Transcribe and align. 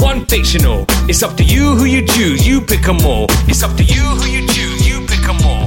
one 0.00 0.26
fictional. 0.26 0.84
It's 1.08 1.22
up 1.22 1.36
to 1.36 1.44
you 1.44 1.74
who 1.74 1.84
you 1.84 2.06
choose, 2.06 2.46
you 2.46 2.60
pick 2.60 2.86
'em 2.88 3.04
all. 3.04 3.26
It's 3.48 3.62
up 3.62 3.76
to 3.76 3.84
you 3.84 4.00
who 4.00 4.28
you 4.30 4.46
choose, 4.48 4.86
you 4.88 5.06
pick 5.06 5.24
'em 5.28 5.40
all. 5.44 5.66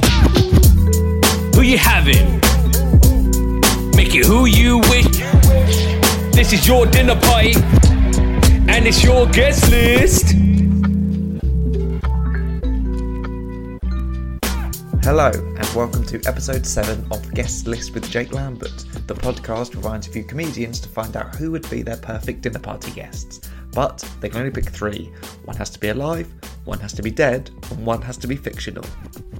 Who 1.54 1.62
you 1.62 1.78
having? 1.78 2.40
Make 3.94 4.14
it 4.14 4.26
who 4.26 4.46
you 4.46 4.78
wish. 4.90 5.06
This 6.32 6.52
is 6.52 6.66
your 6.66 6.86
dinner 6.86 7.16
party, 7.16 7.54
and 8.68 8.86
it's 8.86 9.02
your 9.02 9.26
guest 9.26 9.68
list. 9.70 10.34
Hello, 15.02 15.30
and 15.30 15.74
welcome 15.74 16.04
to 16.04 16.20
episode 16.26 16.66
7 16.66 17.04
of 17.10 17.32
Guest 17.32 17.66
List 17.66 17.94
with 17.94 18.10
Jake 18.10 18.32
Lambert. 18.32 18.84
The 19.06 19.14
podcast 19.14 19.74
reminds 19.74 20.06
a 20.06 20.10
few 20.10 20.22
comedians 20.22 20.80
to 20.80 20.88
find 20.88 21.16
out 21.16 21.34
who 21.36 21.50
would 21.50 21.68
be 21.70 21.82
their 21.82 21.96
perfect 21.96 22.42
dinner 22.42 22.58
party 22.58 22.90
guests. 22.90 23.40
But 23.78 24.02
they 24.20 24.28
can 24.28 24.40
only 24.40 24.50
pick 24.50 24.70
three. 24.70 25.12
One 25.44 25.56
has 25.56 25.70
to 25.70 25.78
be 25.78 25.90
alive, 25.90 26.26
one 26.64 26.80
has 26.80 26.92
to 26.94 27.00
be 27.00 27.12
dead, 27.12 27.48
and 27.70 27.86
one 27.86 28.02
has 28.02 28.16
to 28.16 28.26
be 28.26 28.34
fictional. 28.34 28.84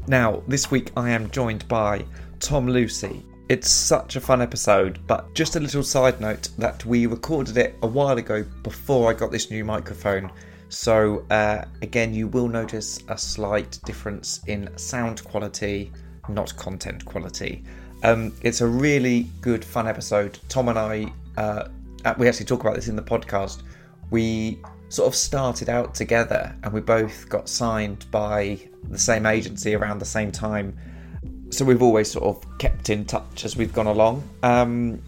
Now, 0.06 0.44
this 0.47 0.70
week 0.70 0.92
I 0.97 1.11
am 1.11 1.28
joined 1.33 1.67
by 1.67 2.05
Tom 2.39 2.69
Lucy. 2.69 3.27
It's 3.48 3.69
such 3.69 4.14
a 4.14 4.20
fun 4.20 4.41
episode, 4.41 5.00
but 5.09 5.34
just 5.34 5.56
a 5.56 5.59
little 5.59 5.83
side 5.83 6.20
note 6.20 6.50
that 6.56 6.84
we 6.84 7.06
recorded 7.06 7.56
it 7.56 7.75
a 7.83 7.89
while 7.89 8.16
ago 8.16 8.44
before 8.62 9.11
I 9.11 9.14
got 9.14 9.33
this 9.33 9.50
new 9.50 9.64
microphone. 9.64 10.31
So, 10.69 11.27
uh, 11.31 11.64
again, 11.83 12.14
you 12.14 12.28
will 12.28 12.47
notice 12.47 13.03
a 13.09 13.19
slight 13.19 13.81
difference 13.86 14.42
in 14.47 14.70
sound 14.78 15.25
quality, 15.25 15.91
not 16.28 16.56
content 16.56 17.05
quality. 17.05 17.64
Um, 18.05 18.33
it's 18.42 18.61
a 18.61 18.69
really 18.69 19.27
good, 19.41 19.64
fun 19.64 19.89
episode. 19.89 20.39
Tom 20.48 20.69
and 20.69 20.78
I, 20.78 21.12
uh, 21.36 21.64
we 22.19 22.28
actually 22.28 22.47
talk 22.47 22.61
about 22.61 22.77
this 22.77 22.86
in 22.86 22.94
the 22.94 23.03
podcast. 23.03 23.62
We 24.10 24.58
sort 24.88 25.06
of 25.06 25.14
started 25.14 25.68
out 25.68 25.94
together 25.94 26.54
and 26.62 26.72
we 26.72 26.80
both 26.80 27.28
got 27.28 27.48
signed 27.48 28.06
by 28.10 28.58
the 28.90 28.98
same 28.98 29.26
agency 29.26 29.74
around 29.74 29.98
the 29.98 30.06
same 30.06 30.32
time. 30.32 30.76
So 31.50 31.64
we've 31.64 31.82
always 31.82 32.10
sort 32.10 32.24
of 32.24 32.58
kept 32.58 32.90
in 32.90 33.04
touch 33.04 33.44
as 33.44 33.56
we've 33.56 33.72
gone 33.72 33.86
along. 33.86 34.22
Um, 34.42 35.02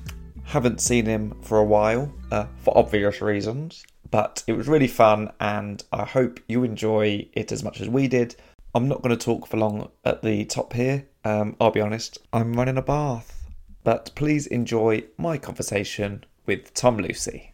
haven't 0.44 0.80
seen 0.80 1.06
him 1.06 1.34
for 1.42 1.58
a 1.58 1.64
while 1.64 2.12
uh, 2.30 2.46
for 2.62 2.76
obvious 2.76 3.20
reasons, 3.20 3.84
but 4.10 4.42
it 4.46 4.52
was 4.52 4.68
really 4.68 4.88
fun 4.88 5.30
and 5.40 5.82
I 5.92 6.04
hope 6.04 6.40
you 6.48 6.64
enjoy 6.64 7.28
it 7.32 7.52
as 7.52 7.62
much 7.62 7.80
as 7.80 7.88
we 7.88 8.08
did. 8.08 8.36
I'm 8.74 8.88
not 8.88 9.02
going 9.02 9.16
to 9.16 9.24
talk 9.24 9.46
for 9.46 9.56
long 9.56 9.90
at 10.04 10.22
the 10.22 10.44
top 10.44 10.72
here. 10.72 11.06
Um, 11.24 11.56
I'll 11.60 11.70
be 11.70 11.80
honest, 11.80 12.18
I'm 12.32 12.52
running 12.54 12.76
a 12.76 12.82
bath. 12.82 13.36
But 13.82 14.12
please 14.14 14.46
enjoy 14.46 15.04
my 15.16 15.38
conversation 15.38 16.24
with 16.46 16.74
Tom 16.74 16.98
Lucy. 16.98 17.52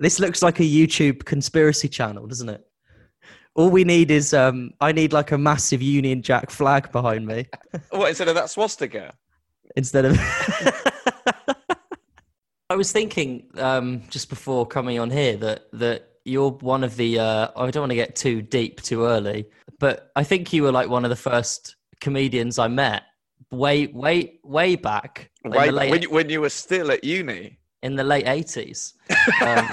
This 0.00 0.18
looks 0.18 0.42
like 0.42 0.58
a 0.60 0.64
YouTube 0.64 1.24
conspiracy 1.24 1.88
channel, 1.88 2.26
doesn't 2.26 2.48
it? 2.48 2.66
All 3.54 3.68
we 3.68 3.84
need 3.84 4.10
is 4.10 4.32
um, 4.32 4.70
I 4.80 4.92
need 4.92 5.12
like 5.12 5.30
a 5.30 5.38
massive 5.38 5.82
Union 5.82 6.22
Jack 6.22 6.50
flag 6.50 6.90
behind 6.90 7.26
me 7.26 7.46
What 7.90 8.08
instead 8.08 8.28
of 8.28 8.34
that 8.34 8.50
swastika? 8.50 9.14
instead 9.76 10.04
of. 10.04 10.18
I 12.70 12.76
was 12.76 12.92
thinking 12.92 13.46
um, 13.56 14.02
just 14.08 14.28
before 14.28 14.66
coming 14.66 14.98
on 14.98 15.10
here 15.10 15.36
that 15.36 15.64
that 15.72 16.08
you're 16.24 16.50
one 16.50 16.82
of 16.84 16.96
the. 16.96 17.18
Uh, 17.18 17.48
I 17.56 17.70
don't 17.70 17.82
want 17.82 17.90
to 17.90 17.96
get 17.96 18.16
too 18.16 18.42
deep 18.42 18.80
too 18.82 19.04
early, 19.04 19.46
but 19.78 20.10
I 20.16 20.24
think 20.24 20.52
you 20.52 20.62
were 20.62 20.72
like 20.72 20.88
one 20.88 21.04
of 21.04 21.10
the 21.10 21.16
first 21.16 21.76
comedians 22.00 22.58
I 22.58 22.68
met 22.68 23.02
way 23.50 23.88
way 23.88 24.38
way 24.44 24.76
back 24.76 25.30
in 25.44 25.50
Wait, 25.50 25.72
late 25.72 25.90
when, 25.90 26.02
you, 26.02 26.10
when 26.10 26.30
you 26.30 26.40
were 26.40 26.48
still 26.50 26.90
at 26.90 27.04
uni, 27.04 27.58
in 27.82 27.96
the 27.96 28.04
late 28.04 28.26
eighties. 28.26 28.94
Um, 29.42 29.68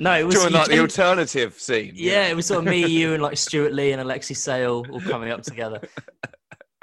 no, 0.00 0.12
it 0.18 0.24
was 0.24 0.36
during 0.36 0.52
like 0.52 0.68
the 0.68 0.78
alternative 0.80 1.54
scene. 1.54 1.92
you 1.94 2.10
Yeah, 2.10 2.28
it 2.28 2.36
was 2.36 2.46
sort 2.46 2.60
of 2.60 2.64
me, 2.64 2.86
you, 2.86 3.14
and 3.14 3.22
like 3.22 3.36
Stewart 3.36 3.72
Lee 3.72 3.92
and 3.92 4.00
Alexei 4.00 4.34
Sayle 4.34 4.84
all 4.90 5.00
coming 5.00 5.30
up 5.30 5.42
together. 5.42 5.80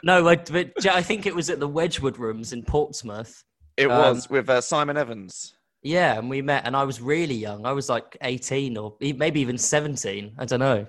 No, 0.03 0.27
I, 0.27 0.35
but 0.35 0.85
I 0.85 1.01
think 1.01 1.25
it 1.25 1.33
was 1.33 1.49
at 1.49 1.59
the 1.59 1.67
Wedgwood 1.67 2.17
Rooms 2.17 2.53
in 2.53 2.63
Portsmouth. 2.63 3.43
it 3.77 3.89
um, 3.89 4.15
was 4.15 4.29
with 4.29 4.49
uh, 4.49 4.61
Simon 4.61 4.97
Evans. 4.97 5.55
Yeah, 5.81 6.17
and 6.17 6.29
we 6.29 6.41
met, 6.41 6.65
and 6.65 6.75
I 6.75 6.83
was 6.83 7.01
really 7.01 7.35
young. 7.35 7.65
I 7.65 7.71
was 7.71 7.89
like 7.89 8.17
18 8.21 8.75
or 8.77 8.95
maybe 8.99 9.39
even 9.39 9.57
17. 9.57 10.35
I 10.37 10.45
don't 10.45 10.59
know. 10.59 10.87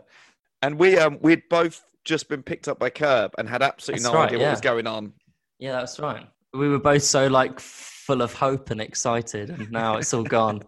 And 0.62 0.78
we 0.78 0.98
um 0.98 1.18
we'd 1.20 1.42
both 1.50 1.84
just 2.04 2.28
been 2.28 2.42
picked 2.42 2.66
up 2.66 2.78
by 2.78 2.88
Kerb 2.88 3.32
and 3.38 3.48
had 3.48 3.62
absolutely 3.62 4.02
That's 4.02 4.12
no 4.12 4.18
right, 4.18 4.26
idea 4.26 4.38
yeah. 4.38 4.44
what 4.46 4.50
was 4.52 4.60
going 4.60 4.86
on. 4.86 5.12
Yeah, 5.58 5.72
that's 5.72 5.98
right. 5.98 6.26
We 6.56 6.68
were 6.68 6.78
both 6.78 7.02
so 7.02 7.26
like 7.26 7.60
full 7.60 8.22
of 8.22 8.32
hope 8.32 8.70
and 8.70 8.80
excited, 8.80 9.50
and 9.50 9.70
now 9.70 9.96
it's 9.96 10.14
all 10.14 10.22
gone. 10.22 10.62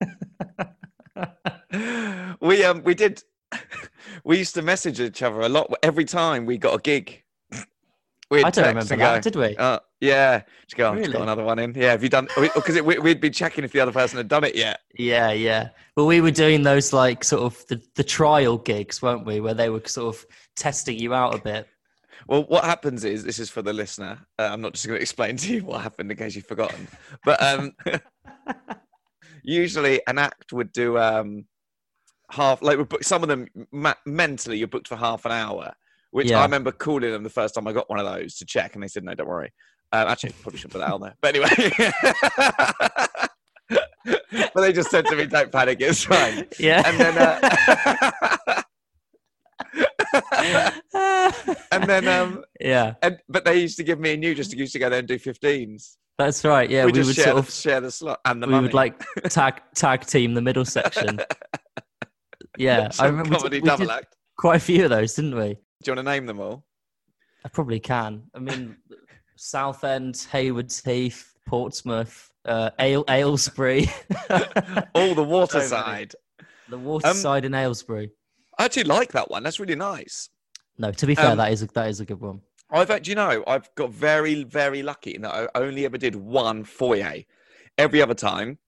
we 2.40 2.64
um 2.64 2.82
we 2.84 2.94
did 2.94 3.22
we 4.24 4.38
used 4.38 4.54
to 4.54 4.62
message 4.62 5.00
each 5.00 5.22
other 5.22 5.40
a 5.40 5.48
lot 5.48 5.72
every 5.82 6.04
time 6.04 6.46
we 6.46 6.58
got 6.58 6.74
a 6.74 6.80
gig. 6.80 7.22
We'd 8.30 8.44
I 8.44 8.50
don't 8.50 8.68
remember 8.68 8.96
that, 8.96 9.22
did 9.22 9.36
we? 9.36 9.56
Uh, 9.56 9.80
yeah, 10.00 10.42
just 10.62 10.76
go. 10.76 10.90
"Oh, 10.90 10.94
just 10.94 11.08
Really? 11.08 11.12
got 11.12 11.22
another 11.22 11.44
one 11.44 11.58
in. 11.58 11.74
Yeah, 11.74 11.90
have 11.90 12.02
you 12.02 12.08
done? 12.08 12.28
Because 12.36 12.80
we, 12.82 12.98
we'd 12.98 13.20
be 13.20 13.30
checking 13.30 13.64
if 13.64 13.72
the 13.72 13.80
other 13.80 13.92
person 13.92 14.16
had 14.16 14.28
done 14.28 14.44
it 14.44 14.54
yet. 14.54 14.80
Yeah, 14.98 15.32
yeah. 15.32 15.70
But 15.94 16.04
we 16.04 16.20
were 16.20 16.30
doing 16.30 16.62
those 16.62 16.92
like 16.92 17.24
sort 17.24 17.42
of 17.42 17.66
the, 17.68 17.82
the 17.94 18.04
trial 18.04 18.58
gigs, 18.58 19.02
weren't 19.02 19.26
we? 19.26 19.40
Where 19.40 19.54
they 19.54 19.70
were 19.70 19.82
sort 19.86 20.14
of 20.14 20.26
testing 20.56 20.98
you 20.98 21.14
out 21.14 21.34
a 21.34 21.38
bit. 21.38 21.68
Well, 22.26 22.44
what 22.44 22.64
happens 22.64 23.04
is 23.04 23.24
this 23.24 23.38
is 23.38 23.50
for 23.50 23.62
the 23.62 23.72
listener. 23.72 24.18
Uh, 24.38 24.48
I'm 24.52 24.60
not 24.60 24.72
just 24.74 24.86
going 24.86 24.96
to 24.98 25.02
explain 25.02 25.36
to 25.38 25.52
you 25.54 25.64
what 25.64 25.82
happened 25.82 26.10
in 26.10 26.16
case 26.16 26.34
you've 26.36 26.46
forgotten. 26.46 26.88
But 27.24 27.42
um, 27.42 27.72
usually, 29.42 30.00
an 30.06 30.18
act 30.18 30.52
would 30.52 30.72
do 30.72 30.98
um, 30.98 31.44
half. 32.30 32.62
Like 32.62 32.78
we 32.78 32.84
book 32.84 33.04
some 33.04 33.22
of 33.22 33.28
them 33.28 33.46
ma- 33.72 33.94
mentally, 34.06 34.58
you're 34.58 34.68
booked 34.68 34.88
for 34.88 34.96
half 34.96 35.24
an 35.24 35.32
hour. 35.32 35.72
Which 36.10 36.30
Yeah. 36.30 36.38
I 36.38 36.42
remember 36.44 36.70
calling 36.70 37.10
them 37.10 37.24
the 37.24 37.30
first 37.30 37.54
time 37.56 37.66
I 37.66 37.72
got 37.72 37.90
one 37.90 37.98
of 37.98 38.06
those 38.06 38.36
to 38.36 38.44
check, 38.46 38.74
and 38.74 38.82
they 38.82 38.88
said, 38.88 39.02
"No, 39.04 39.14
don't 39.14 39.26
worry." 39.28 39.52
Um, 39.92 40.06
actually, 40.08 40.32
probably 40.42 40.58
shouldn't 40.58 40.72
put 40.74 40.78
that 40.78 40.92
on 40.92 41.00
there. 41.00 41.14
But 41.20 41.34
anyway, 41.34 41.72
but 44.54 44.60
they 44.60 44.72
just 44.72 44.90
said 44.92 45.06
to 45.06 45.16
me, 45.16 45.26
"Don't 45.26 45.50
panic, 45.50 45.78
it's 45.80 46.04
fine." 46.04 46.46
Yeah. 46.58 46.82
And 46.86 47.00
then, 47.00 47.18
uh, 47.18 48.62
and 51.72 51.84
then, 51.84 52.08
um, 52.08 52.44
yeah, 52.60 52.94
and 53.02 53.18
but 53.28 53.44
they 53.44 53.60
used 53.60 53.76
to 53.78 53.84
give 53.84 53.98
me 53.98 54.14
and 54.14 54.22
you 54.22 54.34
just 54.34 54.50
to 54.52 54.56
used 54.56 54.72
to 54.72 54.78
go 54.78 54.88
there 54.88 54.98
and 55.00 55.08
do 55.08 55.18
15s. 55.18 55.96
that's 56.18 56.44
right. 56.44 56.68
Yeah, 56.70 56.84
we, 56.86 56.92
we, 56.92 57.04
would 57.04 57.14
share, 57.14 57.24
sort 57.24 57.36
the, 57.36 57.40
of 57.40 57.50
share 57.50 57.80
the 57.80 57.90
slot 57.90 58.20
and 58.24 58.42
the 58.42 58.46
we 58.46 58.52
money. 58.52 58.62
would 58.66 58.74
like 58.74 59.02
tag 59.28 59.60
tag 59.74 60.06
team 60.06 60.34
the 60.34 60.42
middle 60.42 60.64
section. 60.64 61.20
Yeah, 62.56 62.88
I 63.00 63.06
remember 63.06 63.30
we 63.30 63.36
comedy 63.36 63.60
we 63.60 63.66
double 63.66 63.86
did 63.86 63.92
act. 63.92 64.16
quite 64.38 64.56
a 64.58 64.60
few 64.60 64.84
of 64.84 64.90
those, 64.90 65.14
didn't 65.14 65.34
we? 65.34 65.54
Do 65.54 65.90
you 65.90 65.96
want 65.96 66.06
to 66.06 66.12
name 66.12 66.26
them 66.26 66.38
all? 66.38 66.64
I 67.44 67.48
probably 67.48 67.80
can. 67.80 68.22
I 68.32 68.38
mean, 68.38 68.76
Southend, 69.36 70.24
Haywards 70.30 70.80
Heath, 70.84 71.34
Portsmouth, 71.46 72.30
uh, 72.44 72.70
Ale- 72.78 73.04
Aylesbury, 73.08 73.90
all 74.94 75.14
the 75.16 75.24
waterside. 75.26 76.14
the 76.68 76.78
waterside 76.78 77.44
in 77.44 77.54
Aylesbury. 77.54 78.12
I 78.58 78.64
actually 78.66 78.84
like 78.84 79.12
that 79.12 79.30
one. 79.30 79.42
That's 79.42 79.60
really 79.60 79.74
nice. 79.74 80.30
No, 80.78 80.90
to 80.92 81.06
be 81.06 81.14
fair, 81.14 81.30
Um, 81.30 81.38
that 81.38 81.52
is 81.52 81.62
a, 81.62 81.66
that 81.68 81.88
is 81.88 82.00
a 82.00 82.04
good 82.04 82.20
one. 82.20 82.40
I've 82.70 82.90
actually, 82.90 83.10
you 83.12 83.16
know, 83.16 83.44
I've 83.46 83.72
got 83.74 83.90
very, 83.90 84.42
very 84.44 84.82
lucky 84.82 85.14
in 85.14 85.22
that 85.22 85.34
I 85.34 85.48
only 85.54 85.84
ever 85.84 85.98
did 85.98 86.16
one 86.16 86.64
foyer. 86.64 87.22
Every 87.78 88.00
other 88.02 88.14
time, 88.14 88.58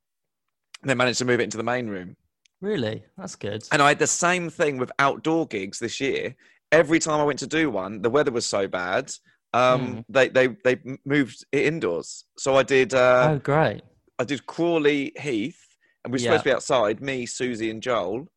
they 0.85 0.95
managed 0.95 1.19
to 1.19 1.25
move 1.25 1.41
it 1.41 1.45
into 1.45 1.57
the 1.57 1.63
main 1.65 1.89
room. 1.89 2.17
Really, 2.61 3.05
that's 3.19 3.37
good. 3.37 3.67
And 3.73 3.83
I 3.83 3.89
had 3.89 3.99
the 3.99 4.07
same 4.07 4.51
thing 4.51 4.79
with 4.79 4.91
outdoor 4.99 5.47
gigs 5.47 5.79
this 5.79 6.01
year. 6.01 6.35
every 6.73 6.99
time 6.99 7.21
I 7.21 7.25
went 7.25 7.39
to 7.39 7.47
do 7.47 7.71
one, 7.71 8.03
the 8.03 8.11
weather 8.11 8.33
was 8.33 8.45
so 8.45 8.67
bad. 8.67 9.13
Um, 9.53 9.81
Hmm. 9.95 10.01
they 10.09 10.29
they 10.29 10.49
they 10.65 10.77
moved 11.05 11.45
it 11.53 11.65
indoors. 11.65 12.25
So 12.37 12.57
I 12.57 12.65
did 12.65 12.93
uh, 12.93 13.29
oh, 13.35 13.39
great. 13.39 13.83
I 14.19 14.25
did 14.25 14.47
Crawley 14.47 15.13
Heath, 15.17 15.63
and 16.05 16.13
we 16.13 16.17
were 16.17 16.19
supposed 16.25 16.43
to 16.43 16.49
be 16.51 16.53
outside, 16.53 17.01
me, 17.01 17.25
Susie, 17.27 17.71
and 17.71 17.81
Joel. 17.83 18.29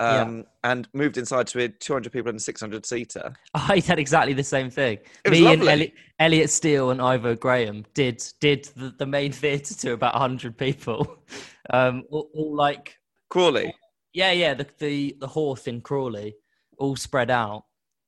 Yeah. 0.00 0.22
Um, 0.22 0.44
and 0.62 0.88
moved 0.92 1.16
inside 1.16 1.46
to 1.48 1.64
a 1.64 1.68
200 1.68 2.12
people 2.12 2.28
and 2.28 2.38
a 2.38 2.42
600 2.42 2.84
seater. 2.84 3.34
I 3.54 3.80
had 3.80 3.98
exactly 3.98 4.34
the 4.34 4.44
same 4.44 4.68
thing. 4.68 4.98
It 5.24 5.30
Me 5.30 5.46
and. 5.46 5.62
Elliot, 5.62 5.92
Elliot 6.18 6.50
Steel 6.50 6.90
and 6.90 7.00
Ivo 7.00 7.34
Graham 7.34 7.84
did 7.94 8.22
did 8.40 8.68
the, 8.76 8.94
the 8.98 9.06
main 9.06 9.32
theatre 9.42 9.74
to 9.74 9.92
about 9.92 10.14
hundred 10.14 10.58
people, 10.58 11.18
um, 11.70 12.04
all, 12.10 12.28
all 12.34 12.54
like 12.54 12.98
Crawley. 13.30 13.74
yeah, 14.12 14.32
yeah, 14.32 14.54
the 14.54 14.66
the 14.78 15.16
the 15.18 15.26
Hawth 15.26 15.66
in 15.66 15.80
Crawley, 15.80 16.36
all 16.78 16.96
spread 16.96 17.30
out. 17.30 17.64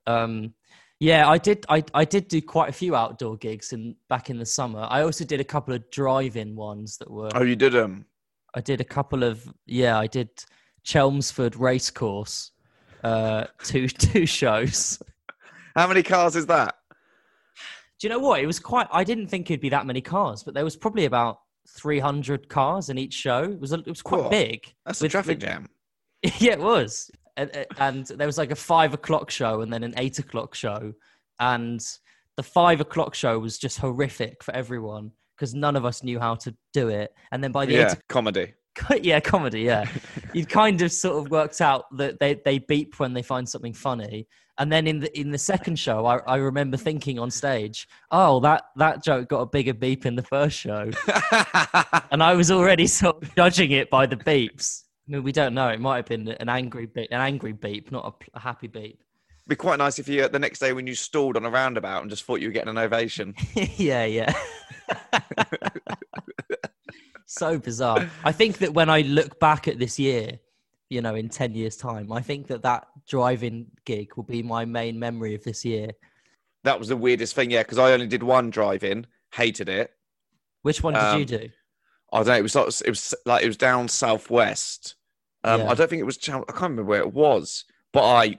Um, 0.07 0.53
yeah, 1.01 1.29
I 1.29 1.39
did. 1.39 1.65
I 1.69 1.85
I 1.95 2.05
did 2.05 2.29
do 2.29 2.43
quite 2.43 2.69
a 2.69 2.73
few 2.73 2.97
outdoor 2.97 3.37
gigs 3.37 3.73
in 3.73 3.95
back 4.09 4.31
in 4.31 4.39
the 4.39 4.47
summer. 4.47 4.87
I 4.91 5.03
also 5.03 5.25
did 5.25 5.41
a 5.41 5.45
couple 5.45 5.73
of 5.73 5.89
drive-in 5.91 6.57
ones 6.57 6.99
that 6.99 7.11
were. 7.11 7.31
Oh, 7.35 7.45
you 7.45 7.57
did 7.57 7.73
them. 7.73 8.05
I 8.55 8.61
did 8.61 8.81
a 8.81 8.85
couple 8.85 9.23
of 9.23 9.47
yeah. 9.67 9.99
I 9.99 10.07
did 10.07 10.29
Chelmsford 10.89 11.55
Racecourse, 11.55 12.53
uh, 13.05 13.45
two 13.63 13.89
two 14.07 14.25
shows. 14.25 14.99
How 15.77 15.87
many 15.87 16.03
cars 16.03 16.35
is 16.35 16.47
that? 16.47 16.77
Do 18.01 18.07
you 18.07 18.09
know 18.09 18.19
what? 18.19 18.41
It 18.41 18.47
was 18.47 18.59
quite. 18.59 18.87
I 18.91 19.05
didn't 19.05 19.27
think 19.27 19.51
it'd 19.51 19.61
be 19.61 19.69
that 19.69 19.85
many 19.85 20.01
cars, 20.01 20.43
but 20.43 20.55
there 20.55 20.65
was 20.65 20.77
probably 20.77 21.05
about 21.05 21.41
three 21.69 21.99
hundred 21.99 22.49
cars 22.49 22.89
in 22.89 22.97
each 22.97 23.13
show. 23.13 23.43
It 23.43 23.61
was 23.61 23.73
a, 23.75 23.81
it 23.81 23.87
was 23.89 24.01
quite 24.01 24.23
Cool. 24.23 24.31
big. 24.31 24.75
That's 24.87 25.03
a 25.03 25.09
traffic 25.11 25.37
with- 25.39 25.47
jam. 25.47 25.69
yeah, 26.39 26.53
it 26.53 26.61
was. 26.61 27.11
And, 27.37 27.67
and 27.79 28.07
there 28.07 28.27
was 28.27 28.39
like 28.39 28.51
a 28.51 28.57
five 28.57 28.95
o'clock 28.95 29.31
show 29.31 29.61
and 29.61 29.71
then 29.71 29.85
an 29.85 29.93
eight 29.99 30.19
o'clock 30.19 30.55
show, 30.55 30.95
and 31.39 31.85
the 32.37 32.43
five 32.43 32.81
o'clock 32.81 33.15
show 33.15 33.39
was 33.39 33.59
just 33.59 33.79
horrific 33.79 34.43
for 34.43 34.55
everyone 34.55 35.13
because 35.37 35.55
none 35.55 35.77
of 35.77 35.85
us 35.85 36.03
knew 36.03 36.19
how 36.19 36.35
to 36.37 36.55
do 36.73 36.89
it. 36.89 37.15
And 37.31 37.45
then 37.45 37.53
by 37.53 37.67
the 37.67 37.75
Yeah, 37.75 37.93
eight 37.93 38.09
comedy. 38.09 38.55
yeah, 39.03 39.21
comedy, 39.21 39.63
yeah. 39.63 39.85
You'd 40.33 40.49
kind 40.49 40.81
of 40.83 40.93
sort 40.93 41.25
of 41.25 41.31
worked 41.31 41.61
out 41.61 41.85
that 41.97 42.19
they, 42.21 42.35
they 42.45 42.59
beep 42.59 42.99
when 42.99 43.15
they 43.15 43.23
find 43.23 43.49
something 43.49 43.73
funny. 43.73 44.27
And 44.59 44.73
then 44.73 44.89
in 44.89 44.99
the 44.99 45.19
in 45.19 45.31
the 45.31 45.39
second 45.39 45.79
show, 45.79 46.05
I, 46.05 46.19
I 46.27 46.37
remember 46.37 46.77
thinking 46.77 47.19
on 47.19 47.31
stage, 47.31 47.89
oh, 48.11 48.41
that, 48.41 48.65
that 48.77 49.05
joke 49.05 49.29
got 49.29 49.41
a 49.41 49.47
bigger 49.47 49.73
beep 49.73 50.05
in 50.05 50.17
the 50.17 50.23
first 50.23 50.59
show. 50.59 50.91
and 52.11 52.23
I 52.23 52.35
was 52.35 52.51
already 52.51 52.89
sort 52.89 53.23
of 53.23 53.35
judging 53.37 53.71
it 53.71 53.89
by 53.89 54.07
the 54.07 54.17
beeps. 54.17 54.83
I 55.09 55.13
mean, 55.13 55.23
we 55.23 55.31
don't 55.31 55.55
know. 55.55 55.69
It 55.69 55.81
might 55.81 55.97
have 55.97 56.07
been 56.07 56.29
an 56.29 56.49
angry 56.49 56.87
beep, 56.87 57.09
an 57.13 57.21
angry 57.21 57.53
beep, 57.53 57.93
not 57.93 58.05
a, 58.35 58.37
a 58.37 58.41
happy 58.41 58.67
beep. 58.67 59.01
Be 59.47 59.57
quite 59.57 59.79
nice 59.79 59.99
if 59.99 60.09
you 60.09 60.25
uh, 60.25 60.29
the 60.29 60.39
next 60.39 60.59
day 60.59 60.73
when 60.73 60.87
you 60.87 60.95
stalled 60.95 61.37
on 61.37 61.45
a 61.45 61.51
roundabout 61.51 62.03
and 62.03 62.11
just 62.11 62.25
thought 62.25 62.41
you 62.41 62.49
were 62.49 62.53
getting 62.53 62.69
an 62.69 62.79
ovation. 62.79 63.35
yeah, 63.55 64.05
yeah. 64.05 64.35
So 67.27 67.59
bizarre. 67.59 68.09
I 68.25 68.33
think 68.33 68.59
that 68.59 68.73
when 68.75 68.89
I 68.91 69.03
look 69.03 69.39
back 69.41 69.69
at 69.69 69.79
this 69.79 69.99
year, 69.99 70.39
you 70.91 71.03
know, 71.03 71.15
in 71.15 71.29
10 71.29 71.55
years' 71.55 71.77
time, 71.77 72.11
I 72.13 72.21
think 72.21 72.47
that 72.49 72.63
that 72.63 72.87
driving 73.07 73.67
gig 73.85 74.15
will 74.17 74.25
be 74.25 74.43
my 74.43 74.65
main 74.65 74.99
memory 74.99 75.35
of 75.35 75.45
this 75.45 75.65
year. 75.65 75.91
That 76.65 76.79
was 76.79 76.89
the 76.89 76.97
weirdest 76.97 77.35
thing, 77.35 77.51
yeah, 77.51 77.63
because 77.63 77.79
I 77.79 77.93
only 77.93 78.07
did 78.07 78.23
one 78.23 78.51
drive-in, 78.51 79.07
hated 79.33 79.69
it. 79.69 79.93
Which 80.63 80.83
one 80.83 80.95
did 80.95 81.03
Um, 81.03 81.19
you 81.21 81.25
do? 81.25 81.49
I 82.13 82.19
don't 82.19 82.27
know. 82.29 82.35
It 82.35 82.43
was 82.43 82.55
like, 82.55 82.67
it 82.85 82.89
was 82.91 83.15
like 83.27 83.45
it 83.45 83.47
was 83.47 83.57
down 83.59 83.87
southwest. 83.89 84.95
Um, 85.45 85.61
Yeah. 85.61 85.71
I 85.71 85.75
don't 85.75 85.89
think 85.89 86.01
it 86.01 86.05
was. 86.05 86.19
I 86.27 86.33
can't 86.33 86.47
remember 86.61 86.85
where 86.85 87.01
it 87.01 87.13
was, 87.13 87.65
but 87.93 88.03
I 88.05 88.39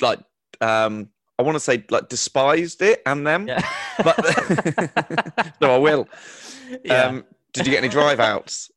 like. 0.00 0.20
Um, 0.60 1.10
I 1.38 1.42
want 1.42 1.56
to 1.56 1.60
say 1.60 1.84
like 1.90 2.08
despised 2.08 2.80
it 2.82 3.02
and 3.06 3.26
them, 3.26 3.48
Yeah. 3.48 3.68
but 4.04 4.16
no, 5.60 5.74
I 5.74 5.78
will. 5.78 6.08
Yeah. 6.84 7.04
Um, 7.06 7.24
did 7.52 7.66
you 7.66 7.72
get 7.72 7.78
any 7.82 7.88
drive 7.88 8.20
outs? 8.20 8.70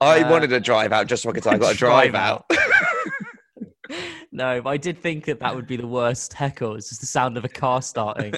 I 0.00 0.22
Uh, 0.22 0.30
wanted 0.30 0.52
a 0.52 0.60
drive 0.60 0.92
out 0.92 1.06
just 1.06 1.22
so 1.22 1.30
I 1.30 1.32
could 1.32 1.44
say 1.44 1.50
I 1.50 1.58
got 1.58 1.74
a 1.74 1.76
drive, 1.76 2.12
drive 2.12 2.14
out. 2.14 2.50
no, 4.32 4.60
but 4.62 4.70
I 4.70 4.76
did 4.76 4.98
think 4.98 5.24
that 5.26 5.40
that 5.40 5.54
would 5.54 5.66
be 5.66 5.76
the 5.76 5.86
worst 5.86 6.32
heckle. 6.34 6.74
It's 6.76 6.88
just 6.90 7.00
the 7.00 7.06
sound 7.06 7.36
of 7.36 7.44
a 7.44 7.48
car 7.48 7.80
starting. 7.82 8.34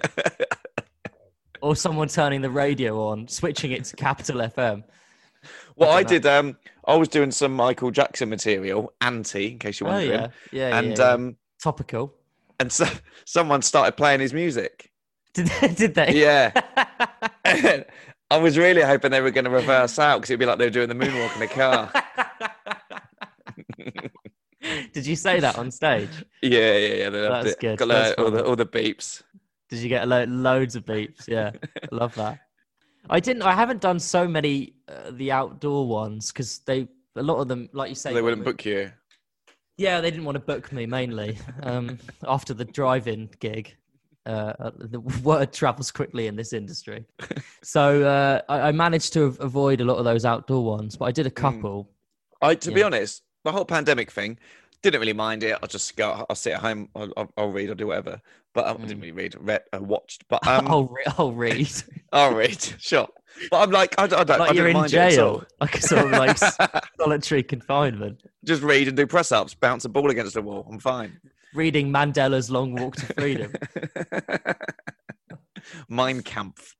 or 1.63 1.75
someone 1.77 2.09
turning 2.09 2.41
the 2.41 2.51
radio 2.51 3.03
on, 3.09 3.27
switching 3.29 3.73
it 3.73 3.85
to 3.87 3.97
Capital 3.97 4.41
FM. 4.41 4.83
well, 5.77 5.91
I 5.91 6.03
don't 6.03 6.23
did. 6.23 6.27
Um, 6.27 6.57
I 6.87 6.97
was 6.97 7.09
doing 7.09 7.31
some 7.31 7.53
Michael 7.53 7.91
Jackson 7.91 8.29
material, 8.29 8.93
anti, 9.01 9.53
in 9.53 9.59
case 9.59 9.81
you're 9.81 9.91
Oh, 9.91 9.99
yeah. 9.99 10.29
Yeah. 10.53 10.79
and 10.79 10.89
yeah, 10.91 10.95
yeah. 10.97 11.05
um, 11.13 11.37
Topical. 11.63 12.15
and 12.59 12.71
so 12.73 12.87
someone 13.27 13.63
started 13.63 13.97
playing 13.97 14.21
his 14.21 14.33
music. 14.33 14.91
Did 15.35 15.47
they? 15.47 15.69
Did 15.69 15.95
they? 15.95 16.21
Yeah. 16.21 16.51
I 18.31 18.39
was 18.39 18.57
really 18.57 18.83
hoping 18.83 19.11
they 19.11 19.21
were 19.21 19.31
going 19.31 19.45
to 19.45 19.51
reverse 19.51 19.99
out 19.99 20.19
because 20.19 20.31
it'd 20.31 20.41
be 20.41 20.47
like 20.47 20.59
they 20.59 20.67
were 20.67 20.71
doing 20.71 20.89
the 20.89 20.95
moonwalk 20.95 21.35
in 21.37 21.43
a 21.43 21.49
car. 21.49 21.93
Did 24.93 25.07
you 25.07 25.17
say 25.17 25.41
that 25.41 25.59
on 25.59 25.71
stage? 25.71 26.11
Yeah, 26.43 26.77
yeah, 26.77 26.95
yeah. 26.95 27.11
They 27.11 27.29
loved 27.29 27.47
That's 27.47 27.57
it. 27.57 27.61
good. 27.61 27.79
Got 27.79 27.89
That's 27.89 28.15
all, 28.19 28.31
the, 28.31 28.45
all 28.45 28.57
the 28.57 28.67
beeps. 28.67 29.23
Did 29.69 29.81
you 29.81 29.89
get 29.89 30.07
lo- 30.07 30.25
loads 30.25 30.77
of 30.77 30.85
beeps? 30.85 31.27
Yeah, 31.27 31.53
I 31.83 31.95
love 31.95 32.15
that. 32.17 32.39
I 33.09 33.21
didn't. 33.21 33.43
I 33.43 33.55
haven't 33.55 33.81
done 33.81 33.99
so 33.99 34.29
many 34.29 34.75
uh, 34.89 35.11
the 35.13 35.33
outdoor 35.33 35.89
ones 35.89 36.31
because 36.31 36.59
they 36.61 36.89
a 37.17 37.23
lot 37.23 37.39
of 37.39 37.49
them, 37.49 37.69
like 37.73 37.89
you 37.89 37.95
say, 37.95 38.13
They 38.13 38.23
wouldn't 38.23 38.45
book 38.45 38.65
you. 38.65 38.93
Yeah, 39.77 40.01
they 40.01 40.11
didn't 40.11 40.27
want 40.27 40.37
to 40.37 40.41
book 40.41 40.73
me 40.73 40.87
mainly 40.87 41.39
um, 41.63 41.99
after 42.27 42.53
the 42.53 42.65
drive-in 42.65 43.31
gig. 43.41 43.77
Uh, 44.31 44.55
uh, 44.61 44.71
the 44.77 45.01
word 45.25 45.53
travels 45.53 45.91
quickly 45.91 46.27
in 46.29 46.37
this 46.37 46.53
industry, 46.53 47.05
so 47.63 48.03
uh, 48.05 48.41
I, 48.49 48.69
I 48.69 48.73
managed 48.73 49.13
to 49.15 49.25
avoid 49.41 49.81
a 49.81 49.85
lot 49.85 49.97
of 49.97 50.05
those 50.05 50.25
outdoor 50.25 50.65
ones. 50.65 50.97
But 50.97 51.07
I 51.07 51.13
did 51.13 51.27
a 51.27 51.31
couple. 51.31 51.91
I, 52.41 52.55
to 52.55 52.71
be 52.71 52.83
honest, 52.83 53.23
the 53.45 53.51
whole 53.53 53.65
pandemic 53.65 54.11
thing, 54.11 54.39
didn't 54.83 55.01
really 55.01 55.13
mind 55.13 55.43
it. 55.43 55.59
I'll 55.61 55.69
just 55.69 55.97
go. 55.97 56.25
I'll 56.31 56.37
sit 56.37 56.53
at 56.53 56.61
home. 56.61 56.89
I'll, 56.95 57.13
I'll, 57.17 57.31
I'll 57.37 57.51
read. 57.51 57.69
I'll 57.71 57.75
do 57.75 57.89
whatever. 57.89 58.21
But 58.55 58.67
um, 58.67 58.79
I 58.83 58.87
didn't 58.87 59.01
really 59.01 59.13
read. 59.13 59.37
Read. 59.41 59.63
I 59.73 59.79
watched. 59.79 60.27
But 60.29 60.47
um, 60.47 60.69
I'll, 60.69 60.85
re- 60.87 61.05
I'll 61.19 61.33
read. 61.33 61.71
I'll 62.13 62.35
read. 62.35 62.61
Sure. 62.79 63.09
But 63.51 63.63
I'm 63.63 63.71
like, 63.71 63.95
I, 63.99 64.07
don't- 64.07 64.21
I 64.21 64.25
don't. 64.25 64.39
like 64.41 64.51
I 64.51 64.55
you're 64.55 64.69
in 64.69 64.77
mind 64.77 64.93
it 64.93 64.97
at 64.97 65.19
all. 65.19 65.39
jail, 65.39 65.45
like 65.61 65.75
a 65.77 65.83
sort 65.83 66.05
of 66.07 66.11
like 66.13 66.37
solitary 66.99 67.43
confinement. 67.43 68.23
Just 68.45 68.63
read 68.63 68.89
and 68.89 68.97
do 68.97 69.07
press 69.07 69.33
ups, 69.33 69.55
bounce 69.55 69.85
a 69.85 69.89
ball 69.89 70.11
against 70.11 70.35
the 70.35 70.43
wall. 70.43 70.67
I'm 70.71 70.79
fine. 70.79 71.21
Reading 71.55 71.93
Mandela's 71.93 72.51
Long 72.51 72.75
Walk 72.75 72.97
to 72.97 73.07
Freedom. 73.15 73.53
Mein 75.89 76.23
Kampf. 76.23 76.77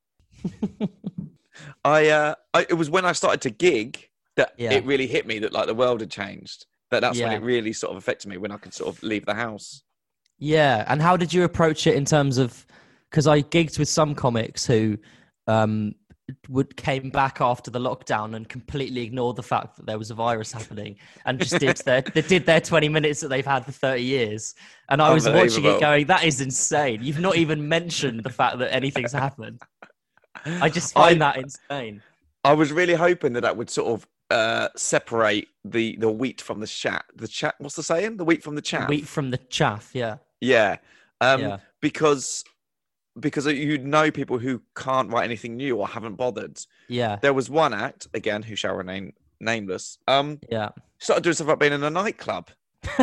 I, 1.85 2.09
uh, 2.09 2.35
I, 2.55 2.67
it 2.69 2.75
was 2.75 2.91
when 2.91 3.05
I 3.05 3.13
started 3.13 3.41
to 3.43 3.51
gig 3.51 4.09
that 4.37 4.55
Yeah. 4.57 4.73
it 4.73 4.85
really 4.85 5.07
hit 5.07 5.27
me 5.27 5.39
that 5.41 5.53
like 5.53 5.67
the 5.67 5.75
world 5.75 6.01
had 6.01 6.11
changed. 6.11 6.67
That 6.91 7.01
that's 7.01 7.21
when 7.21 7.33
it 7.33 7.43
really 7.43 7.73
sort 7.73 7.93
of 7.93 7.99
affected 7.99 8.29
me 8.29 8.37
when 8.37 8.51
I 8.51 8.57
could 8.57 8.75
sort 8.75 8.95
of 8.95 9.03
leave 9.03 9.25
the 9.25 9.35
house. 9.35 9.83
Yeah, 10.39 10.85
and 10.89 11.01
how 11.01 11.17
did 11.17 11.33
you 11.33 11.45
approach 11.45 11.87
it 11.87 11.95
in 11.95 12.05
terms 12.05 12.39
of? 12.39 12.67
Because 13.11 13.27
I 13.27 13.43
gigged 13.43 13.79
with 13.79 13.89
some 13.89 14.15
comics 14.15 14.67
who 14.67 14.97
um, 15.47 15.95
would 16.49 16.77
came 16.77 17.11
back 17.11 17.41
after 17.41 17.71
the 17.71 17.79
lockdown 17.79 18.35
and 18.37 18.49
completely 18.49 19.03
ignored 19.03 19.37
the 19.37 19.43
fact 19.43 19.77
that 19.77 19.87
there 19.87 19.99
was 19.99 20.11
a 20.11 20.15
virus 20.15 20.53
happening 20.53 20.97
and 21.27 21.39
just 21.39 21.59
did 21.59 21.77
their 21.79 22.03
they 22.15 22.23
did 22.23 22.47
their 22.47 22.61
twenty 22.61 22.89
minutes 22.89 23.21
that 23.21 23.29
they've 23.29 23.47
had 23.47 23.65
for 23.65 23.73
thirty 23.73 24.03
years. 24.03 24.55
And 24.89 25.01
I 25.01 25.13
was 25.13 25.29
watching 25.29 25.65
it 25.65 25.81
going, 25.81 26.07
"That 26.07 26.25
is 26.25 26.41
insane! 26.41 27.03
You've 27.03 27.21
not 27.21 27.37
even 27.37 27.69
mentioned 27.69 28.25
the 28.25 28.31
fact 28.31 28.59
that 28.59 28.73
anything's 28.75 29.13
happened." 29.13 29.61
I 30.45 30.69
just 30.69 30.95
find 30.95 31.23
I- 31.23 31.33
that 31.33 31.43
insane. 31.43 32.03
I 32.43 32.55
was 32.55 32.73
really 32.73 32.95
hoping 32.95 33.35
that 33.35 33.43
that 33.43 33.57
would 33.57 33.69
sort 33.69 33.89
of 33.89 34.07
uh, 34.31 34.69
separate 34.77 35.49
the 35.65 35.97
the 35.97 36.11
wheat 36.11 36.41
from 36.41 36.61
the 36.61 36.67
chat. 36.67 37.05
The 37.17 37.29
chat. 37.29 37.55
What's 37.59 37.77
the 37.77 37.83
saying? 37.83 38.17
The 38.17 38.25
wheat 38.25 38.43
from 38.43 38.55
the 38.55 38.63
chaff. 38.63 38.89
Wheat 38.89 39.07
from 39.07 39.31
the 39.31 39.39
chaff. 39.39 39.91
Yeah, 39.93 40.17
Yeah. 40.41 40.77
Um, 41.21 41.41
Yeah. 41.41 41.59
Because 41.81 42.45
because 43.19 43.47
you 43.47 43.79
know 43.79 44.11
people 44.11 44.39
who 44.39 44.63
can't 44.77 45.11
write 45.11 45.25
anything 45.25 45.57
new 45.57 45.77
or 45.77 45.89
haven't 45.89 46.15
bothered. 46.15 46.61
yeah, 46.89 47.17
There 47.21 47.35
was 47.35 47.51
one 47.51 47.75
act 47.75 48.07
again 48.15 48.43
who 48.43 48.55
shall 48.55 48.75
remain 48.75 49.13
nameless. 49.41 49.99
Um, 50.07 50.39
yeah. 50.49 50.71
started 50.99 51.25
doing 51.25 51.35
stuff 51.35 51.47
about 51.49 51.59
being 51.61 51.73
in 51.73 51.83
a 51.83 51.91
nightclub. 51.91 52.51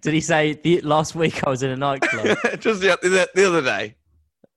Did 0.00 0.14
he 0.14 0.20
say 0.22 0.54
the, 0.54 0.80
last 0.80 1.14
week 1.14 1.46
I 1.46 1.50
was 1.50 1.62
in 1.62 1.70
a 1.70 1.76
nightclub? 1.76 2.24
Just 2.60 2.80
the, 2.80 2.98
the, 3.02 3.28
the 3.34 3.46
other 3.46 3.62
day. 3.62 3.96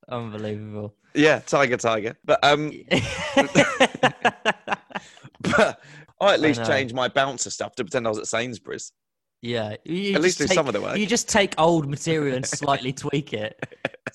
Unbelievable. 0.08 0.96
Yeah, 1.14 1.40
tiger, 1.40 1.78
tiger. 1.78 2.16
But 2.24 2.44
um, 2.44 2.72
but 5.42 5.80
I 6.22 6.34
at 6.34 6.40
least 6.40 6.62
know. 6.62 6.66
changed 6.66 6.96
my 6.96 7.08
bouncer 7.08 7.50
stuff 7.50 7.76
to 7.76 7.84
pretend 7.84 8.08
I 8.08 8.10
was 8.10 8.20
at 8.20 8.28
Sainsbury's. 8.28 8.92
Yeah, 9.44 9.76
you 9.84 10.16
At 10.16 10.22
least 10.22 10.38
do 10.38 10.48
some 10.48 10.68
of 10.68 10.74
the 10.74 10.82
work. 10.82 10.98
You 10.98 11.06
just 11.06 11.28
take 11.28 11.54
old 11.58 11.90
material 11.90 12.36
and 12.38 12.46
slightly 12.46 12.94
tweak 13.04 13.34
it. 13.34 13.62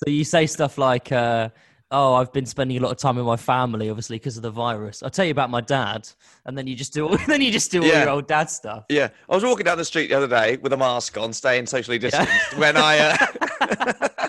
So 0.02 0.10
you 0.10 0.24
say 0.24 0.46
stuff 0.46 0.78
like, 0.78 1.12
uh, 1.12 1.50
oh, 1.90 2.14
I've 2.14 2.32
been 2.32 2.46
spending 2.46 2.78
a 2.78 2.80
lot 2.80 2.92
of 2.92 2.96
time 2.96 3.16
with 3.16 3.26
my 3.26 3.36
family, 3.36 3.90
obviously 3.90 4.16
because 4.16 4.38
of 4.38 4.42
the 4.42 4.50
virus. 4.50 5.02
I'll 5.02 5.10
tell 5.10 5.26
you 5.26 5.30
about 5.30 5.50
my 5.50 5.60
dad, 5.60 6.08
and 6.46 6.56
then 6.56 6.66
you 6.66 6.74
just 6.74 6.94
do 6.94 7.06
all, 7.06 7.18
then 7.26 7.42
you 7.42 7.50
just 7.52 7.70
do 7.70 7.82
all 7.82 7.86
Yeah. 7.88 8.00
your 8.04 8.10
old 8.10 8.26
dad 8.26 8.48
stuff. 8.50 8.86
Yeah, 8.88 9.08
I 9.28 9.34
was 9.34 9.44
walking 9.44 9.64
down 9.64 9.76
the 9.76 9.84
street 9.84 10.06
the 10.08 10.14
other 10.14 10.28
day 10.28 10.56
with 10.56 10.72
a 10.72 10.76
mask 10.78 11.18
on, 11.18 11.34
staying 11.34 11.66
socially 11.66 11.98
distanced. 11.98 12.56
When 12.56 12.76
I, 12.78 12.98
uh, 12.98 14.28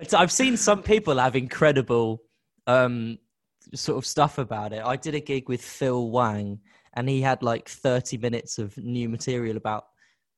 It's- 0.00 0.14
I've 0.14 0.32
seen 0.32 0.56
some 0.56 0.82
people 0.82 1.18
have 1.18 1.36
incredible 1.36 2.22
um, 2.66 3.18
sort 3.74 3.98
of 3.98 4.06
stuff 4.06 4.38
about 4.38 4.72
it. 4.72 4.82
I 4.84 4.96
did 4.96 5.14
a 5.14 5.20
gig 5.20 5.48
with 5.48 5.60
Phil 5.62 6.08
Wang, 6.10 6.60
and 6.94 7.08
he 7.08 7.20
had 7.20 7.42
like 7.42 7.68
30 7.68 8.18
minutes 8.18 8.58
of 8.58 8.76
new 8.76 9.08
material 9.08 9.56
about 9.56 9.84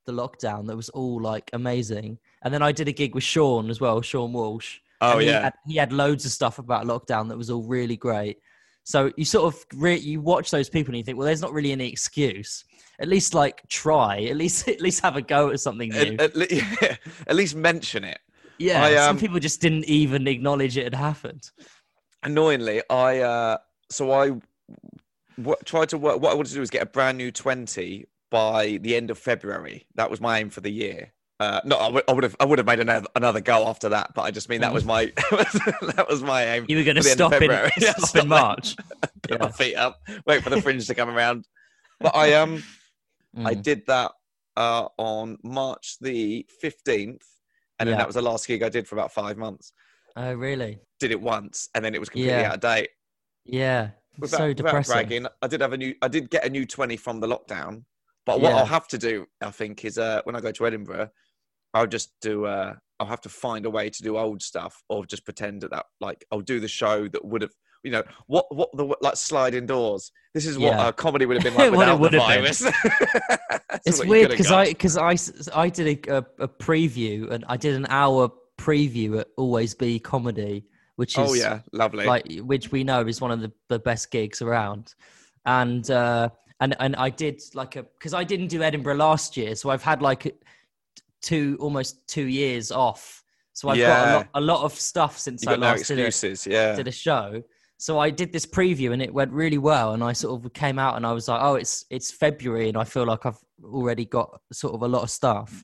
the 0.05 0.11
lockdown 0.11 0.67
that 0.67 0.75
was 0.75 0.89
all 0.89 1.21
like 1.21 1.49
amazing. 1.53 2.19
And 2.43 2.53
then 2.53 2.61
I 2.61 2.71
did 2.71 2.87
a 2.87 2.91
gig 2.91 3.15
with 3.15 3.23
Sean 3.23 3.69
as 3.69 3.79
well, 3.79 4.01
Sean 4.01 4.33
Walsh. 4.33 4.79
Oh, 5.01 5.17
he 5.17 5.27
yeah. 5.27 5.43
had, 5.43 5.53
he 5.65 5.75
had 5.75 5.91
loads 5.91 6.25
of 6.25 6.31
stuff 6.31 6.59
about 6.59 6.85
lockdown 6.85 7.27
that 7.29 7.37
was 7.37 7.49
all 7.49 7.63
really 7.63 7.97
great. 7.97 8.37
So 8.85 9.11
you 9.15 9.25
sort 9.25 9.53
of 9.53 9.65
re- 9.73 9.97
you 9.97 10.21
watch 10.21 10.51
those 10.51 10.69
people 10.69 10.91
and 10.91 10.97
you 10.97 11.03
think, 11.03 11.17
well, 11.17 11.25
there's 11.25 11.41
not 11.41 11.53
really 11.53 11.71
any 11.71 11.89
excuse. 11.89 12.65
At 12.99 13.07
least 13.07 13.33
like 13.33 13.67
try. 13.69 14.23
At 14.23 14.35
least 14.35 14.67
at 14.67 14.81
least 14.81 15.01
have 15.01 15.15
a 15.15 15.21
go 15.21 15.49
at 15.49 15.59
something 15.59 15.89
new. 15.89 16.17
at, 16.19 16.35
at, 16.35 16.51
yeah, 16.81 16.95
at 17.27 17.35
least 17.35 17.55
mention 17.55 18.03
it. 18.03 18.19
yeah, 18.57 18.83
I, 18.83 18.95
some 18.95 19.15
um, 19.15 19.19
people 19.19 19.39
just 19.39 19.61
didn't 19.61 19.85
even 19.85 20.27
acknowledge 20.27 20.77
it 20.77 20.83
had 20.83 20.95
happened. 20.95 21.49
Annoyingly, 22.23 22.81
I 22.89 23.19
uh, 23.19 23.57
so 23.89 24.11
I 24.11 24.31
w- 25.37 25.55
tried 25.65 25.89
to 25.89 25.97
work. 25.97 26.21
What 26.21 26.31
I 26.31 26.35
wanted 26.35 26.49
to 26.49 26.55
do 26.55 26.59
was 26.59 26.69
get 26.69 26.81
a 26.83 26.85
brand 26.87 27.17
new 27.17 27.31
twenty 27.31 28.05
by 28.31 28.77
the 28.81 28.95
end 28.95 29.09
of 29.11 29.17
February. 29.17 29.85
That 29.95 30.09
was 30.09 30.19
my 30.21 30.39
aim 30.39 30.49
for 30.49 30.61
the 30.61 30.71
year. 30.71 31.13
Uh, 31.39 31.59
no, 31.65 31.75
I 31.77 31.89
would- 32.13 32.23
have 32.23 32.35
I 32.39 32.45
would 32.45 32.59
have 32.59 32.65
made 32.67 32.79
another, 32.79 33.07
another 33.15 33.41
go 33.41 33.67
after 33.67 33.89
that, 33.89 34.13
but 34.15 34.21
I 34.21 34.31
just 34.31 34.47
mean 34.49 34.61
that 34.61 34.73
was 34.73 34.85
my 34.85 35.05
that 35.31 36.05
was 36.09 36.21
my 36.23 36.43
aim. 36.45 36.65
You 36.69 36.77
were 36.77 36.83
going 36.83 36.95
to 36.95 37.01
for 37.01 37.05
the 37.05 37.11
end 37.11 37.21
of 37.21 37.33
stop 37.33 37.41
in. 37.41 37.81
Yeah, 37.83 37.93
stop 37.97 38.23
in. 38.23 38.29
March. 38.29 38.75
Put 39.23 39.31
Yeah. 39.31 39.37
my 39.37 39.51
feet 39.51 39.75
up, 39.75 39.99
wait 40.25 40.43
for 40.43 40.49
the 40.51 40.61
fringe 40.61 40.87
to 40.87 40.95
come 40.95 41.09
around. 41.09 41.47
But 41.99 42.15
I 42.15 42.33
um 42.33 42.63
I 43.37 43.55
Mm. 43.55 43.61
did 43.63 43.85
that 43.87 44.11
uh, 44.55 44.87
on 44.97 45.37
March 45.43 45.97
the 45.99 46.45
fifteenth, 46.61 47.23
and 47.79 47.89
then 47.89 47.97
that 47.97 48.05
was 48.07 48.13
the 48.15 48.21
last 48.21 48.47
gig 48.47 48.61
I 48.61 48.69
did 48.69 48.87
for 48.87 48.95
about 48.95 49.11
five 49.11 49.37
months. 49.37 49.73
Oh, 50.15 50.33
really? 50.33 50.77
Did 50.99 51.09
it 51.11 51.19
once, 51.19 51.69
and 51.73 51.83
then 51.83 51.95
it 51.95 51.99
was 51.99 52.09
completely 52.09 52.31
Yeah. 52.39 52.49
out 52.49 52.55
of 52.55 52.59
date. 52.61 52.89
Yeah. 53.45 53.89
Without, 54.19 54.37
so 54.37 54.53
depressing. 54.53 54.93
bragging, 54.93 55.27
I 55.41 55.47
did 55.47 55.61
have 55.61 55.73
a 55.73 55.77
new. 55.77 55.95
I 56.01 56.07
did 56.07 56.29
get 56.29 56.45
a 56.45 56.49
new 56.49 56.65
twenty 56.65 56.97
from 56.97 57.19
the 57.19 57.27
lockdown. 57.27 57.83
But 58.25 58.39
what 58.39 58.51
Yeah. 58.51 58.57
I'll 58.59 58.65
have 58.65 58.87
to 58.89 58.97
do, 58.97 59.25
I 59.41 59.51
think, 59.51 59.83
is 59.83 59.97
uh, 59.97 60.21
when 60.23 60.35
I 60.35 60.39
go 60.39 60.51
to 60.51 60.65
Edinburgh, 60.67 61.09
I'll 61.73 61.87
just 61.87 62.11
do. 62.21 62.45
Uh, 62.45 62.75
I'll 62.99 63.07
have 63.07 63.21
to 63.21 63.29
find 63.29 63.65
a 63.65 63.69
way 63.69 63.89
to 63.89 64.03
do 64.03 64.17
old 64.17 64.41
stuff, 64.41 64.81
or 64.87 65.05
just 65.05 65.25
pretend 65.25 65.61
that, 65.61 65.71
that 65.71 65.85
like 65.99 66.23
I'll 66.31 66.41
do 66.41 66.59
the 66.59 66.67
show 66.67 67.07
that 67.07 67.25
would 67.25 67.41
have. 67.41 67.51
You 67.83 67.91
know 67.91 68.03
what? 68.27 68.45
What 68.55 68.69
the 68.77 68.95
like 69.01 69.17
sliding 69.17 69.65
doors. 69.65 70.11
This 70.33 70.45
is 70.45 70.57
what 70.57 70.67
Yeah. 70.73 70.83
uh, 70.87 70.91
comedy 70.93 71.25
would 71.25 71.35
have 71.35 71.43
been 71.43 71.53
like 71.71 71.71
without 71.71 71.95
the 71.95 72.01
would 72.01 72.13
have 72.13 72.27
been. 72.29 72.43
virus. 72.43 72.63
It's 73.85 74.05
weird 74.05 74.29
because. 74.29 74.51
I 74.51 74.67
because 74.67 74.97
I 74.97 75.17
I 75.53 75.67
did 75.69 76.07
a, 76.07 76.17
a, 76.19 76.25
a 76.43 76.47
preview 76.47 77.29
and 77.31 77.43
I 77.49 77.57
did 77.57 77.75
an 77.75 77.85
hour 77.89 78.31
preview 78.57 79.19
at 79.19 79.27
Always 79.35 79.73
Be 79.73 79.99
Comedy, 79.99 80.65
which 80.95 81.17
is 81.17 81.29
Oh 81.29 81.33
yeah, 81.33 81.59
lovely. 81.71 82.05
like 82.05 82.31
which 82.39 82.71
we 82.71 82.83
know 82.83 83.01
is 83.07 83.19
one 83.21 83.31
of 83.31 83.41
the, 83.41 83.51
the 83.69 83.79
best 83.79 84.11
gigs 84.11 84.41
around 84.41 84.93
and 85.45 85.89
uh 85.91 86.29
and 86.59 86.75
and 86.79 86.95
i 86.95 87.09
did 87.09 87.41
like 87.53 87.75
a 87.75 87.83
because 87.83 88.13
i 88.13 88.23
didn't 88.23 88.47
do 88.47 88.61
edinburgh 88.63 88.95
last 88.95 89.35
year 89.35 89.55
so 89.55 89.69
i've 89.69 89.83
had 89.83 90.01
like 90.01 90.35
two 91.21 91.57
almost 91.59 92.07
two 92.07 92.25
years 92.25 92.71
off 92.71 93.23
so 93.53 93.69
i've 93.69 93.77
got 93.77 94.07
a 94.07 94.13
lot, 94.15 94.27
a 94.35 94.41
lot 94.41 94.63
of 94.63 94.73
stuff 94.73 95.17
since 95.17 95.43
you 95.43 95.49
i 95.49 95.53
got 95.53 95.59
no 95.59 95.67
last 95.67 95.87
did 95.87 95.99
a. 95.99 96.49
Yeah. 96.49 96.75
did 96.75 96.87
a 96.87 96.91
show 96.91 97.41
so 97.77 97.99
i 97.99 98.09
did 98.09 98.31
this 98.31 98.45
preview 98.45 98.93
and 98.93 99.01
it 99.01 99.13
went 99.13 99.31
really 99.31 99.57
well 99.57 99.93
and 99.93 100.03
i 100.03 100.13
sort 100.13 100.45
of 100.45 100.53
came 100.53 100.79
out 100.79 100.95
and 100.95 101.05
i 101.05 101.11
was 101.11 101.27
like 101.27 101.41
oh 101.41 101.55
it's 101.55 101.85
it's 101.89 102.11
february 102.11 102.69
and 102.69 102.77
i 102.77 102.83
feel 102.83 103.05
like 103.05 103.25
i've 103.25 103.37
already 103.65 104.05
got 104.05 104.39
sort 104.51 104.73
of 104.73 104.81
a 104.81 104.87
lot 104.87 105.03
of 105.03 105.09
stuff 105.09 105.63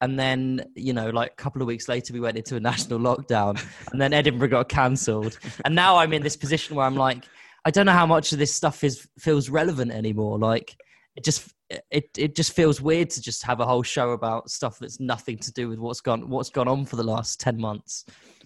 and 0.00 0.18
then 0.18 0.64
you 0.74 0.92
know 0.92 1.10
like 1.10 1.32
a 1.32 1.36
couple 1.36 1.62
of 1.62 1.68
weeks 1.68 1.88
later 1.88 2.12
we 2.12 2.20
went 2.20 2.36
into 2.36 2.56
a 2.56 2.60
national 2.60 2.98
lockdown 3.08 3.62
and 3.92 4.00
then 4.00 4.12
edinburgh 4.12 4.48
got 4.48 4.68
cancelled. 4.68 5.38
And 5.64 5.74
now 5.74 5.96
i'm 5.96 6.12
in 6.12 6.22
this 6.22 6.36
position 6.36 6.76
where 6.76 6.86
i'm 6.86 6.96
like 6.96 7.24
i 7.64 7.70
don't 7.70 7.86
know 7.86 7.92
how 7.92 8.06
much 8.06 8.32
of 8.32 8.38
this 8.38 8.54
stuff 8.54 8.84
is 8.84 9.08
feels 9.18 9.48
relevant 9.48 9.90
anymore. 9.92 10.38
Like 10.38 10.76
it 11.16 11.24
just 11.24 11.54
it, 11.90 12.10
it 12.16 12.34
just 12.34 12.52
feels 12.52 12.80
weird 12.80 13.10
to 13.10 13.22
just 13.22 13.42
have 13.44 13.60
a 13.60 13.66
whole 13.66 13.82
show 13.82 14.10
about 14.10 14.50
stuff 14.50 14.78
that's 14.78 15.00
nothing 15.00 15.38
to 15.38 15.52
do 15.52 15.68
with 15.68 15.78
what's 15.78 16.00
gone 16.00 16.28
what's 16.28 16.50
gone 16.50 16.68
on 16.68 16.84
for 16.84 16.96
the 16.96 17.04
last 17.04 17.40
10 17.40 17.60
months. 17.60 18.04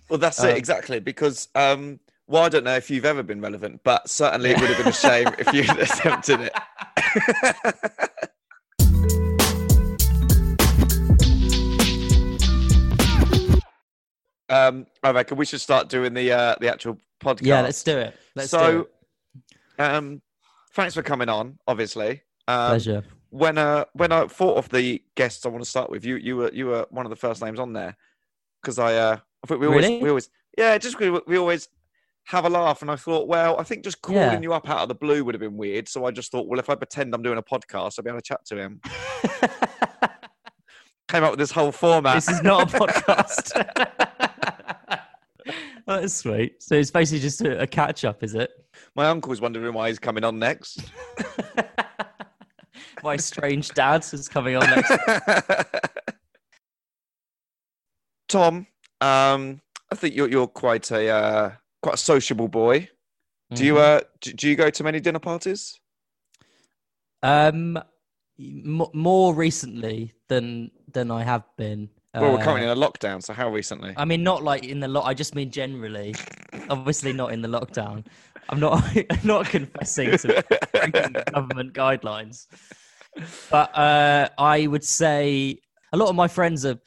Well, 0.08 0.18
that's 0.18 0.42
Uh, 0.42 0.48
it 0.48 0.56
exactly 0.56 1.00
because 1.00 1.48
um, 1.54 1.98
well, 2.26 2.42
I 2.42 2.50
don't 2.50 2.64
know 2.64 2.76
if 2.76 2.90
you've 2.90 3.06
ever 3.06 3.22
been 3.22 3.40
relevant, 3.40 3.80
but 3.84 4.08
certainly 4.08 4.50
it 4.50 4.60
would 4.60 4.68
have 4.68 4.78
been 4.78 4.88
a 4.88 4.92
shame 4.92 5.28
if 5.38 5.52
you'd 5.52 5.70
attempted 5.78 6.40
it. 6.40 8.10
um, 14.50 14.86
I 15.02 15.10
reckon 15.12 15.36
we 15.36 15.46
should 15.46 15.60
start 15.60 15.88
doing 15.88 16.14
the 16.14 16.32
uh, 16.32 16.54
the 16.60 16.70
actual 16.70 16.98
podcast. 17.22 17.46
yeah 17.46 17.60
let's 17.62 17.82
do 17.82 17.96
it 17.98 18.16
let's 18.36 18.50
so, 18.50 18.70
do 18.70 18.88
it 19.78 19.80
um, 19.80 20.20
thanks 20.74 20.94
for 20.94 21.02
coming 21.02 21.28
on. 21.28 21.58
Obviously, 21.66 22.22
um, 22.48 22.70
pleasure 22.70 23.04
when 23.30 23.58
uh 23.58 23.84
when 23.92 24.10
I 24.10 24.26
thought 24.26 24.56
of 24.56 24.68
the 24.70 25.02
guests 25.14 25.44
I 25.44 25.50
want 25.50 25.62
to 25.62 25.68
start 25.70 25.90
with, 25.90 26.04
you 26.04 26.16
you 26.16 26.36
were 26.36 26.50
you 26.52 26.66
were 26.66 26.86
one 26.90 27.06
of 27.06 27.10
the 27.10 27.16
first 27.16 27.42
names 27.42 27.60
on 27.60 27.72
there 27.74 27.96
because 28.62 28.78
I 28.78 28.94
uh 28.96 29.16
I 29.44 29.46
think 29.46 29.60
we 29.60 29.66
always 29.66 29.84
Really? 29.86 30.02
we 30.02 30.08
always 30.08 30.30
yeah 30.56 30.76
just 30.78 30.98
we, 30.98 31.10
we 31.26 31.36
always 31.36 31.68
have 32.24 32.44
a 32.44 32.50
laugh 32.50 32.82
and 32.82 32.90
I 32.90 32.96
thought 32.96 33.28
well 33.28 33.58
I 33.60 33.62
think 33.62 33.84
just 33.84 34.02
calling 34.02 34.20
Yeah. 34.20 34.40
you 34.40 34.52
up 34.52 34.68
out 34.68 34.80
of 34.80 34.88
the 34.88 34.94
blue 34.94 35.24
would 35.24 35.34
have 35.34 35.40
been 35.40 35.56
weird 35.56 35.88
so 35.88 36.04
I 36.06 36.10
just 36.10 36.32
thought 36.32 36.46
well 36.48 36.58
if 36.58 36.68
I 36.68 36.74
pretend 36.74 37.14
I'm 37.14 37.22
doing 37.22 37.38
a 37.38 37.42
podcast 37.42 37.98
I'll 37.98 38.02
be 38.04 38.10
able 38.10 38.18
to 38.20 38.22
chat 38.22 38.44
to 38.46 38.56
him 38.58 38.80
came 41.08 41.24
up 41.24 41.30
with 41.30 41.38
this 41.38 41.50
whole 41.50 41.72
format 41.72 42.16
this 42.16 42.28
is 42.28 42.42
not 42.42 42.74
a 42.74 42.76
podcast. 42.78 44.06
That's 45.88 46.14
sweet. 46.14 46.62
So 46.62 46.74
it's 46.76 46.90
basically 46.90 47.20
just 47.20 47.40
a, 47.40 47.62
a 47.62 47.66
catch 47.66 48.04
up, 48.04 48.22
is 48.22 48.34
it? 48.34 48.50
my 48.94 49.04
uncle 49.06 49.30
uncle's 49.30 49.40
wondering 49.40 49.74
why 49.74 49.88
he's 49.88 49.98
coming 49.98 50.22
on 50.22 50.38
next 50.38 50.80
My 53.02 53.16
strange 53.16 53.70
dad 53.70 54.04
is 54.12 54.28
coming 54.28 54.54
on 54.56 54.68
next. 54.70 54.92
Tom 58.28 58.66
um 59.00 59.60
I 59.90 59.94
think 59.94 60.14
you're 60.14 60.28
you're 60.28 60.46
quite 60.46 60.90
a 60.90 61.08
uh, 61.08 61.52
quite 61.82 61.94
a 61.94 61.98
sociable 61.98 62.48
boy 62.48 62.88
do 63.54 63.64
you 63.64 63.74
Mhm. 63.74 63.78
uh 63.98 64.00
do, 64.20 64.32
do 64.34 64.48
you 64.48 64.56
go 64.56 64.68
to 64.70 64.84
many 64.84 65.00
dinner 65.00 65.18
parties 65.20 65.80
Um, 67.22 67.76
m- 68.38 68.86
more 68.92 69.34
recently 69.34 70.12
than 70.28 70.70
than 70.92 71.10
I 71.10 71.24
have 71.24 71.44
been. 71.56 71.88
Well 72.14 72.32
we're 72.32 72.38
Uh, 72.40 72.44
currently 72.44 72.64
in 72.70 72.76
a 72.78 72.80
lockdown 72.80 73.22
so 73.22 73.32
how 73.32 73.48
recently 73.50 73.94
I 73.96 74.04
mean, 74.04 74.22
not 74.22 74.42
like 74.42 74.64
in 74.64 74.80
the 74.80 74.88
lot. 74.88 75.04
I 75.06 75.14
just 75.14 75.34
mean 75.34 75.50
generally. 75.50 76.14
Obviously, 76.70 77.12
not 77.12 77.32
in 77.32 77.40
the 77.42 77.48
lockdown. 77.48 78.04
I'm 78.48 78.60
not. 78.60 78.82
I'm 78.96 79.20
not 79.24 79.46
confessing 79.46 80.16
to 80.18 81.22
government 81.32 81.74
guidelines. 81.74 82.46
But 83.50 83.76
uh, 83.76 84.28
I 84.38 84.66
would 84.66 84.84
say 84.84 85.58
a 85.92 85.96
lot 85.96 86.08
of 86.08 86.14
my 86.14 86.28
friends 86.28 86.64
are 86.64 86.78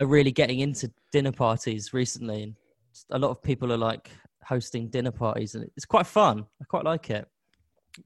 are 0.00 0.06
really 0.06 0.30
getting 0.32 0.60
into 0.60 0.90
dinner 1.12 1.32
parties 1.32 1.92
recently, 1.92 2.42
and 2.42 2.54
a 3.10 3.18
lot 3.18 3.30
of 3.30 3.42
people 3.42 3.72
are 3.72 3.76
like 3.78 4.10
hosting 4.44 4.88
dinner 4.88 5.10
parties, 5.10 5.54
and 5.54 5.64
it's 5.76 5.86
quite 5.86 6.06
fun. 6.06 6.44
I 6.60 6.64
quite 6.64 6.84
like 6.84 7.10
it. 7.10 7.26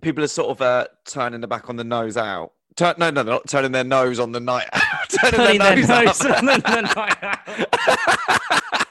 people 0.00 0.22
are 0.24 0.28
sort 0.28 0.50
of 0.50 0.62
uh, 0.62 0.86
turning 1.04 1.40
the 1.40 1.48
back 1.48 1.68
on 1.68 1.76
the 1.76 1.84
nose 1.84 2.16
out. 2.16 2.52
Turn, 2.76 2.94
no, 2.98 3.10
no, 3.10 3.22
they're 3.22 3.34
not 3.34 3.48
turning 3.48 3.72
their 3.72 3.84
nose 3.84 4.18
on 4.18 4.32
the 4.32 4.40
night 4.40 4.68
out. 4.72 4.82
turning, 5.10 5.36
Putting 5.40 5.58
their 5.58 5.76
their 5.76 6.04
nose, 6.04 6.22
nose 6.22 6.32
on 6.36 6.44
the- 6.46 6.58
the 6.58 6.80
night 6.94 7.22
out. 7.22 8.86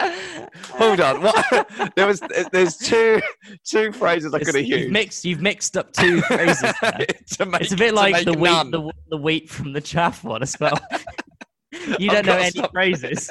Hold 0.70 1.00
on. 1.00 1.20
What? 1.22 1.92
there 1.96 2.06
was 2.06 2.22
there's 2.52 2.76
two 2.78 3.20
two 3.64 3.92
phrases 3.92 4.32
I 4.32 4.38
could 4.38 4.54
have 4.54 4.64
used. 4.64 4.90
mixed. 4.92 5.24
You've 5.26 5.42
mixed 5.42 5.76
up 5.76 5.92
two 5.92 6.22
phrases. 6.22 6.72
make, 6.82 7.60
It's 7.60 7.72
a 7.72 7.76
bit 7.76 7.92
like 7.92 8.24
the 8.24 8.32
wheat, 8.32 8.50
none. 8.50 8.70
the, 8.70 8.90
the 9.10 9.16
wheat 9.18 9.50
from 9.50 9.72
the 9.74 9.80
chaff 9.80 10.24
one 10.24 10.42
as 10.42 10.56
well. 10.58 10.78
you 11.98 12.08
don't 12.08 12.24
know 12.24 12.36
any 12.36 12.50
stop. 12.50 12.72
phrases. 12.72 13.30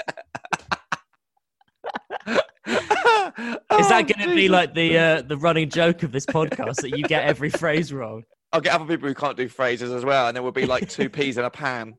Is 2.27 2.39
Oh, 2.67 3.87
that 3.89 4.07
going 4.07 4.29
to 4.29 4.35
be 4.35 4.47
like 4.49 4.73
the 4.75 4.97
uh, 4.97 5.21
the 5.23 5.37
running 5.37 5.69
joke 5.69 6.03
of 6.03 6.11
this 6.11 6.25
podcast 6.25 6.81
that 6.81 6.95
you 6.97 7.03
get 7.03 7.23
every 7.23 7.49
phrase 7.49 7.91
wrong? 7.91 8.23
I'll 8.51 8.61
get 8.61 8.73
other 8.73 8.85
people 8.85 9.07
who 9.07 9.13
can't 9.15 9.37
do 9.37 9.47
phrases 9.47 9.91
as 9.91 10.03
well, 10.03 10.27
and 10.27 10.35
there 10.35 10.41
will 10.43 10.51
be 10.51 10.65
like 10.65 10.89
two 10.89 11.09
peas 11.09 11.37
in 11.37 11.45
a 11.45 11.49
pan. 11.49 11.95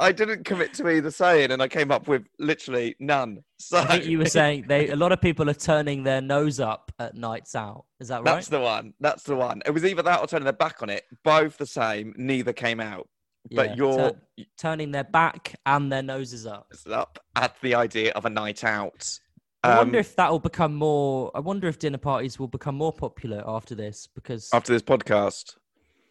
I 0.00 0.12
didn't 0.12 0.44
commit 0.44 0.74
to 0.74 0.88
either 0.88 1.10
saying, 1.10 1.50
and 1.50 1.62
I 1.62 1.68
came 1.68 1.90
up 1.90 2.08
with 2.08 2.24
literally 2.38 2.94
none. 2.98 3.42
So 3.58 3.78
I 3.78 3.84
think 3.86 4.04
you 4.06 4.18
were 4.18 4.26
saying 4.26 4.66
they 4.68 4.88
a 4.88 4.96
lot 4.96 5.12
of 5.12 5.20
people 5.20 5.48
are 5.48 5.54
turning 5.54 6.02
their 6.02 6.20
nose 6.20 6.60
up 6.60 6.92
at 6.98 7.14
nights 7.14 7.54
out. 7.54 7.84
Is 8.00 8.08
that 8.08 8.16
right? 8.18 8.24
That's 8.24 8.48
the 8.48 8.60
one. 8.60 8.92
That's 9.00 9.22
the 9.22 9.36
one. 9.36 9.62
It 9.64 9.70
was 9.70 9.84
either 9.84 10.02
that 10.02 10.20
or 10.20 10.26
turning 10.26 10.44
their 10.44 10.52
back 10.52 10.82
on 10.82 10.90
it. 10.90 11.04
Both 11.22 11.56
the 11.58 11.66
same. 11.66 12.12
Neither 12.16 12.52
came 12.52 12.80
out. 12.80 13.08
but 13.52 13.68
Yeah, 13.70 13.74
you're 13.76 13.96
turn- 14.10 14.20
turning 14.58 14.90
their 14.90 15.04
back 15.04 15.54
and 15.64 15.90
their 15.90 16.02
noses 16.02 16.44
up. 16.44 16.72
up 16.90 17.18
at 17.36 17.54
the 17.62 17.74
idea 17.76 18.12
of 18.12 18.24
a 18.26 18.30
night 18.30 18.62
out. 18.64 19.18
I 19.64 19.78
wonder 19.78 19.98
Um, 19.98 20.00
if 20.00 20.14
that 20.16 20.30
will 20.30 20.38
become 20.38 20.74
more. 20.74 21.30
I 21.34 21.40
wonder 21.40 21.68
if 21.68 21.78
dinner 21.78 21.98
parties 21.98 22.38
will 22.38 22.48
become 22.48 22.74
more 22.76 22.92
popular 22.92 23.42
after 23.46 23.74
this 23.74 24.08
because 24.14 24.50
after 24.52 24.72
this 24.72 24.82
podcast. 24.82 25.56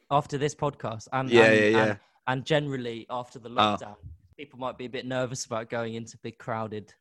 after 0.10 0.38
this 0.38 0.56
podcast 0.56 1.08
and 1.14 1.30
Yeah, 1.30 1.44
and, 1.46 1.56
yeah, 1.60 1.66
yeah. 1.68 1.84
and, 1.84 2.00
and 2.28 2.46
generally 2.46 3.06
after 3.10 3.38
the 3.40 3.50
Ah. 3.56 3.78
lockdown, 3.78 3.96
people 4.38 4.58
might 4.60 4.78
be 4.78 4.86
a 4.86 4.90
bit 4.90 5.06
nervous 5.06 5.46
about 5.46 5.70
going 5.70 5.94
into 5.94 6.18
big 6.18 6.38
crowded 6.40 6.94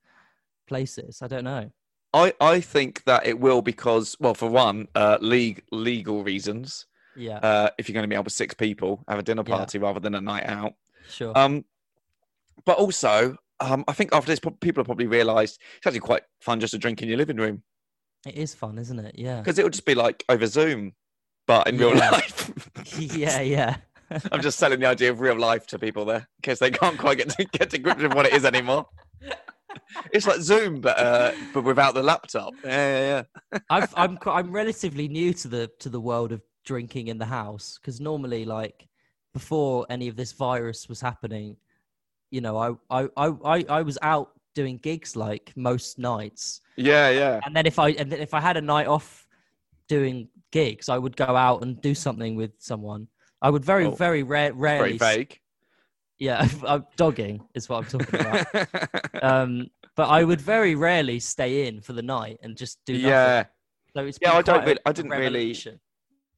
places. 0.67 1.23
I 1.23 1.27
don't 1.29 1.45
know. 1.45 1.71
I, 2.15 2.35
I 2.41 2.61
think 2.61 3.05
that 3.05 3.27
it 3.27 3.39
will 3.41 3.63
because, 3.63 4.17
well, 4.21 4.35
for 4.35 4.49
one, 4.51 4.89
uh, 4.95 5.17
league, 5.23 5.63
legal 5.73 6.23
reasons. 6.23 6.87
Yeah, 7.17 7.39
Uh, 7.39 7.71
if 7.79 7.89
you're 7.89 7.95
going 7.95 8.05
to 8.05 8.09
be 8.09 8.17
out 8.17 8.25
with 8.25 8.35
six 8.35 8.55
people, 8.55 9.03
have 9.09 9.19
a 9.19 9.23
dinner 9.23 9.43
Yeah. 9.47 9.57
party 9.57 9.79
rather 9.79 10.01
than 10.01 10.15
a 10.15 10.21
night 10.21 10.45
out. 10.47 10.75
sure. 11.09 11.33
Um, 11.37 11.65
but 12.67 12.77
also, 12.79 13.37
um, 13.63 13.85
I 13.89 13.93
think 13.93 14.13
after 14.13 14.31
this, 14.31 14.41
people 14.61 14.81
have 14.81 14.87
probably 14.87 15.07
realised 15.07 15.61
it's 15.79 15.87
actually 15.87 16.01
quite 16.01 16.23
fun 16.41 16.61
just 16.61 16.73
to 16.73 16.79
drink 16.79 17.03
in 17.03 17.09
your 17.09 17.19
living 17.19 17.37
room 17.37 17.63
it 18.27 18.37
is 18.37 18.55
fun, 18.55 18.79
isn't 18.79 18.99
it? 18.99 19.15
Yeah. 19.19 19.39
because 19.39 19.59
it 19.59 19.65
would 19.65 19.73
just 19.73 19.85
be 19.85 19.95
like 19.95 20.25
over 20.29 20.47
Zoom, 20.47 20.93
but 21.47 21.67
in 21.67 21.77
real 21.77 21.95
life. 21.95 22.51
yeah, 22.99 23.41
yeah. 23.41 23.77
I'm 24.31 24.43
just 24.43 24.59
selling 24.59 24.81
the 24.81 24.87
idea 24.87 25.11
of 25.11 25.21
real 25.21 25.39
life 25.39 25.67
to 25.69 25.79
people 25.79 26.05
there 26.05 26.19
in 26.19 26.43
case 26.43 26.59
they 26.59 26.71
can't 26.71 26.99
quite 26.99 27.19
get 27.19 27.31
to 27.31 27.45
get 27.45 27.71
to 27.71 27.79
grips 27.79 28.03
with 28.03 28.15
what 28.15 28.27
it 28.27 28.35
is 28.35 28.45
anymore. 28.45 28.87
It's 30.13 30.27
like 30.27 30.41
Zoom, 30.41 30.83
but 30.83 30.99
uh, 30.99 31.33
but 31.55 31.65
without 31.65 31.95
the 31.95 32.03
laptop. 32.03 32.53
Yeah, 32.63 32.99
yeah, 32.99 33.25
yeah. 33.53 33.59
I've, 33.71 33.95
I'm 33.97 34.19
I'm 34.27 34.53
relatively 34.53 35.09
new 35.09 35.33
to 35.35 35.49
the 35.49 35.71
to 35.79 35.89
the 35.89 36.01
world 36.01 36.31
of 36.31 36.43
drinking 36.65 37.09
in 37.09 37.17
the 37.17 37.25
house 37.25 37.79
because 37.81 37.99
normally, 37.99 38.45
like 38.45 38.87
before 39.33 39.87
any 39.89 40.09
of 40.09 40.17
this 40.17 40.33
virus 40.33 40.91
was 40.91 41.01
happening, 41.01 41.57
you 42.33 42.41
know, 42.41 42.57
I 42.91 43.03
I 43.03 43.09
I 43.15 43.65
I, 43.69 43.83
was 43.83 43.99
out 44.03 44.31
doing 44.55 44.79
gigs 44.79 45.15
like 45.17 45.53
most 45.55 45.99
nights, 45.99 46.61
Yeah, 46.77 47.11
yeah. 47.11 47.41
and 47.45 47.55
then 47.55 47.67
if 47.67 47.79
I 47.79 47.91
and 47.91 48.11
then 48.11 48.21
if 48.21 48.33
I 48.35 48.41
had 48.41 48.57
a 48.57 48.61
night 48.61 48.87
off 48.89 49.27
doing 49.87 50.29
gigs, 50.51 50.89
I 50.89 50.99
would 50.99 51.17
go 51.17 51.37
out 51.37 51.63
and 51.63 51.81
do 51.81 51.95
something 51.95 52.35
with 52.35 52.53
someone. 52.59 53.07
I 53.43 53.51
would 53.51 53.65
very 53.65 53.87
Oh, 53.87 53.91
very 53.95 54.23
rare, 54.23 54.53
rarely. 54.55 54.97
Very 54.99 55.17
vague. 55.17 55.41
Yeah, 56.19 56.49
I'm 56.67 56.87
dogging 56.97 57.43
is 57.55 57.69
what 57.69 57.79
I'm 57.85 57.91
talking 58.01 58.21
about. 58.21 59.23
um, 59.23 59.67
but 59.95 60.09
I 60.09 60.25
would 60.25 60.41
very 60.41 60.75
rarely 60.75 61.21
stay 61.21 61.67
in 61.67 61.81
for 61.83 61.93
the 61.93 62.03
night 62.03 62.39
and 62.43 62.57
just 62.57 62.79
do 62.87 62.95
nothing. 62.95 63.09
yeah. 63.09 63.45
So 63.95 64.07
it's 64.07 64.19
Yeah, 64.23 64.33
I 64.33 64.43
don't 64.43 64.65
really- 64.65 64.79
I 64.87 64.93
didn't 64.93 65.11
really- 65.11 65.55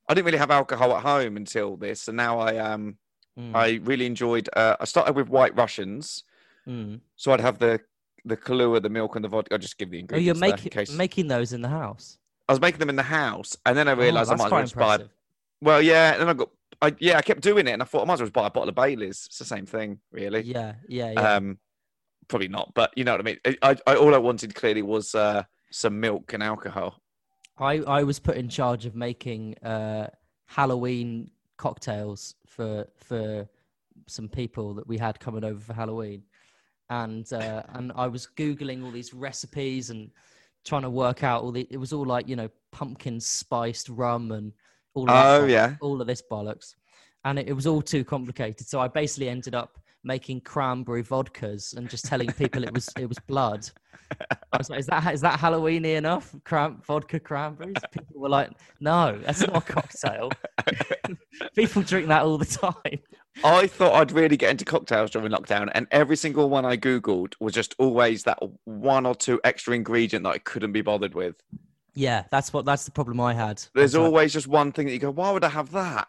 I 0.09 0.13
didn't 0.15 0.27
really 0.27 0.39
have 0.39 0.51
alcohol 0.51 0.95
at 0.97 1.03
home 1.03 1.37
until 1.37 1.77
this, 1.77 2.09
and 2.09 2.17
now 2.17 2.39
I 2.41 2.57
um 2.59 2.99
Mm, 3.39 3.55
I 3.55 3.81
really 3.85 4.07
enjoyed. 4.07 4.49
Uh, 4.55 4.77
I 4.79 4.85
started 4.85 5.17
with 5.17 5.29
White 5.29 5.57
Russians, 5.57 6.25
mm. 6.67 7.01
so 7.17 7.33
I'd 7.33 7.41
have 7.41 7.59
the 7.59 7.81
the 8.25 8.37
Kahlua, 8.37 8.81
the 8.81 8.89
milk, 8.89 9.17
and 9.17 9.25
the 9.25 9.29
vodka. 9.29 9.55
I'll 9.55 9.59
just 9.59 9.77
give 9.77 9.91
the 9.91 9.99
ingredients. 9.99 10.41
Oh, 10.41 10.47
you're 10.47 10.53
making 10.53 10.67
in 10.67 10.71
case. 10.71 10.93
making 10.93 11.29
those 11.29 11.53
in 11.53 11.63
the 11.63 11.69
house. 11.69 12.19
I 12.49 12.53
was 12.53 12.61
making 12.61 12.79
them 12.79 12.91
in 12.91 12.97
the 12.97 13.03
house, 13.03 13.57
and 13.67 13.77
then 13.77 13.89
I 13.89 13.93
Oh, 13.93 13.97
realised 13.97 14.31
I 14.31 14.37
that's 14.37 14.51
might 14.51 14.63
as 14.63 14.77
well 14.77 14.99
just 14.99 15.09
buy. 15.09 15.09
Well, 15.61 15.83
yeah, 15.83 16.13
and 16.13 16.23
then 16.23 16.29
I 16.29 16.35
got. 16.35 16.51
I, 16.83 16.95
yeah, 16.99 17.17
I 17.19 17.23
kept 17.23 17.41
doing 17.41 17.67
it, 17.67 17.73
and 17.73 17.83
I 17.83 17.85
thought 17.87 18.03
I 18.03 18.05
might 18.05 18.15
as 18.15 18.21
well 18.21 18.27
just 18.27 18.35
buy 18.35 18.47
a 18.47 18.51
bottle 18.51 18.69
of 18.69 18.75
Bailey's. 18.75 19.25
It's 19.27 19.39
the 19.39 19.45
same 19.45 19.65
thing, 19.67 20.01
really. 20.13 20.43
Yeah, 20.43 20.75
yeah, 20.89 21.13
yeah. 21.13 21.35
Um, 21.35 21.59
probably 22.29 22.49
not, 22.49 22.73
but 22.75 22.93
you 22.97 23.05
know 23.05 23.13
what 23.13 23.21
I 23.21 23.25
mean. 23.25 23.39
I, 23.45 23.57
I, 23.63 23.77
I 23.87 23.97
all 23.97 24.15
I 24.15 24.19
wanted 24.19 24.55
clearly 24.55 24.83
was 24.83 25.15
uh, 25.15 25.45
some 25.71 25.99
milk 25.99 26.33
and 26.33 26.43
alcohol. 26.43 27.01
I 27.59 27.79
I 27.79 28.03
was 28.03 28.19
put 28.19 28.37
in 28.37 28.49
charge 28.49 28.87
of 28.87 28.95
making 28.95 29.57
uh, 29.59 30.09
Halloween 30.47 31.31
cocktails 31.57 32.35
for 32.55 32.87
for 32.97 33.49
some 34.07 34.29
people 34.29 34.75
that 34.75 34.87
we 34.87 34.99
had 34.99 35.19
coming 35.21 35.45
over 35.45 35.61
for 35.61 35.73
Halloween, 35.73 36.23
and 36.91 37.31
uh, 37.33 37.63
and 37.75 37.93
I 37.95 38.07
was 38.07 38.29
googling 38.37 38.85
all 38.85 38.91
these 38.91 39.15
recipes 39.15 39.91
and 39.91 40.11
trying 40.65 40.83
to 40.83 40.91
work 40.91 41.23
out 41.23 41.43
all 41.43 41.53
the. 41.53 41.67
It 41.71 41.77
was 41.77 41.93
all 41.93 42.05
like 42.05 42.29
you 42.29 42.37
know 42.37 42.49
pumpkin 42.71 43.21
spiced 43.21 43.89
rum 43.89 44.33
and 44.33 44.53
all. 44.95 45.11
Of 45.11 45.11
Oh 45.11 45.47
bollocks, 45.47 45.51
yeah, 45.51 45.75
all 45.81 46.01
of 46.01 46.07
this 46.07 46.23
bollocks, 46.31 46.75
and 47.25 47.39
it, 47.39 47.49
it 47.49 47.53
was 47.53 47.67
all 47.67 47.83
too 47.83 48.05
complicated. 48.05 48.67
So 48.67 48.81
I 48.81 48.89
basically 48.89 49.29
ended 49.29 49.55
up 49.55 49.79
making 50.05 50.43
cranberry 50.43 51.03
vodkas 51.03 51.77
and 51.77 51.89
just 51.89 52.05
telling 52.05 52.31
people 52.33 52.63
it 52.63 52.73
was 52.73 52.89
it 52.99 53.09
was 53.09 53.19
blood. 53.27 53.69
I 54.53 54.59
was 54.59 54.71
like, 54.71 54.81
"Is 54.81 54.87
that 54.87 55.15
is 55.15 55.21
that 55.23 55.39
Halloweeny 55.39 55.97
enough? 55.97 56.35
Cran- 56.45 56.81
vodka 56.87 57.19
cranberries?" 57.19 57.77
People 57.91 58.21
were 58.21 58.29
like, 58.29 58.51
"No, 58.81 59.19
that's 59.25 59.41
not 59.41 59.57
a 59.57 59.61
cocktail." 59.61 60.31
people 61.57 61.83
drink 61.83 62.09
that 62.09 62.23
all 62.23 62.39
the 62.39 62.45
time. 62.45 63.01
I 63.43 63.67
thought 63.67 63.95
I'd 63.95 64.13
really 64.13 64.37
get 64.37 64.51
into 64.51 64.65
cocktails 64.65 65.11
during 65.11 65.33
lockdown, 65.33 65.71
and 65.75 65.89
every 65.91 66.17
single 66.17 66.49
one 66.49 66.65
I 66.65 66.77
googled 66.77 67.35
was 67.41 67.53
just 67.53 67.75
always 67.79 68.23
that 68.25 68.39
one 68.65 69.07
or 69.07 69.15
two 69.15 69.41
extra 69.43 69.75
ingredient 69.75 70.25
that 70.25 70.31
I 70.31 70.39
couldn't 70.39 70.73
be 70.73 70.83
bothered 70.83 71.15
with. 71.15 71.37
Yeah, 71.95 72.25
that's 72.31 72.53
what 72.53 72.65
that's 72.65 72.85
the 72.85 72.91
problem 72.91 73.21
I 73.21 73.35
had. 73.35 73.63
There's 73.75 73.95
always 73.95 74.33
just 74.33 74.47
one 74.47 74.73
thing 74.73 74.87
that 74.87 74.93
you 74.93 74.99
go, 74.99 75.11
"Why 75.11 75.31
would 75.31 75.45
I 75.45 75.49
have 75.49 75.73
that?" 75.73 76.09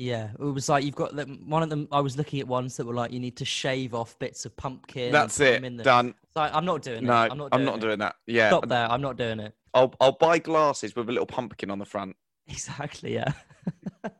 Yeah, 0.00 0.30
it 0.32 0.42
was 0.42 0.70
like 0.70 0.82
you've 0.82 0.94
got 0.94 1.14
them, 1.14 1.42
one 1.46 1.62
of 1.62 1.68
them. 1.68 1.86
I 1.92 2.00
was 2.00 2.16
looking 2.16 2.40
at 2.40 2.48
ones 2.48 2.76
that 2.78 2.86
were 2.86 2.94
like 2.94 3.12
you 3.12 3.20
need 3.20 3.36
to 3.36 3.44
shave 3.44 3.92
off 3.94 4.18
bits 4.18 4.46
of 4.46 4.56
pumpkin. 4.56 5.12
That's 5.12 5.38
it. 5.40 5.60
Done. 5.82 6.14
I'm 6.34 6.64
not 6.64 6.80
doing 6.80 7.04
that. 7.04 7.36
No, 7.36 7.44
it. 7.46 7.48
I'm 7.52 7.64
not. 7.66 7.80
Doing 7.80 7.92
it. 7.92 7.98
that. 7.98 8.16
Yeah, 8.26 8.48
Stop 8.48 8.68
there. 8.68 8.90
I'm 8.90 9.02
not 9.02 9.18
doing 9.18 9.40
it. 9.40 9.54
I'll 9.74 9.92
I'll 10.00 10.16
buy 10.16 10.38
glasses 10.38 10.96
with 10.96 11.08
a 11.10 11.12
little 11.12 11.26
pumpkin 11.26 11.70
on 11.70 11.78
the 11.78 11.84
front. 11.84 12.16
Exactly. 12.48 13.14
Yeah. 13.14 13.32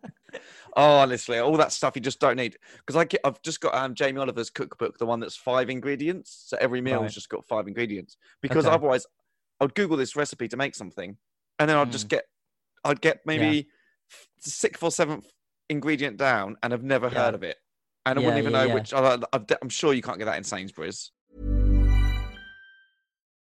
Oh, 0.77 0.99
honestly, 0.99 1.39
all 1.39 1.57
that 1.57 1.73
stuff 1.73 1.97
you 1.97 2.01
just 2.01 2.21
don't 2.21 2.37
need. 2.37 2.57
Because 2.79 2.95
I 2.95 3.05
get, 3.05 3.21
I've 3.25 3.43
just 3.43 3.61
got 3.61 3.75
um, 3.75 3.93
Jamie 3.93 4.21
Oliver's 4.21 4.51
cookbook, 4.51 4.99
the 4.99 5.05
one 5.07 5.19
that's 5.19 5.35
five 5.35 5.69
ingredients. 5.69 6.45
So 6.47 6.57
every 6.61 6.81
meal 6.81 6.99
Right. 6.99 7.03
has 7.07 7.15
just 7.15 7.29
got 7.29 7.45
five 7.45 7.67
ingredients. 7.67 8.17
Because 8.41 8.67
Okay. 8.67 8.75
otherwise, 8.77 9.05
I'd 9.59 9.75
Google 9.75 9.97
this 9.97 10.15
recipe 10.15 10.47
to 10.47 10.57
make 10.57 10.77
something, 10.77 11.17
and 11.59 11.69
then 11.69 11.77
I'd 11.77 11.89
Mm. 11.89 11.93
just 11.93 12.07
get, 12.07 12.27
I'd 12.85 13.01
get 13.01 13.19
maybe 13.27 13.69
f- 14.13 14.29
sixth 14.39 14.81
or 14.85 14.93
seventh 14.93 15.27
ingredient 15.71 16.17
down, 16.19 16.57
and 16.63 16.73
I've 16.75 16.83
never 16.83 17.09
Yeah. 17.09 17.25
heard 17.25 17.35
of 17.35 17.43
it, 17.43 17.57
and 18.05 18.19
I 18.19 18.21
Yeah, 18.21 18.27
wouldn't 18.27 18.43
even 18.43 18.53
yeah, 18.53 18.59
know 18.63 18.67
yeah. 18.69 18.75
which. 18.75 18.93
I, 18.93 19.19
I'm 19.63 19.69
sure 19.69 19.95
you 19.95 20.03
can't 20.03 20.19
get 20.19 20.27
that 20.27 20.37
in 20.37 20.45
Sainsbury's. 20.45 21.11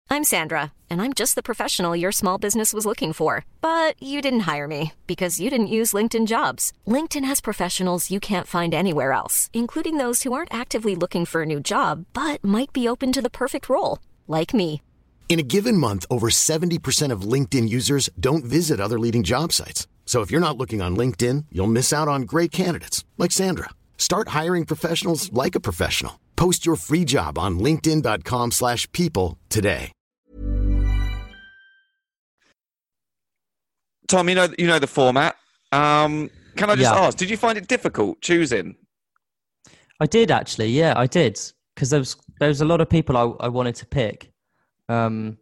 I'm 0.07 0.23
Sandra, 0.23 0.71
and 0.89 1.01
I'm 1.01 1.13
just 1.13 1.33
the 1.35 1.43
professional 1.43 1.95
your 1.95 2.11
small 2.11 2.37
business 2.37 2.73
was 2.73 2.85
looking 2.85 3.11
for. 3.11 3.43
But 3.59 4.01
you 4.01 4.21
didn't 4.21 4.41
hire 4.41 4.67
me 4.67 4.93
because 5.07 5.39
you 5.39 5.49
didn't 5.49 5.75
use 5.79 5.93
LinkedIn 5.93 6.27
jobs. 6.27 6.71
LinkedIn 6.87 7.25
has 7.25 7.41
professionals 7.41 8.11
you 8.11 8.19
can't 8.19 8.47
find 8.47 8.73
anywhere 8.73 9.11
else, 9.11 9.49
including 9.53 9.97
those 9.97 10.23
who 10.23 10.31
aren't 10.33 10.53
actively 10.53 10.95
looking 10.95 11.25
for 11.25 11.41
a 11.41 11.45
new 11.45 11.59
job 11.59 12.05
but 12.13 12.43
might 12.43 12.71
be 12.71 12.87
open 12.87 13.11
to 13.13 13.21
the 13.21 13.29
perfect 13.41 13.67
role, 13.67 13.99
like 14.27 14.53
me. 14.53 14.81
In 15.27 15.39
a 15.39 15.43
given 15.55 15.75
month, 15.77 16.05
over 16.11 16.29
70% 16.29 17.11
of 17.11 17.21
LinkedIn 17.33 17.67
users 17.67 18.09
don't 18.19 18.45
visit 18.45 18.79
other 18.79 18.99
leading 18.99 19.23
job 19.23 19.51
sites. 19.51 19.87
So 20.05 20.21
if 20.21 20.31
you're 20.31 20.39
not 20.39 20.57
looking 20.57 20.81
on 20.81 20.95
LinkedIn, 20.95 21.45
you'll 21.51 21.67
miss 21.67 21.91
out 21.91 22.07
on 22.07 22.21
great 22.21 22.53
candidates 22.53 23.03
like 23.17 23.33
Sandra. 23.33 23.71
Start 23.97 24.29
hiring 24.29 24.63
professionals 24.65 25.33
like 25.33 25.55
a 25.55 25.59
professional. 25.59 26.21
Post 26.37 26.65
your 26.65 26.77
free 26.77 27.03
job 27.03 27.37
on 27.37 27.59
linkedin.com/people 27.59 28.51
slash 28.51 28.89
people 28.93 29.37
today. 29.49 29.91
Tom, 34.07 34.29
you 34.29 34.35
know 34.35 34.47
you 34.57 34.67
know 34.67 34.79
the 34.79 34.87
format. 34.87 35.35
Um, 35.71 36.29
can 36.55 36.69
I 36.69 36.75
just 36.75 36.91
Yeah. 36.93 36.99
ask? 37.07 37.17
Did 37.17 37.29
you 37.29 37.37
find 37.37 37.57
it 37.57 37.67
difficult 37.67 38.21
choosing? 38.21 38.75
I 39.99 40.05
did 40.05 40.29
actually, 40.29 40.67
yeah, 40.67 40.93
I 40.95 41.07
did, 41.07 41.39
because 41.73 41.89
there 41.89 41.99
was 41.99 42.15
there 42.39 42.49
was 42.49 42.61
a 42.61 42.65
lot 42.65 42.81
of 42.81 42.89
people 42.89 43.17
I, 43.17 43.45
I 43.45 43.47
wanted 43.47 43.75
to 43.75 43.85
pick, 43.85 44.31
um, 44.89 45.37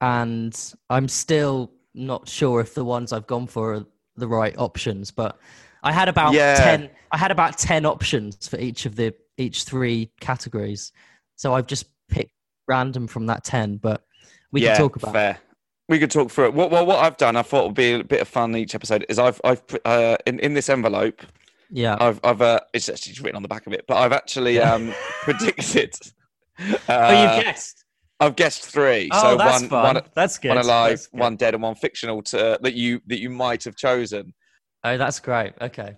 and 0.00 0.54
I'm 0.90 1.08
still 1.08 1.72
not 1.94 2.28
sure 2.28 2.60
if 2.60 2.74
the 2.74 2.84
ones 2.84 3.12
I've 3.12 3.26
gone 3.26 3.46
for 3.46 3.74
are 3.74 3.86
the 4.16 4.28
right 4.28 4.56
options. 4.58 5.10
But 5.10 5.38
I 5.82 5.92
had 5.92 6.08
about 6.08 6.32
Yeah. 6.32 6.54
ten. 6.56 6.90
I 7.10 7.18
had 7.18 7.30
about 7.30 7.58
ten 7.58 7.84
options 7.86 8.48
for 8.48 8.58
each 8.58 8.86
of 8.86 8.96
the 8.96 9.14
each 9.36 9.64
three 9.64 10.10
categories, 10.20 10.92
so 11.36 11.54
I've 11.54 11.66
just 11.66 11.86
picked 12.08 12.32
random 12.68 13.06
from 13.06 13.26
that 13.26 13.44
ten. 13.44 13.76
But 13.76 14.04
we 14.52 14.62
yeah, 14.62 14.74
can 14.74 14.82
talk 14.82 14.96
about. 14.96 15.12
fair. 15.12 15.38
We 15.88 15.98
could 15.98 16.10
talk 16.10 16.30
through 16.30 16.46
it. 16.46 16.54
What, 16.54 16.70
what, 16.70 16.86
what 16.86 17.00
I've 17.00 17.16
done, 17.18 17.36
I 17.36 17.42
thought 17.42 17.66
would 17.66 17.74
be 17.74 17.92
a 17.92 18.04
bit 18.04 18.20
of 18.22 18.28
fun 18.28 18.56
each 18.56 18.74
episode. 18.74 19.04
Is 19.08 19.18
I've, 19.18 19.40
I've 19.44 19.66
put, 19.66 19.84
uh, 19.86 20.16
in 20.26 20.38
in 20.38 20.54
this 20.54 20.70
envelope, 20.70 21.20
Yeah, 21.70 21.96
I've, 22.00 22.20
I've, 22.24 22.40
uh, 22.40 22.60
it's 22.72 22.88
actually 22.88 23.14
written 23.20 23.36
on 23.36 23.42
the 23.42 23.48
back 23.48 23.66
of 23.66 23.72
it, 23.74 23.84
but 23.88 23.96
I've 23.98 24.12
actually 24.12 24.58
um, 24.60 24.94
predicted. 25.22 25.92
Uh, 26.60 26.66
oh, 26.88 27.36
you 27.36 27.42
guessed. 27.42 27.81
I've 28.22 28.36
guessed 28.36 28.64
three. 28.64 29.08
Oh, 29.10 29.20
so 29.20 29.36
that's 29.36 29.62
one, 29.62 29.68
fun. 29.68 29.94
one, 29.94 30.04
that's 30.14 30.38
good. 30.38 30.50
one 30.50 30.58
alive, 30.58 31.08
good. 31.10 31.20
one 31.20 31.34
dead, 31.34 31.54
and 31.54 31.62
one 31.64 31.74
fictional 31.74 32.22
to, 32.22 32.56
that 32.62 32.74
you 32.74 33.00
that 33.08 33.20
you 33.20 33.28
might 33.30 33.64
have 33.64 33.74
chosen. 33.74 34.32
Oh, 34.84 34.96
that's 34.96 35.18
great. 35.18 35.54
Okay. 35.60 35.96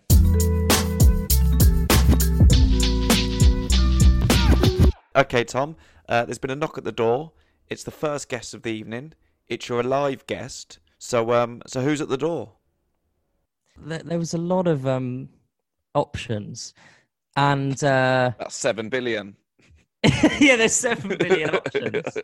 Okay, 5.16 5.44
Tom. 5.44 5.76
Uh, 6.08 6.24
there's 6.24 6.38
been 6.38 6.50
a 6.50 6.56
knock 6.56 6.78
at 6.78 6.84
the 6.84 6.92
door. 6.92 7.32
It's 7.68 7.84
the 7.84 7.90
first 7.90 8.30
guest 8.30 8.54
of 8.54 8.62
the 8.62 8.72
evening. 8.72 9.12
It's 9.48 9.68
your 9.68 9.80
alive 9.80 10.26
guest. 10.26 10.78
So, 10.98 11.32
um, 11.32 11.60
so 11.66 11.82
who's 11.82 12.00
at 12.00 12.08
the 12.08 12.16
door? 12.16 12.52
there, 13.76 14.02
there 14.02 14.18
was 14.18 14.32
a 14.32 14.38
lot 14.38 14.66
of 14.66 14.86
um, 14.86 15.28
options. 15.94 16.72
and 17.36 17.74
uh, 17.84 18.32
That's 18.38 18.56
seven 18.56 18.88
billion. 18.88 19.36
yeah, 20.40 20.56
there's 20.56 20.74
seven 20.74 21.16
billion 21.18 21.50
options. 21.54 22.18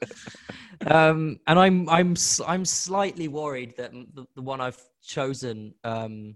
Um, 0.87 1.41
and 1.47 1.59
I'm 1.59 1.89
I'm 1.89 2.15
I'm 2.47 2.65
slightly 2.65 3.29
worried 3.29 3.75
that 3.77 3.93
the, 3.93 4.27
the 4.35 4.43
one 4.43 4.61
I've 4.61 4.81
chosen 5.03 5.75
um, 5.85 6.35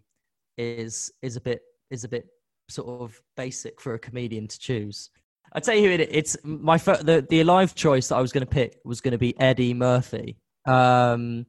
is 0.56 1.12
is 1.22 1.36
a 1.36 1.40
bit 1.40 1.62
is 1.90 2.04
a 2.04 2.08
bit 2.08 2.26
sort 2.68 3.02
of 3.02 3.20
basic 3.36 3.80
for 3.80 3.94
a 3.94 3.98
comedian 3.98 4.48
to 4.48 4.58
choose. 4.58 5.10
I 5.52 5.60
tell 5.60 5.74
you 5.74 5.88
who 5.88 5.90
it 5.90 6.08
it's 6.10 6.36
my 6.44 6.78
the 6.78 7.26
the 7.28 7.40
alive 7.40 7.74
choice 7.74 8.08
that 8.08 8.16
I 8.16 8.20
was 8.20 8.32
going 8.32 8.46
to 8.46 8.50
pick 8.50 8.78
was 8.84 9.00
going 9.00 9.12
to 9.12 9.18
be 9.18 9.38
Eddie 9.38 9.74
Murphy. 9.74 10.36
Um, 10.66 11.46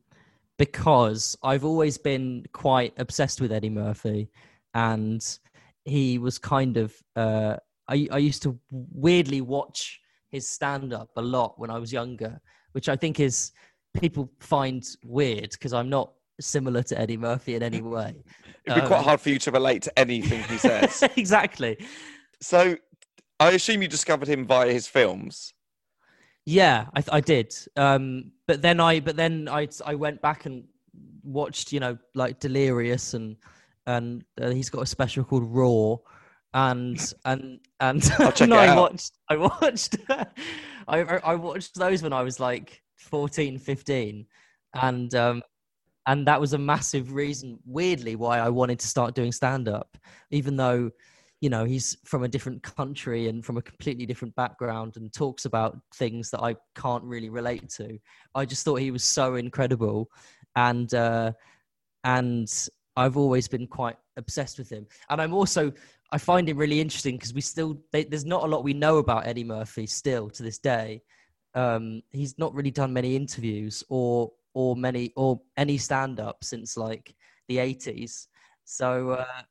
because 0.57 1.37
I've 1.43 1.65
always 1.65 1.97
been 1.97 2.45
quite 2.53 2.93
obsessed 2.97 3.41
with 3.41 3.51
Eddie 3.51 3.69
Murphy, 3.69 4.29
and 4.73 5.25
he 5.85 6.17
was 6.17 6.37
kind 6.37 6.77
of. 6.77 6.93
Uh, 7.15 7.57
I 7.87 8.07
I 8.11 8.17
used 8.17 8.43
to 8.43 8.59
weirdly 8.71 9.41
watch 9.41 9.99
his 10.31 10.47
stand 10.47 10.93
up 10.93 11.09
a 11.15 11.21
lot 11.21 11.59
when 11.59 11.69
I 11.69 11.77
was 11.77 11.91
younger, 11.93 12.41
which 12.73 12.89
I 12.89 12.95
think 12.95 13.19
is 13.19 13.51
people 13.99 14.29
find 14.39 14.83
weird 15.05 15.51
because 15.51 15.73
I'm 15.73 15.89
not 15.89 16.11
similar 16.41 16.83
to 16.83 16.99
Eddie 16.99 17.17
Murphy 17.17 17.55
in 17.55 17.63
any 17.63 17.81
way. 17.81 18.15
It'd 18.65 18.81
be 18.81 18.87
quite 18.87 18.97
Um, 18.99 19.03
hard 19.05 19.21
for 19.21 19.29
you 19.29 19.39
to 19.39 19.51
relate 19.51 19.81
to 19.83 19.97
anything 19.99 20.43
he 20.43 20.57
says. 20.57 21.03
exactly. 21.15 21.77
so, 22.41 22.75
I 23.39 23.51
assume 23.51 23.81
you 23.81 23.87
discovered 23.87 24.27
him 24.27 24.45
via 24.45 24.71
his 24.71 24.87
films. 24.87 25.53
Yeah, 26.45 26.87
I, 26.95 27.03
I 27.11 27.21
did. 27.21 27.53
Um, 27.77 28.31
but 28.47 28.61
then 28.61 28.79
I, 28.79 28.99
but 28.99 29.15
then 29.15 29.47
I, 29.49 29.67
I 29.85 29.95
went 29.95 30.21
back 30.21 30.45
and 30.45 30.65
watched, 31.23 31.71
you 31.71 31.79
know, 31.79 31.97
like 32.13 32.39
Delirious 32.39 33.13
and 33.13 33.37
and 33.87 34.23
uh, 34.41 34.49
he's 34.49 34.69
got 34.69 34.81
a 34.81 34.85
special 34.85 35.23
called 35.23 35.43
Raw, 35.45 35.97
and 36.55 37.13
and 37.25 37.59
and 37.81 38.09
no, 38.47 38.55
I 38.55 38.75
watched, 38.75 39.11
I 39.29 39.35
watched, 39.35 39.97
I 40.87 40.99
I 41.01 41.35
watched 41.35 41.75
those 41.75 42.01
when 42.01 42.13
I 42.13 42.23
was 42.23 42.39
like 42.39 42.81
14, 42.97 43.59
15, 43.59 44.25
and 44.73 45.15
um, 45.15 45.43
and 46.07 46.25
that 46.25 46.39
was 46.39 46.53
a 46.53 46.57
massive 46.57 47.13
reason, 47.13 47.59
weirdly, 47.65 48.15
why 48.15 48.39
I 48.39 48.49
wanted 48.49 48.79
to 48.79 48.87
start 48.87 49.15
doing 49.15 49.33
stand 49.33 49.67
up, 49.67 49.97
even 50.31 50.55
though 50.55 50.89
you 51.41 51.49
know 51.49 51.65
he's 51.65 51.97
from 52.05 52.23
a 52.23 52.27
different 52.29 52.63
country 52.63 53.27
and 53.27 53.45
from 53.45 53.57
a 53.57 53.61
completely 53.61 54.05
different 54.05 54.33
background 54.35 54.95
and 54.95 55.11
talks 55.11 55.43
about 55.43 55.77
things 55.95 56.31
that 56.31 56.41
I 56.41 56.55
can't 56.73 57.03
really 57.03 57.29
relate 57.29 57.67
to. 57.71 57.99
I 58.33 58.45
just 58.45 58.63
thought 58.63 58.77
he 58.77 58.91
was 58.91 59.03
so 59.03 59.35
incredible, 59.35 60.09
and 60.55 60.93
uh, 60.93 61.33
and 62.05 62.47
I've 62.95 63.17
always 63.17 63.47
been 63.49 63.67
quite 63.67 63.97
obsessed 64.17 64.57
with 64.57 64.69
him. 64.69 64.87
And 65.09 65.21
I'm 65.21 65.33
also 65.33 65.71
I 66.11 66.17
find 66.17 66.47
it 66.49 66.55
really 66.55 66.79
interesting 66.79 67.17
because 67.17 67.33
we 67.33 67.41
still 67.41 67.77
they, 67.91 68.03
there's 68.03 68.25
not 68.25 68.43
a 68.43 68.47
lot 68.47 68.63
we 68.63 68.73
know 68.73 68.97
about 68.97 69.27
Eddie 69.27 69.43
Murphy 69.43 69.85
still 69.85 70.29
to 70.31 70.43
this 70.43 70.59
day. 70.59 71.01
Um, 71.53 72.01
he's 72.11 72.37
not 72.37 72.53
really 72.53 72.71
done 72.71 72.93
many 72.93 73.15
interviews 73.15 73.83
or 73.89 74.31
or 74.53 74.75
many 74.75 75.11
or 75.15 75.41
any 75.57 75.77
stand 75.77 76.19
up 76.19 76.43
since 76.43 76.77
like 76.77 77.15
the 77.47 77.57
80s. 77.57 78.27
So 78.63 79.11
uh, 79.11 79.41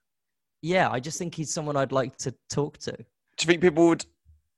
yeah, 0.63 0.91
I 0.91 1.01
just 1.01 1.19
think 1.19 1.35
he's 1.35 1.53
someone 1.53 1.77
I'd 1.77 1.93
like 1.93 2.17
to 2.19 2.35
talk 2.49 2.79
to. 2.79 2.93
Do 2.93 3.03
you 3.41 3.47
think 3.47 3.61
people 3.61 3.89
would 3.89 4.07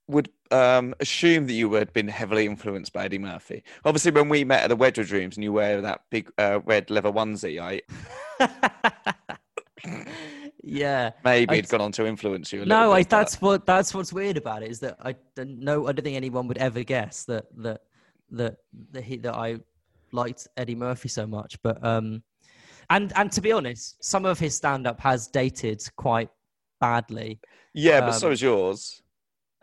would 0.09 0.28
um, 0.52 0.94
assume 1.00 1.46
that 1.46 1.52
you 1.52 1.72
had 1.72 1.92
been 1.92 2.09
heavily 2.09 2.46
influenced 2.46 2.92
by 2.92 3.06
Eddie 3.06 3.18
Murphy? 3.18 3.64
Obviously, 3.85 4.12
when 4.12 4.28
we 4.28 4.44
met 4.44 4.62
at 4.62 4.68
the 4.68 4.76
Wedgwood 4.76 5.11
Rooms 5.11 5.37
and 5.37 5.44
you 5.44 5.52
wear 5.52 5.80
that 5.80 6.02
big 6.11 6.30
uh, 6.38 6.61
red 6.64 6.90
leather 6.90 7.11
onesie, 7.11 7.61
I 7.61 7.80
yeah. 10.66 11.12
maybe 11.24 11.52
I- 11.52 11.57
had 11.57 11.68
gone 11.68 11.81
on 11.81 11.92
to 11.92 12.07
influence 12.07 12.52
you. 12.52 12.62
A 12.62 12.66
No, 12.66 12.92
I, 12.92 13.00
bit, 13.00 13.09
but- 13.11 13.16
that's 13.18 13.40
what 13.40 13.66
that's 13.66 13.94
what's 13.94 14.12
weird 14.12 14.37
about 14.37 14.62
it 14.62 14.70
is 14.70 14.81
that 14.81 14.96
I 15.00 15.14
don't 15.35 15.61
know. 15.61 15.87
I 15.87 15.92
don't 15.92 16.02
think 16.05 16.16
anyone 16.16 16.46
would 16.48 16.59
ever 16.59 16.83
guess 16.83 17.24
that 17.24 17.44
that 17.62 17.81
that 18.33 18.57
that, 18.92 19.05
he, 19.05 19.16
that 19.18 19.35
I 19.35 19.59
liked 20.12 20.48
Eddie 20.57 20.74
Murphy 20.74 21.09
so 21.09 21.26
much. 21.26 21.61
But 21.62 21.83
um, 21.85 22.22
and 22.90 23.12
and 23.16 23.31
to 23.33 23.40
be 23.40 23.52
honest, 23.52 24.02
some 24.05 24.24
of 24.26 24.38
his 24.38 24.55
stand 24.57 24.87
up 24.87 25.00
has 25.00 25.29
dated 25.29 25.83
quite 25.96 26.31
badly. 26.81 27.40
yeah, 27.72 28.00
but 28.00 28.12
so 28.12 28.26
um, 28.29 28.33
is 28.33 28.42
yours. 28.42 29.02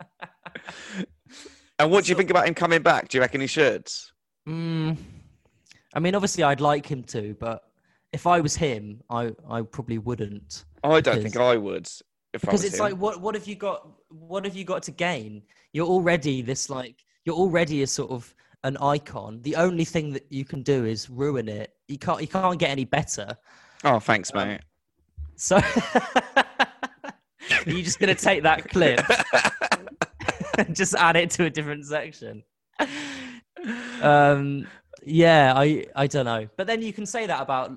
and 1.78 1.90
what 1.90 2.04
do 2.04 2.08
you 2.08 2.14
So- 2.14 2.18
think 2.18 2.30
about 2.30 2.48
him 2.48 2.54
coming 2.54 2.82
back? 2.82 3.08
Do 3.08 3.18
you 3.18 3.22
reckon 3.22 3.40
he 3.40 3.46
should? 3.46 3.86
Mm, 4.48 4.96
I 5.94 6.00
mean, 6.00 6.14
obviously, 6.14 6.42
I'd 6.44 6.60
like 6.60 6.86
him 6.86 7.02
to, 7.04 7.34
but 7.40 7.62
if 8.12 8.26
I 8.26 8.40
was 8.40 8.54
him, 8.56 9.00
I 9.10 9.32
I 9.48 9.62
probably 9.62 9.98
wouldn't. 9.98 10.64
I 10.84 11.00
don't 11.00 11.22
think 11.22 11.36
I 11.36 11.56
would. 11.56 11.88
I 12.34 12.38
because 12.38 12.64
it's 12.64 12.74
him. 12.74 12.80
like 12.80 12.94
what 12.94 13.20
what 13.20 13.34
have 13.34 13.46
you 13.46 13.54
got 13.54 13.88
what 14.08 14.44
have 14.44 14.56
you 14.56 14.64
got 14.64 14.82
to 14.84 14.90
gain 14.90 15.42
you're 15.72 15.86
already 15.86 16.42
this 16.42 16.68
like 16.68 17.04
you're 17.24 17.36
already 17.36 17.82
a 17.82 17.86
sort 17.86 18.10
of 18.10 18.34
an 18.64 18.76
icon 18.78 19.40
the 19.42 19.54
only 19.56 19.84
thing 19.84 20.12
that 20.12 20.26
you 20.30 20.44
can 20.44 20.62
do 20.62 20.84
is 20.84 21.08
ruin 21.08 21.48
it 21.48 21.74
you 21.86 21.98
can't 21.98 22.20
you 22.20 22.26
can't 22.26 22.58
get 22.58 22.70
any 22.70 22.84
better 22.84 23.36
oh, 23.84 24.00
thanks, 24.00 24.32
um, 24.34 24.48
mate. 24.48 24.60
so 25.36 25.56
are 25.56 25.62
you 27.66 27.82
just 27.82 28.00
gonna 28.00 28.14
take 28.14 28.42
that 28.42 28.68
clip 28.68 29.00
and 30.58 30.74
just 30.74 30.94
add 30.96 31.16
it 31.16 31.30
to 31.30 31.44
a 31.44 31.50
different 31.50 31.84
section 31.84 32.42
um 34.02 34.66
yeah 35.04 35.52
i 35.54 35.84
i 35.94 36.06
don't 36.06 36.24
know 36.24 36.48
but 36.56 36.66
then 36.66 36.82
you 36.82 36.92
can 36.92 37.06
say 37.06 37.26
that 37.26 37.40
about 37.40 37.72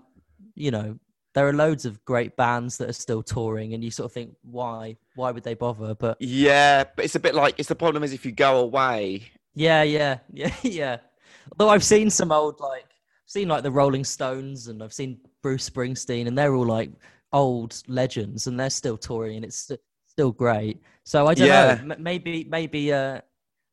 you 0.55 0.71
know 0.71 0.97
there 1.37 1.47
are 1.47 1.53
loads 1.53 1.85
of 1.85 2.03
great 2.03 2.35
bands 2.35 2.77
that 2.77 2.89
are 2.89 2.93
still 3.05 3.21
touring 3.21 3.75
and 3.75 3.83
you 3.83 3.91
sort 3.91 4.05
of 4.05 4.11
think 4.11 4.33
why 4.41 4.97
why 5.15 5.29
would 5.31 5.43
they 5.43 5.53
bother 5.53 5.93
but 5.93 6.17
Yeah, 6.19 6.83
but 6.95 7.05
it's 7.05 7.13
a 7.15 7.19
bit 7.19 7.35
like 7.35 7.53
it's 7.59 7.69
the 7.69 7.75
problem 7.75 8.01
is 8.03 8.11
if 8.11 8.25
you 8.25 8.31
go 8.31 8.57
away. 8.59 9.21
yeah 9.53 9.83
yeah 9.83 10.17
yeah 10.33 10.53
yeah 10.63 10.97
although 11.51 11.71
i've 11.71 11.83
seen 11.83 12.09
some 12.09 12.31
old 12.31 12.59
like 12.59 12.85
seen 13.27 13.47
like 13.47 13.61
the 13.63 13.71
rolling 13.71 14.03
stones 14.03 14.67
and 14.67 14.81
i've 14.83 14.93
seen 14.93 15.19
bruce 15.43 15.69
springsteen 15.69 16.27
and 16.27 16.35
they're 16.37 16.55
all 16.55 16.65
like 16.65 16.89
old 17.33 17.81
legends 17.87 18.47
and 18.47 18.59
they're 18.59 18.69
still 18.69 18.97
touring 18.97 19.35
and 19.35 19.45
it's 19.45 19.69
still 20.07 20.31
great 20.31 20.81
so 21.03 21.27
i 21.27 21.33
don't 21.35 21.47
Yeah. 21.47 21.79
know 21.83 21.95
maybe 21.99 22.45
maybe 22.49 22.91
uh 22.91 23.21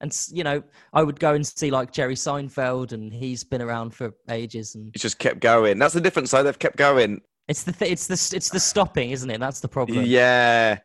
and 0.00 0.10
you 0.32 0.44
know 0.44 0.62
i 0.92 1.02
would 1.02 1.18
go 1.20 1.34
and 1.34 1.46
see 1.46 1.70
like 1.70 1.92
jerry 1.92 2.16
seinfeld 2.16 2.92
and 2.92 3.12
he's 3.12 3.42
been 3.44 3.62
around 3.62 3.94
for 3.94 4.12
ages 4.28 4.74
and 4.74 4.90
It 4.94 4.98
just 5.00 5.18
kept 5.18 5.40
going. 5.40 5.78
That's 5.78 5.94
the 5.94 6.00
difference. 6.00 6.32
though. 6.32 6.42
they've 6.42 6.58
kept 6.58 6.76
going. 6.76 7.20
It's 7.48 7.62
the 7.62 7.72
th- 7.72 7.90
it's 7.90 8.06
the 8.06 8.36
it's 8.36 8.50
the 8.50 8.60
stopping 8.60 9.10
isn't 9.10 9.30
it 9.30 9.38
that's 9.40 9.60
the 9.60 9.68
problem 9.68 10.04
Yeah. 10.04 10.78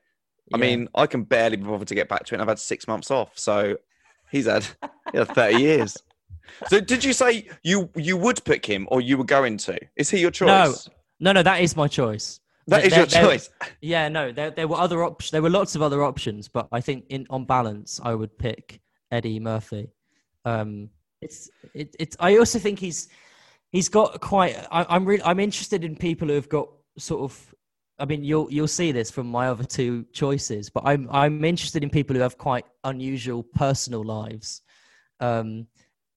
I 0.54 0.58
Yeah. 0.58 0.62
mean, 0.62 0.90
I 0.96 1.06
can 1.06 1.24
barely 1.24 1.58
be 1.58 1.64
bothered 1.64 1.88
to 1.90 1.96
get 1.96 2.10
back 2.10 2.26
to 2.26 2.34
it. 2.34 2.36
and 2.36 2.42
I've 2.42 2.48
had 2.48 2.58
six 2.60 2.88
months 2.88 3.12
off, 3.12 3.38
so 3.38 3.78
he's 4.32 4.48
had, 4.48 4.66
he 5.12 5.20
had 5.20 5.28
thirty 5.28 5.62
years. 5.70 5.96
So, 6.68 6.80
did 6.80 7.04
you 7.04 7.14
say 7.14 7.48
you 7.64 7.88
you 7.96 8.18
would 8.18 8.44
pick 8.44 8.66
him, 8.66 8.88
or 8.90 9.00
you 9.00 9.16
were 9.20 9.24
going 9.38 9.58
to? 9.58 9.78
Is 9.96 10.10
he 10.10 10.18
your 10.20 10.32
choice? 10.32 10.48
No. 10.48 10.74
no 11.20 11.32
no 11.34 11.44
that 11.44 11.62
is 11.62 11.76
my 11.76 11.88
choice 11.88 12.40
that 12.68 12.78
There- 12.82 12.88
is 12.88 12.98
your 12.98 13.06
there- 13.06 13.24
choice. 13.24 13.50
Yeah, 13.82 14.10
no, 14.10 14.32
there 14.32 14.50
there 14.50 14.68
were 14.68 14.78
other 14.78 15.04
options. 15.04 15.30
There 15.32 15.44
were 15.44 15.52
lots 15.52 15.76
of 15.76 15.84
other 15.84 16.02
options, 16.04 16.48
but 16.48 16.68
I 16.72 16.82
think 16.82 17.06
in 17.10 17.28
on 17.30 17.46
balance, 17.46 18.00
I 18.04 18.16
would 18.16 18.36
pick 18.40 18.82
Eddie 19.12 19.40
Murphy. 19.40 19.90
Um, 20.46 20.90
it's 21.22 21.48
it, 21.76 21.96
it's. 22.00 22.18
I 22.20 22.38
also 22.38 22.58
think 22.58 22.80
he's 22.80 23.10
he's 23.72 23.90
got 23.90 24.20
quite. 24.22 24.56
I, 24.72 24.86
I'm 24.90 25.06
really 25.06 25.24
I'm 25.24 25.40
interested 25.40 25.84
in 25.84 25.96
people 25.96 26.28
who 26.28 26.36
have 26.36 26.50
got 26.50 26.70
sort 26.98 27.22
of. 27.22 27.56
I 27.98 28.06
mean, 28.06 28.24
you'll 28.24 28.52
you'll 28.52 28.68
see 28.68 28.92
this 28.92 29.12
from 29.12 29.28
my 29.28 29.48
other 29.48 29.66
two 29.66 30.06
choices, 30.14 30.70
but 30.70 30.84
I'm 30.86 31.08
I'm 31.12 31.44
interested 31.44 31.84
in 31.84 31.90
people 31.90 32.16
who 32.16 32.22
have 32.22 32.38
quite 32.38 32.66
unusual 32.84 33.44
personal 33.44 34.04
lives. 34.04 34.62
Um, 35.20 35.68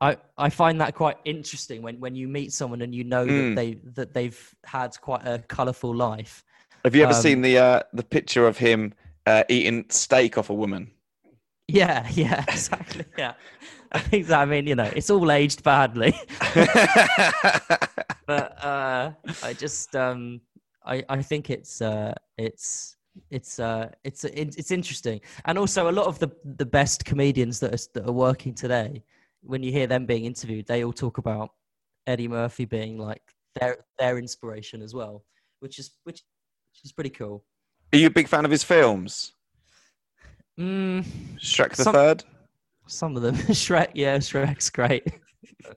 I 0.01 0.17
I 0.38 0.51
find 0.51 0.81
that 0.81 0.95
quite 0.95 1.17
interesting 1.25 1.83
when 1.83 1.99
when 2.01 2.15
you 2.15 2.29
meet 2.29 2.53
someone 2.53 2.83
and 2.83 2.95
you 2.95 3.05
know 3.05 3.27
Mm. 3.27 3.55
that 3.55 3.61
they 3.61 3.75
that 3.95 4.15
they've 4.15 4.55
had 4.65 5.01
quite 5.01 5.27
a 5.27 5.38
colourful 5.49 5.95
life. 5.95 6.45
Have 6.85 6.95
you 6.95 7.03
ever 7.03 7.12
um, 7.12 7.21
seen 7.21 7.43
the 7.43 7.59
uh, 7.59 7.83
the 7.93 8.03
picture 8.05 8.47
of 8.47 8.59
him 8.59 8.95
uh, 9.27 9.45
eating 9.49 9.87
steak 9.88 10.38
off 10.38 10.51
a 10.51 10.55
woman? 10.55 10.91
Yeah, 11.73 12.07
yeah, 12.13 12.45
exactly. 12.49 13.05
Yeah, 13.17 13.33
I 13.93 13.99
think 13.99 14.27
that. 14.27 14.41
I 14.41 14.45
mean, 14.45 14.67
you 14.67 14.75
know, 14.75 14.91
it's 14.95 15.11
all 15.11 15.33
aged 15.33 15.63
badly, 15.63 16.15
but 18.27 18.65
uh, 18.65 19.13
I 19.43 19.53
just, 19.55 19.97
um, 19.97 20.43
I, 20.85 21.03
I 21.09 21.23
think 21.23 21.49
it's, 21.49 21.81
uh, 21.81 22.13
it's, 22.37 22.97
it's, 23.31 23.59
uh, 23.59 23.89
it's, 24.05 24.25
it's, 24.25 24.57
it's 24.57 24.71
interesting, 24.71 25.21
and 25.47 25.59
also 25.59 25.89
a 25.89 25.93
lot 25.93 26.07
of 26.07 26.19
the 26.19 26.31
the 26.45 26.67
best 26.67 27.05
comedians 27.07 27.59
that 27.61 27.75
are, 27.75 27.89
that 27.95 28.07
are 28.09 28.13
working 28.13 28.55
today, 28.55 29.03
when 29.43 29.63
you 29.63 29.73
hear 29.73 29.87
them 29.87 30.05
being 30.05 30.27
interviewed, 30.27 30.67
they 30.67 30.85
all 30.85 30.93
talk 30.93 31.19
about 31.19 31.51
Eddie 32.07 32.29
Murphy 32.29 32.67
being 32.67 32.99
like 32.99 33.23
their 33.59 33.79
their 33.99 34.19
inspiration 34.19 34.83
as 34.83 34.95
well, 34.95 35.25
which 35.61 35.79
is 35.79 35.93
which, 36.05 36.21
which 36.73 36.85
is 36.85 36.93
pretty 36.93 37.11
cool. 37.11 37.45
Are 37.95 37.99
you 37.99 38.09
a 38.09 38.11
big 38.11 38.29
fan 38.29 38.45
of 38.45 38.51
his 38.51 38.65
films? 38.65 39.33
Mm, 40.59 41.05
Shrek 41.38 41.75
the 41.77 41.85
Some- 41.85 41.95
Third. 41.95 42.25
Some 42.88 43.17
of 43.17 43.23
them, 43.23 43.35
Shrek, 43.37 43.88
yeah, 43.95 44.19
Shrek's 44.19 44.69
great. 44.69 45.07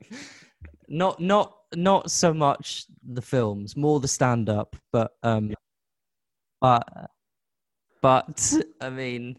not, 0.88 1.20
not, 1.20 1.56
not 1.76 2.10
so 2.12 2.34
much 2.34 2.86
the 3.08 3.22
films, 3.22 3.78
more 3.78 4.00
the 4.00 4.08
stand-up, 4.08 4.76
but, 4.92 5.12
um, 5.24 5.54
but, 6.60 7.10
but 8.02 8.54
I 8.82 8.90
mean, 8.90 9.38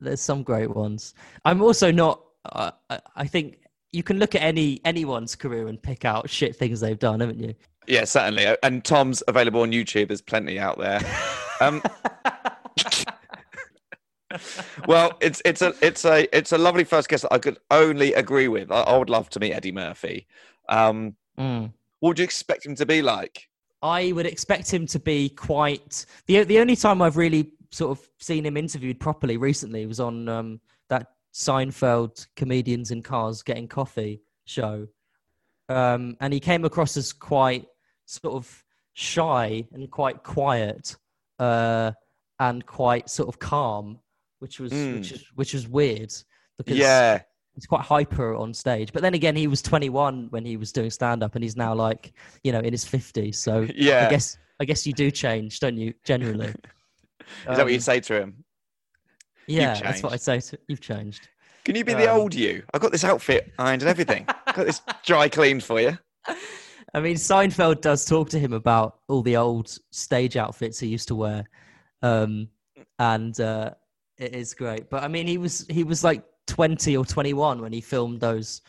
there's 0.00 0.20
some 0.20 0.42
great 0.42 0.68
ones. 0.70 1.14
I'm 1.44 1.62
also 1.62 1.90
not. 1.90 2.22
Uh, 2.44 2.72
I- 2.90 3.00
I 3.16 3.26
think 3.26 3.60
you 3.92 4.02
can 4.02 4.18
look 4.18 4.34
at 4.34 4.42
any 4.42 4.80
anyone's 4.84 5.34
career 5.36 5.68
and 5.68 5.80
pick 5.80 6.04
out 6.04 6.28
shit 6.28 6.54
things 6.56 6.80
they've 6.80 6.98
done, 6.98 7.20
haven't 7.20 7.38
you? 7.40 7.54
Yeah, 7.86 8.04
certainly. 8.04 8.54
And 8.62 8.84
Tom's 8.84 9.22
available 9.28 9.62
on 9.62 9.70
YouTube. 9.70 10.08
There's 10.08 10.20
plenty 10.20 10.58
out 10.58 10.78
there. 10.78 11.00
Um, 11.60 11.80
well, 14.86 15.16
it's 15.20 15.40
it's 15.44 15.62
a 15.62 15.74
it's 15.80 16.04
a 16.04 16.36
it's 16.36 16.52
a 16.52 16.58
lovely 16.58 16.84
first 16.84 17.08
guest 17.08 17.22
that 17.22 17.32
I 17.32 17.38
could 17.38 17.58
only 17.70 18.14
agree 18.14 18.48
with. 18.48 18.70
I, 18.70 18.80
I 18.82 18.96
would 18.98 19.10
love 19.10 19.28
to 19.30 19.40
meet 19.40 19.52
Eddie 19.52 19.72
Murphy. 19.72 20.26
Um, 20.68 21.16
Mm. 21.38 21.72
what 21.98 22.10
would 22.10 22.18
you 22.20 22.24
expect 22.24 22.64
him 22.64 22.76
to 22.76 22.86
be 22.86 23.02
like? 23.02 23.48
I 23.82 24.12
would 24.12 24.24
expect 24.24 24.72
him 24.72 24.86
to 24.86 25.00
be 25.00 25.28
quite 25.30 26.06
the 26.26 26.44
the 26.44 26.60
only 26.60 26.76
time 26.76 27.02
I've 27.02 27.16
really 27.16 27.50
sort 27.72 27.98
of 27.98 28.08
seen 28.20 28.46
him 28.46 28.56
interviewed 28.56 29.00
properly 29.00 29.36
recently 29.36 29.84
was 29.84 29.98
on 29.98 30.28
um, 30.28 30.60
that 30.90 31.08
Seinfeld 31.34 32.26
comedians 32.36 32.92
in 32.92 33.02
cars 33.02 33.42
getting 33.42 33.66
coffee 33.66 34.22
show, 34.44 34.86
um, 35.68 36.16
and 36.20 36.32
he 36.32 36.38
came 36.40 36.64
across 36.64 36.96
as 36.96 37.12
quite 37.12 37.66
sort 38.06 38.34
of 38.34 38.64
shy 38.92 39.64
and 39.72 39.90
quite 39.90 40.22
quiet 40.22 40.96
uh, 41.40 41.90
and 42.38 42.64
quite 42.64 43.10
sort 43.10 43.28
of 43.28 43.38
calm, 43.40 43.98
which 44.44 44.60
was 44.60 44.72
Mm. 44.72 44.94
which 44.96 45.12
is 45.12 45.24
which 45.36 45.54
was 45.54 45.66
weird 45.66 46.12
because 46.58 46.76
Yeah, 46.76 47.22
he's 47.54 47.64
quite 47.64 47.80
hyper 47.80 48.34
on 48.34 48.52
stage. 48.52 48.92
But 48.92 49.00
then 49.00 49.14
again, 49.14 49.34
he 49.34 49.46
was 49.46 49.62
21 49.62 50.26
when 50.28 50.44
he 50.44 50.58
was 50.58 50.70
doing 50.70 50.90
stand 50.90 51.22
up, 51.22 51.34
and 51.34 51.42
he's 51.42 51.56
now 51.56 51.74
like, 51.74 52.12
you 52.42 52.52
know, 52.52 52.60
in 52.60 52.70
his 52.72 52.84
50s. 52.84 53.36
So 53.36 53.66
Yeah. 53.74 54.06
I 54.06 54.10
guess 54.10 54.36
I 54.60 54.66
guess 54.66 54.86
you 54.86 54.92
do 54.92 55.10
change, 55.10 55.60
don't 55.60 55.78
you? 55.78 55.94
Generally, 56.04 56.48
is 56.50 56.56
that 57.46 57.56
what 57.64 57.68
you'd 57.72 57.76
Um, 57.76 57.80
say 57.80 58.00
to 58.00 58.20
him? 58.20 58.44
Yeah, 59.46 59.80
that's 59.80 60.02
what. 60.02 60.12
I'd 60.12 60.20
say. 60.20 60.40
To, 60.40 60.58
you've 60.68 60.82
changed. 60.82 61.28
Can 61.64 61.74
you 61.74 61.84
be 61.84 61.94
the 61.94 62.10
um, 62.12 62.20
old 62.20 62.34
you? 62.34 62.62
I 62.74 62.78
got 62.78 62.92
this 62.92 63.04
outfit 63.04 63.50
ironed 63.58 63.80
and 63.82 63.88
everything. 63.88 64.26
got 64.46 64.66
this 64.66 64.82
dry 65.06 65.30
cleaned 65.30 65.64
for 65.64 65.80
you. 65.80 65.96
I 66.94 67.00
mean, 67.00 67.16
Seinfeld 67.16 67.80
does 67.80 68.04
talk 68.04 68.28
to 68.30 68.38
him 68.38 68.52
about 68.52 69.00
all 69.08 69.22
the 69.22 69.36
old 69.38 69.74
stage 69.90 70.36
outfits 70.36 70.78
he 70.78 70.88
used 70.88 71.08
to 71.08 71.14
wear, 71.14 71.44
um, 72.02 72.48
and 72.98 73.38
uh, 73.40 73.70
it 74.18 74.34
is 74.34 74.54
great. 74.54 74.88
But 74.90 75.02
I 75.02 75.08
mean, 75.08 75.26
he 75.26 75.38
was 75.38 75.66
he 75.68 75.84
was 75.84 76.02
like 76.04 76.22
20 76.46 76.96
or 76.96 77.04
21 77.04 77.60
when 77.60 77.72
he 77.72 77.80
filmed 77.80 78.20
those 78.20 78.60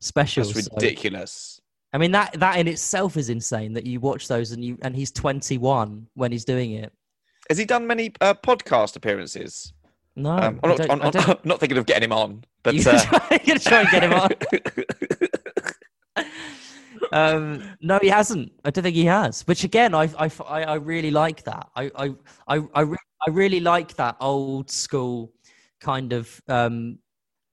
specials. 0.00 0.52
That's 0.52 0.66
so- 0.66 0.74
ridiculous. 0.76 1.60
I 1.92 1.98
mean 1.98 2.12
that 2.12 2.38
that 2.38 2.56
in 2.58 2.68
itself 2.68 3.16
is 3.16 3.30
insane 3.30 3.72
that 3.72 3.84
you 3.84 3.98
watch 3.98 4.28
those 4.28 4.52
and 4.52 4.64
you 4.64 4.78
and 4.82 4.94
he's 4.94 5.10
21 5.10 6.06
when 6.14 6.30
he's 6.30 6.44
doing 6.44 6.72
it. 6.72 6.92
Has 7.48 7.58
he 7.58 7.64
done 7.64 7.84
many 7.86 8.12
uh, 8.20 8.34
podcast 8.34 8.94
appearances? 8.94 9.72
No, 10.14 10.30
Um, 10.30 10.60
I'm, 10.62 10.70
not, 10.70 10.90
I'm, 10.90 11.02
I'm 11.02 11.10
don't- 11.10 11.44
not 11.50 11.58
thinking 11.60 11.78
of 11.78 11.86
getting 11.86 12.04
him 12.04 12.12
on, 12.12 12.44
but 12.62 12.74
You're 12.74 12.94
uh, 12.94 13.28
gonna 13.44 13.58
try 13.58 13.80
and 13.80 13.90
get 13.90 14.02
him 14.04 14.12
on. 14.12 14.30
um, 17.12 17.62
no, 17.80 17.98
he 18.00 18.08
hasn't. 18.08 18.52
I 18.64 18.70
don't 18.70 18.84
think 18.84 18.94
he 18.96 19.04
has. 19.06 19.42
Which 19.46 19.64
again, 19.64 19.94
I 19.94 20.04
I, 20.18 20.30
I 20.46 20.62
I 20.64 20.74
really 20.74 21.10
like 21.10 21.42
that. 21.44 21.68
I 21.74 21.90
I 21.96 22.14
I 22.56 22.60
I, 22.74 22.80
re- 22.82 22.96
I 23.26 23.30
really 23.30 23.60
like 23.60 23.94
that 23.96 24.16
old 24.20 24.70
school 24.70 25.32
kind 25.80 26.12
of 26.12 26.40
um, 26.48 26.98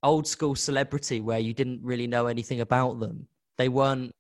old 0.04 0.28
school 0.28 0.56
celebrity 0.56 1.22
where 1.22 1.40
you 1.40 1.54
didn't 1.54 1.82
really 1.84 2.08
know 2.08 2.28
anything 2.28 2.62
about 2.62 3.00
them. 3.00 3.28
They 3.58 3.70
weren't. 3.70 4.14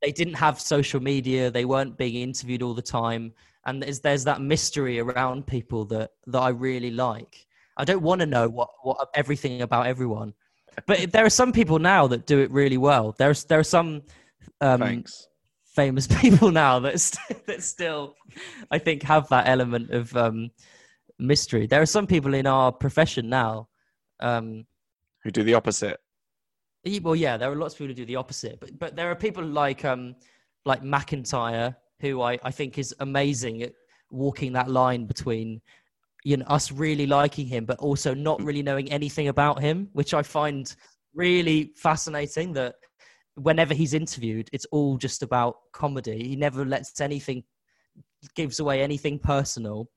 They 0.00 0.12
didn't 0.12 0.34
have 0.34 0.60
social 0.60 1.00
media. 1.00 1.50
They 1.50 1.64
weren't 1.64 1.96
being 1.96 2.16
interviewed 2.16 2.62
all 2.62 2.74
the 2.74 2.82
time. 2.82 3.32
And 3.64 3.82
there's 3.82 4.00
there's 4.00 4.24
that 4.24 4.40
mystery 4.40 4.98
around 4.98 5.46
people 5.46 5.84
that 5.86 6.10
that 6.26 6.40
I 6.40 6.48
really 6.48 6.90
like. 6.90 7.46
I 7.76 7.84
don't 7.84 8.02
want 8.02 8.20
to 8.20 8.26
know 8.26 8.48
what, 8.48 8.68
what 8.82 9.08
everything 9.14 9.62
about 9.62 9.86
everyone, 9.86 10.34
but 10.86 11.10
there 11.12 11.24
are 11.24 11.30
some 11.30 11.52
people 11.52 11.78
now 11.78 12.06
that 12.08 12.26
do 12.26 12.40
it 12.40 12.50
really 12.50 12.76
well. 12.76 13.14
There's 13.16 13.44
there 13.44 13.58
are 13.58 13.64
some 13.64 14.02
um, 14.60 14.80
thanks. 14.80 15.28
famous 15.74 16.06
people 16.20 16.50
now 16.50 16.80
that 16.80 17.00
st- 17.00 17.46
that 17.46 17.62
still, 17.62 18.16
I 18.70 18.78
think, 18.78 19.04
have 19.04 19.28
that 19.28 19.48
element 19.48 19.90
of 19.90 20.14
um, 20.16 20.50
mystery. 21.18 21.66
There 21.66 21.82
are 21.82 21.86
some 21.86 22.06
people 22.06 22.34
in 22.34 22.46
our 22.46 22.72
profession 22.72 23.28
now. 23.28 23.68
Um, 24.20 24.66
Who 25.24 25.30
do 25.30 25.42
the 25.42 25.54
opposite? 25.54 26.00
well, 27.02 27.16
yeah, 27.16 27.36
there 27.36 27.50
are 27.50 27.56
lots 27.56 27.74
of 27.74 27.78
people 27.78 27.90
who 27.90 27.94
do 27.94 28.04
the 28.06 28.16
opposite, 28.16 28.58
but 28.60 28.78
but 28.78 28.96
there 28.96 29.10
are 29.10 29.14
people 29.14 29.44
like 29.44 29.84
um, 29.84 30.16
like 30.64 30.82
McIntyre, 30.82 31.76
who 32.00 32.22
I, 32.22 32.38
I 32.42 32.50
think 32.50 32.78
is 32.78 32.94
amazing 33.00 33.62
at 33.62 33.72
walking 34.10 34.52
that 34.52 34.68
line 34.68 35.06
between 35.06 35.60
you 36.24 36.36
know 36.36 36.44
us 36.46 36.72
really 36.72 37.06
liking 37.06 37.46
him, 37.46 37.64
but 37.64 37.78
also 37.78 38.14
not 38.14 38.42
really 38.42 38.62
knowing 38.62 38.90
anything 38.90 39.28
about 39.28 39.60
him, 39.60 39.88
which 39.92 40.14
I 40.14 40.22
find 40.22 40.74
really 41.14 41.72
fascinating. 41.76 42.52
That 42.54 42.74
whenever 43.34 43.74
he's 43.74 43.94
interviewed, 43.94 44.48
it's 44.52 44.66
all 44.72 44.96
just 44.98 45.22
about 45.22 45.56
comedy. 45.72 46.28
He 46.28 46.36
never 46.36 46.64
lets 46.64 47.00
anything 47.00 47.44
gives 48.34 48.60
away 48.60 48.82
anything 48.82 49.18
personal. 49.18 49.88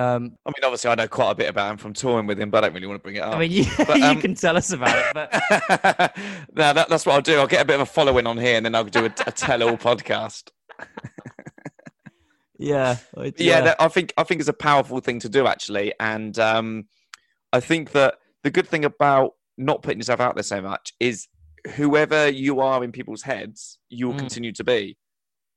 Um, 0.00 0.36
I 0.46 0.50
mean, 0.50 0.64
obviously, 0.64 0.90
I 0.90 0.94
know 0.94 1.08
quite 1.08 1.32
a 1.32 1.34
bit 1.34 1.48
about 1.50 1.70
him 1.72 1.76
from 1.76 1.92
touring 1.92 2.26
with 2.26 2.40
him, 2.40 2.50
but 2.50 2.58
I 2.64 2.68
don't 2.68 2.74
really 2.74 2.86
want 2.86 3.00
to 3.00 3.02
bring 3.02 3.16
it 3.16 3.22
up. 3.22 3.34
I 3.34 3.38
mean, 3.38 3.50
you, 3.50 3.64
But, 3.76 3.98
you 3.98 4.04
um, 4.04 4.20
can 4.20 4.34
tell 4.34 4.56
us 4.56 4.72
about 4.72 4.96
it, 4.96 5.12
but 5.12 5.30
no, 6.54 6.72
that, 6.72 6.88
that's 6.88 7.04
what 7.04 7.14
I'll 7.14 7.20
do. 7.22 7.38
I'll 7.38 7.46
get 7.46 7.60
a 7.60 7.64
bit 7.64 7.74
of 7.74 7.80
a 7.82 7.86
following 7.86 8.26
on 8.26 8.38
here, 8.38 8.56
and 8.56 8.64
then 8.64 8.74
I'll 8.74 8.84
do 8.84 9.04
a, 9.04 9.12
a 9.26 9.32
tell-all 9.32 9.76
podcast. 9.76 10.50
yeah, 12.58 12.96
I- 13.16 13.32
yeah, 13.36 13.60
That, 13.62 13.76
I 13.80 13.88
think 13.88 14.12
I 14.16 14.22
think 14.24 14.40
it's 14.40 14.48
a 14.48 14.54
powerful 14.54 15.00
thing 15.00 15.18
to 15.20 15.28
do 15.28 15.46
actually, 15.46 15.92
and 16.00 16.38
um, 16.38 16.86
I 17.52 17.60
think 17.60 17.92
that 17.92 18.16
the 18.42 18.50
good 18.50 18.68
thing 18.68 18.84
about 18.84 19.34
not 19.58 19.82
putting 19.82 19.98
yourself 19.98 20.20
out 20.20 20.34
there 20.34 20.42
so 20.42 20.60
much 20.60 20.92
is 21.00 21.28
whoever 21.74 22.28
you 22.28 22.60
are 22.60 22.82
in 22.82 22.92
people's 22.92 23.22
heads, 23.22 23.78
you 23.90 24.06
will 24.08 24.14
Mm. 24.14 24.18
continue 24.20 24.52
to 24.52 24.64
be. 24.64 24.96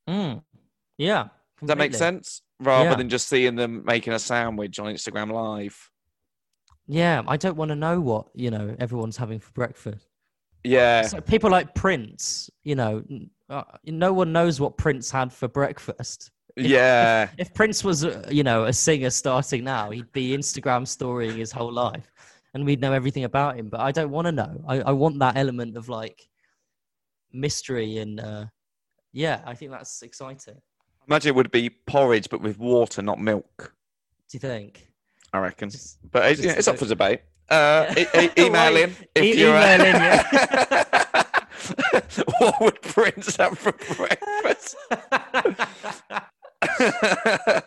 Mm. 0.09 0.43
Yeah. 0.97 1.29
Does 1.61 1.67
that 1.67 1.77
make 1.77 1.93
sense? 1.93 2.41
Rather 2.59 2.89
Yeah. 2.91 2.95
than 2.95 3.09
just 3.09 3.27
seeing 3.27 3.55
them 3.55 3.83
making 3.85 4.13
a 4.13 4.19
sandwich 4.19 4.79
on 4.79 4.93
Instagram 4.93 5.31
Live. 5.31 5.89
Yeah, 6.87 7.21
I 7.27 7.37
don't 7.37 7.55
want 7.57 7.69
to 7.69 7.75
know 7.75 7.99
what 7.99 8.27
you 8.33 8.51
know 8.51 8.75
everyone's 8.79 9.17
having 9.17 9.39
for 9.39 9.51
breakfast. 9.51 10.07
Yeah, 10.65 11.01
So 11.01 11.19
people 11.19 11.49
like 11.49 11.75
Prince, 11.75 12.49
you 12.63 12.75
know, 12.75 13.03
uh, 13.49 13.63
no 13.85 14.13
one 14.13 14.31
knows 14.31 14.61
what 14.61 14.77
Prince 14.77 15.11
had 15.11 15.33
for 15.33 15.49
breakfast. 15.49 16.31
If- 16.55 16.67
yeah, 16.67 17.29
If 17.37 17.53
Prince 17.53 17.83
was, 17.83 18.05
uh, 18.05 18.25
you 18.31 18.43
know, 18.43 18.63
a 18.65 18.71
singer 18.71 19.09
starting 19.09 19.65
now, 19.65 19.89
he'd 19.91 20.11
be 20.13 20.37
Instagram 20.37 20.87
storying 20.87 21.35
his 21.37 21.51
whole 21.51 21.71
life, 21.73 22.09
and 22.53 22.63
we'd 22.65 22.79
know 22.79 22.93
everything 22.93 23.25
about 23.25 23.57
him. 23.57 23.67
But 23.67 23.81
I 23.81 23.91
don't 23.91 24.11
want 24.11 24.27
to 24.27 24.31
know. 24.31 24.63
I, 24.67 24.81
I 24.81 24.91
want 24.91 25.19
that 25.19 25.35
element 25.35 25.75
of 25.75 25.89
like 25.89 26.29
mystery 27.31 27.97
and 27.97 28.19
uh, 28.19 28.45
yeah, 29.11 29.41
I 29.45 29.55
think 29.55 29.71
that's 29.71 30.01
exciting. 30.01 30.61
Imagine 31.07 31.29
it 31.29 31.35
would 31.35 31.51
be 31.51 31.69
porridge 31.69 32.27
but 32.29 32.41
with 32.41 32.57
water, 32.59 33.01
not 33.01 33.19
milk. 33.19 33.73
Do 34.29 34.35
you 34.35 34.39
think? 34.39 34.87
I 35.31 35.39
reckon. 35.39 35.69
Just- 35.69 35.99
But 36.11 36.29
it's, 36.31 36.41
just 36.41 36.53
yeah, 36.53 36.57
it's 36.57 36.67
up 36.67 36.77
for 36.77 36.85
debate. 36.85 37.21
Uh, 37.49 37.93
e- 37.97 38.05
e- 38.19 38.29
email 38.45 38.75
in 38.77 38.95
if 39.15 39.23
E- 39.23 39.39
you're. 39.39 39.55
uh, 39.55 39.75
email 39.75 39.87
in, 39.87 39.95
yeah. 39.95 41.23
what 42.39 42.61
would 42.61 42.81
Prince 42.81 43.35
have 43.37 43.57
for 43.57 43.71
breakfast? 43.95 44.75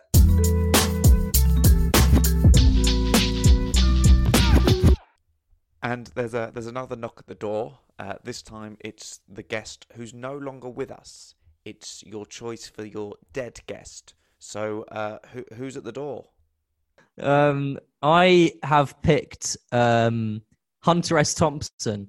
and 5.83 6.09
there's 6.15 6.35
a 6.35 6.51
there's 6.53 6.67
another 6.67 6.97
knock 6.97 7.17
at 7.19 7.27
the 7.27 7.35
door. 7.35 7.79
Uh, 7.99 8.15
this 8.25 8.43
time 8.43 8.77
it's 8.81 9.21
the 9.29 9.43
guest 9.43 9.87
who's 9.95 10.13
no 10.13 10.37
longer 10.37 10.69
with 10.69 10.91
us. 10.91 11.35
It's 11.67 12.05
your 12.07 12.25
choice 12.27 12.69
for 12.69 12.85
your 12.85 13.15
dead 13.33 13.59
guest. 13.67 14.15
So 14.39 14.85
uh, 14.85 15.19
who, 15.33 15.45
who's 15.57 15.77
at 15.77 15.83
the 15.83 15.91
door? 15.91 16.27
Um, 17.21 17.79
I 18.03 18.53
have 18.63 19.01
picked 19.03 19.57
um, 19.73 20.43
Hunter 20.81 21.19
S. 21.19 21.35
Thompson. 21.35 22.09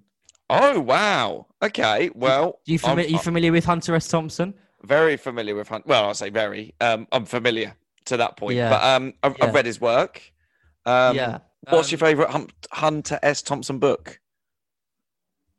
Oh 0.50 0.80
wow! 0.80 1.48
Okay, 1.62 2.10
well, 2.14 2.60
You 2.66 2.78
I'm- 2.84 2.98
fami- 2.98 3.10
you 3.10 3.18
familiar 3.18 3.52
with 3.52 3.66
Hunter 3.66 3.96
S. 3.96 4.08
Thompson? 4.08 4.54
very 4.84 5.18
familiar 5.18 5.56
with 5.56 5.68
Hunter. 5.68 5.86
Well, 5.88 6.06
I'll 6.06 6.14
say 6.14 6.30
very. 6.30 6.74
Um, 6.80 7.08
I'm 7.12 7.26
familiar 7.26 7.74
to 8.06 8.18
that 8.18 8.38
point. 8.38 8.56
Yeah. 8.56 8.70
But 8.70 8.84
um, 8.84 9.14
I've, 9.24 9.36
Yeah. 9.40 9.46
I've 9.46 9.54
read 9.56 9.66
his 9.66 9.82
work. 9.82 10.22
Um, 10.86 11.16
yeah. 11.16 11.40
What's 11.70 11.92
your 11.92 11.98
Um, 12.00 12.06
favourite 12.08 12.52
Hunter 12.72 13.20
S. 13.24 13.42
Thompson 13.42 13.80
book? 13.80 14.20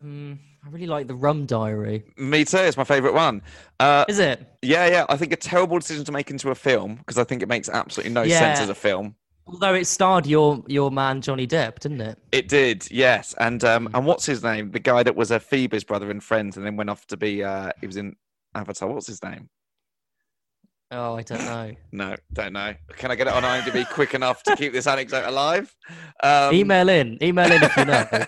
mm, 0.02 0.38
I 0.64 0.70
really 0.70 0.86
like 0.86 1.06
the 1.06 1.14
Rum 1.14 1.46
Diary. 1.46 2.04
Me 2.16 2.44
too. 2.44 2.58
It's 2.58 2.76
my 2.76 2.84
favourite 2.84 3.14
one. 3.14 3.42
Uh, 3.80 4.04
Is 4.08 4.18
it? 4.18 4.44
yeah, 4.62 4.86
yeah. 4.86 5.06
I 5.08 5.16
think 5.16 5.32
a 5.32 5.36
terrible 5.36 5.78
decision 5.78 6.04
to 6.04 6.12
make 6.12 6.30
into 6.30 6.50
a 6.50 6.54
film 6.54 6.96
because 6.96 7.16
I 7.18 7.24
think 7.24 7.42
it 7.42 7.48
makes 7.48 7.68
absolutely 7.68 8.12
no 8.12 8.26
sense 8.26 8.60
as 8.60 8.68
a 8.68 8.74
film. 8.74 9.14
Although 9.46 9.72
it 9.74 9.86
starred 9.86 10.26
your 10.26 10.62
your 10.66 10.90
man 10.90 11.22
Johnny 11.22 11.46
Depp, 11.46 11.78
didn't 11.78 12.02
it? 12.02 12.18
It 12.32 12.48
did, 12.48 12.90
yes. 12.90 13.34
And 13.38 13.64
um, 13.64 13.86
Mm. 13.88 13.96
and 13.98 14.06
what's 14.06 14.26
his 14.26 14.42
name? 14.42 14.70
The 14.72 14.78
guy 14.80 15.02
that 15.02 15.16
was 15.16 15.30
a 15.30 15.40
Phoebe's 15.40 15.84
brother 15.84 16.10
in 16.10 16.20
Friends, 16.20 16.56
and 16.58 16.66
then 16.66 16.76
went 16.76 16.90
off 16.90 17.06
to 17.06 17.16
be. 17.16 17.42
Uh, 17.42 17.70
he 17.80 17.86
was 17.86 17.96
in 17.96 18.14
Avatar. 18.54 18.92
What's 18.92 19.06
his 19.06 19.22
name? 19.22 19.48
Oh, 20.90 21.16
I 21.16 21.22
don't 21.22 21.44
know. 21.44 21.74
No, 21.92 22.16
don't 22.32 22.52
know. 22.52 22.74
Can 22.96 23.10
I 23.10 23.14
get 23.14 23.26
it 23.26 23.32
on 23.32 23.42
IMDb 23.42 23.88
quick 23.88 24.12
enough 24.14 24.42
to 24.42 24.56
keep 24.56 24.72
this 24.74 24.86
anecdote 24.86 25.26
alive? 25.26 25.74
Um, 26.22 26.52
email 26.52 26.88
in. 26.90 27.16
Email 27.22 27.50
in 27.52 27.62
if 27.62 27.76
you 27.76 27.84
know. 27.86 28.06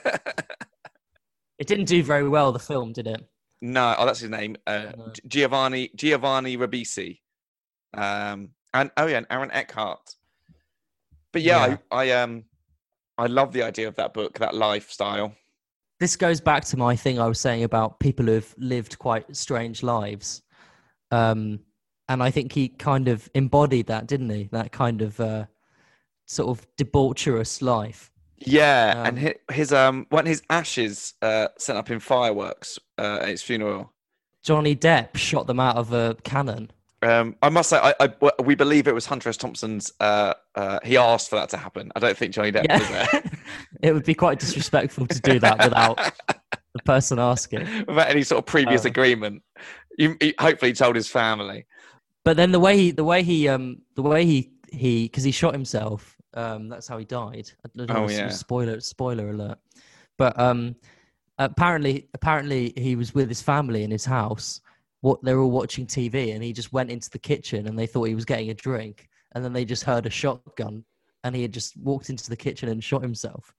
it 1.61 1.69
didn't 1.69 1.85
do 1.85 2.03
very 2.03 2.29
well, 2.29 2.51
the 2.51 2.59
film, 2.59 2.93
did 2.93 3.07
it? 3.07 3.25
no, 3.63 3.95
oh, 3.99 4.07
that's 4.07 4.21
his 4.21 4.31
name. 4.31 4.57
Uh, 4.67 4.87
No. 4.97 5.13
Giovanni 5.29 5.91
Giovanni 5.95 6.57
Ribisi. 6.57 7.21
Um, 7.95 8.51
and 8.73 8.91
oh 8.97 9.07
yeah, 9.07 9.19
and 9.19 9.27
Aaron 9.31 9.51
Eckhart. 9.53 10.17
But 11.33 11.43
yeah, 11.43 11.67
Yeah. 11.67 11.77
I, 11.91 12.05
I 12.05 12.23
um, 12.23 12.45
I 13.19 13.27
love 13.27 13.53
the 13.53 13.63
idea 13.63 13.87
of 13.87 13.97
that 13.97 14.15
book, 14.15 14.39
that 14.39 14.55
lifestyle. 14.55 15.35
This 15.99 16.17
goes 16.17 16.41
back 16.41 16.65
to 16.67 16.79
my 16.79 16.97
thing 16.97 17.21
I 17.21 17.29
was 17.29 17.39
saying 17.39 17.63
about 17.63 18.01
people 18.01 18.25
who've 18.25 18.55
lived 18.57 18.99
quite 18.99 19.37
strange 19.37 19.83
lives. 19.83 20.41
Um, 21.11 21.61
and 22.09 22.23
I 22.23 22.31
think 22.31 22.53
he 22.53 22.69
kind 22.69 23.09
of 23.09 23.29
embodied 23.35 23.89
that, 23.89 24.07
didn't 24.07 24.31
he? 24.31 24.49
That 24.53 24.73
kind 24.73 25.03
of 25.03 25.21
uh, 25.21 25.45
sort 26.27 26.49
of 26.49 26.67
debaucherous 26.77 27.61
life. 27.61 28.11
Yeah, 28.41 29.05
and 29.07 29.09
Um, 29.09 29.17
his, 29.17 29.35
his 29.53 29.73
um, 29.73 30.07
weren't 30.11 30.27
his 30.29 30.43
ashes 30.51 31.15
uh, 31.23 31.49
sent 31.59 31.79
up 31.79 31.91
in 31.91 32.01
fireworks 32.01 32.79
uh, 32.99 33.19
at 33.23 33.29
his 33.29 33.43
funeral. 33.43 33.93
Johnny 34.43 34.75
Depp 34.75 35.17
shot 35.17 35.47
them 35.47 35.61
out 35.61 35.77
of 35.77 35.93
a 35.93 36.17
cannon. 36.25 36.71
Um, 37.03 37.37
I 37.43 37.49
must 37.49 37.71
say, 37.71 37.79
I 37.79 38.13
we 38.43 38.55
believe 38.55 38.87
it 38.87 38.95
was 38.95 39.07
Hunter 39.07 39.29
S. 39.31 39.37
Thompson's. 39.39 39.91
Uh, 40.01 40.35
uh, 40.55 40.79
he 40.85 40.97
asked 40.99 41.31
for 41.31 41.37
that 41.37 41.49
to 41.51 41.57
happen. 41.57 41.91
I 41.97 41.99
don't 42.01 42.17
think 42.17 42.35
Johnny 42.35 42.53
Depp 42.53 42.71
was 42.79 42.89
there. 42.89 43.23
it 43.83 43.93
would 43.95 44.05
be 44.05 44.15
quite 44.15 44.39
disrespectful 44.39 45.07
to 45.07 45.21
do 45.21 45.39
that 45.41 45.59
without 45.65 45.97
the 46.75 46.83
person 46.85 47.19
asking. 47.19 47.67
without 47.87 48.09
any 48.11 48.23
sort 48.23 48.39
of 48.41 48.47
previous 48.47 48.85
Uh. 48.85 48.89
agreement. 48.89 49.43
You, 49.99 50.17
he, 50.21 50.35
hopefully, 50.39 50.73
told 50.75 50.95
his 50.97 51.09
family. 51.09 51.67
But 52.25 52.37
then 52.37 52.53
the 52.53 52.61
way 52.61 52.77
he, 52.77 52.91
the 52.91 53.05
way 53.05 53.23
he, 53.23 53.49
um, 53.49 53.79
the 53.97 54.03
way 54.03 54.27
he, 54.27 54.51
he, 54.71 55.05
because 55.05 55.25
he 55.25 55.31
shot 55.31 55.53
himself. 55.55 56.17
Um, 56.35 56.69
that's 56.69 56.87
how 56.89 56.99
he 56.99 57.05
died. 57.05 57.51
I 57.65 57.69
don't 57.77 57.89
know, 57.89 58.05
Oh, 58.05 58.09
yeah. 58.09 58.29
Spoiler, 58.29 58.81
spoiler 58.81 59.31
alert. 59.31 59.59
But 60.19 60.39
um, 60.39 60.77
apparently, 61.39 62.09
apparently 62.15 62.73
he 62.77 62.95
was 62.97 63.15
with 63.15 63.29
his 63.29 63.43
family 63.43 63.83
in 63.83 63.91
his 63.91 64.05
house. 64.05 64.61
What 65.01 65.23
they 65.25 65.35
were 65.35 65.43
all 65.43 65.51
watching 65.51 65.87
TV, 65.87 66.35
and 66.35 66.45
he 66.45 66.53
just 66.53 66.73
went 66.73 66.91
into 66.91 67.09
the 67.11 67.19
kitchen, 67.19 67.67
and 67.67 67.79
they 67.79 67.87
thought 67.87 68.05
he 68.05 68.15
was 68.15 68.27
getting 68.27 68.51
a 68.51 68.55
drink, 68.55 69.09
and 69.35 69.43
then 69.43 69.53
they 69.53 69.65
just 69.65 69.83
heard 69.83 70.05
a 70.05 70.11
shotgun, 70.11 70.85
and 71.25 71.35
he 71.35 71.43
had 71.43 71.53
just 71.53 71.75
walked 71.79 72.11
into 72.11 72.29
the 72.29 72.37
kitchen 72.37 72.69
and 72.69 72.85
shot 72.85 73.03
himself. 73.03 73.55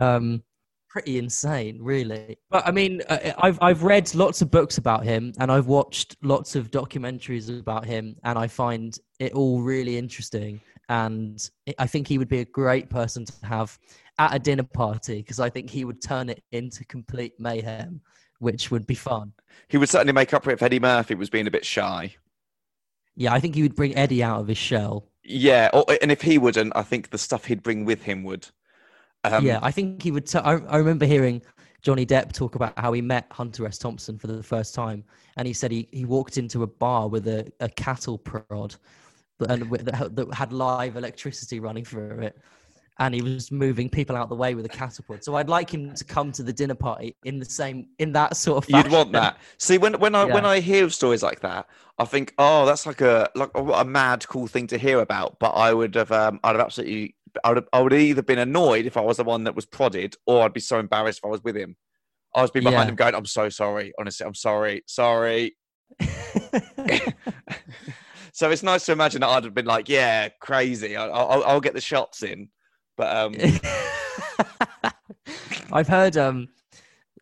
Um, 0.00 0.42
pretty 0.88 1.18
insane, 1.18 1.78
really. 1.80 2.38
But 2.50 2.66
I 2.66 2.70
mean, 2.70 3.02
I've 3.38 3.58
I've 3.60 3.82
read 3.82 4.14
lots 4.14 4.40
of 4.40 4.50
books 4.50 4.78
about 4.78 5.04
him, 5.04 5.32
and 5.38 5.52
I've 5.52 5.66
watched 5.66 6.16
lots 6.22 6.56
of 6.56 6.70
documentaries 6.70 7.48
about 7.60 7.84
him, 7.84 8.16
and 8.24 8.38
I 8.38 8.46
find 8.46 8.96
it 9.18 9.32
all 9.32 9.60
really 9.60 9.98
interesting. 9.98 10.60
And 10.88 11.48
I- 11.78 11.86
think 11.86 12.08
he 12.08 12.18
would 12.18 12.28
be 12.28 12.40
a 12.40 12.44
great 12.44 12.90
person 12.90 13.24
to 13.24 13.46
have 13.46 13.78
at 14.18 14.34
a 14.34 14.38
dinner 14.38 14.64
party 14.64 15.18
because 15.18 15.40
I 15.40 15.48
think 15.48 15.70
he 15.70 15.84
would 15.84 16.02
turn 16.02 16.28
it 16.28 16.42
into 16.52 16.84
complete 16.84 17.34
mayhem, 17.38 18.00
which 18.40 18.70
would 18.70 18.86
be 18.86 18.94
fun. 18.94 19.32
He 19.68 19.78
would 19.78 19.88
certainly 19.88 20.12
make 20.12 20.34
up 20.34 20.44
for 20.44 20.50
it 20.50 20.54
if 20.54 20.62
Eddie 20.62 20.80
Murphy 20.80 21.14
was 21.14 21.30
being 21.30 21.46
a 21.46 21.50
bit 21.50 21.64
shy. 21.64 22.16
Yeah, 23.14 23.32
I 23.32 23.40
think 23.40 23.54
he 23.54 23.62
would 23.62 23.76
bring 23.76 23.94
Eddie 23.96 24.22
out 24.22 24.40
of 24.40 24.48
his 24.48 24.58
shell. 24.58 25.08
Yeah, 25.24 25.70
or, 25.72 25.84
and 26.02 26.10
if 26.10 26.22
he 26.22 26.38
wouldn't, 26.38 26.72
I 26.74 26.82
think 26.82 27.10
the 27.10 27.18
stuff 27.18 27.44
he'd 27.44 27.62
bring 27.62 27.84
with 27.84 28.02
him 28.02 28.24
would. 28.24 28.48
Um, 29.24 29.46
yeah, 29.46 29.60
I 29.62 29.70
think 29.70 30.02
he 30.02 30.10
would. 30.10 30.26
T- 30.26 30.38
I, 30.38 30.56
I 30.56 30.76
remember 30.78 31.06
hearing 31.06 31.42
Johnny 31.82 32.04
Depp 32.04 32.32
talk 32.32 32.54
about 32.54 32.76
how 32.78 32.92
he 32.92 33.00
met 33.00 33.26
Hunter 33.30 33.66
S. 33.66 33.78
Thompson 33.78 34.18
for 34.18 34.26
the 34.26 34.42
first 34.42 34.74
time, 34.74 35.04
and 35.36 35.46
he 35.46 35.52
said 35.52 35.70
he, 35.70 35.88
he 35.92 36.04
walked 36.04 36.38
into 36.38 36.62
a 36.62 36.66
bar 36.66 37.08
with 37.08 37.28
a, 37.28 37.52
a 37.60 37.68
cattle 37.68 38.18
prod, 38.18 38.74
and 39.44 39.70
that, 39.70 40.16
that 40.16 40.34
had 40.34 40.52
live 40.52 40.96
electricity 40.96 41.60
running 41.60 41.84
through 41.84 42.20
it, 42.20 42.36
and 42.98 43.14
he 43.14 43.22
was 43.22 43.50
moving 43.50 43.88
people 43.88 44.16
out 44.16 44.28
the 44.28 44.36
way 44.36 44.54
with 44.54 44.66
a 44.66 44.68
catapult. 44.68 45.24
So 45.24 45.36
I'd 45.36 45.48
like 45.48 45.72
him 45.72 45.94
to 45.94 46.04
come 46.04 46.32
to 46.32 46.42
the 46.42 46.52
dinner 46.52 46.74
party 46.74 47.16
in 47.24 47.38
the 47.38 47.44
same 47.44 47.88
in 47.98 48.12
that 48.12 48.36
sort 48.36 48.64
of. 48.64 48.70
You'd 48.70 48.90
want 48.90 49.12
that. 49.12 49.38
See, 49.58 49.78
when 49.78 49.94
when 49.94 50.14
I 50.14 50.24
when 50.24 50.44
I 50.44 50.60
hear 50.60 50.88
stories 50.90 51.22
like 51.22 51.40
that, 51.40 51.66
I 51.98 52.04
think, 52.04 52.34
oh, 52.38 52.66
that's 52.66 52.86
like 52.86 53.00
a 53.00 53.30
like 53.34 53.50
a, 53.54 53.62
a 53.62 53.84
mad 53.84 54.26
cool 54.28 54.46
thing 54.46 54.66
to 54.68 54.78
hear 54.78 55.00
about. 55.00 55.38
But 55.38 55.50
I 55.50 55.72
would 55.72 55.94
have, 55.94 56.12
um, 56.12 56.40
I'd 56.44 56.56
have 56.56 56.64
absolutely, 56.64 57.16
I 57.44 57.50
would, 57.50 57.58
have, 57.58 57.68
I 57.72 57.80
would 57.80 57.92
have 57.92 58.00
either 58.00 58.22
been 58.22 58.38
annoyed 58.38 58.86
if 58.86 58.96
I 58.96 59.00
was 59.00 59.16
the 59.16 59.24
one 59.24 59.44
that 59.44 59.56
was 59.56 59.66
prodded, 59.66 60.16
or 60.26 60.42
I'd 60.42 60.52
be 60.52 60.60
so 60.60 60.78
embarrassed 60.78 61.18
if 61.18 61.24
I 61.24 61.28
was 61.28 61.42
with 61.42 61.56
him. 61.56 61.76
I 62.34 62.42
was 62.42 62.50
be 62.50 62.60
behind 62.60 62.86
Yeah. 62.86 62.88
him 62.88 62.96
going, 62.96 63.14
I'm 63.14 63.26
so 63.26 63.50
sorry. 63.50 63.92
Honestly, 63.98 64.26
I'm 64.26 64.34
sorry, 64.34 64.82
sorry. 64.86 65.56
so 68.32 68.50
it's 68.50 68.62
nice 68.62 68.84
to 68.86 68.92
imagine 68.92 69.20
that 69.20 69.28
I'd 69.28 69.44
have 69.44 69.54
been 69.54 69.66
like, 69.66 69.88
yeah, 69.88 70.28
crazy. 70.40 70.96
I- 70.96 71.06
I'll, 71.08 71.44
I'll 71.44 71.60
get 71.60 71.74
the 71.74 71.80
shots 71.80 72.22
in. 72.22 72.48
But 72.96 73.16
um, 73.16 73.34
I've 75.72 75.88
heard 75.88 76.16
um 76.16 76.48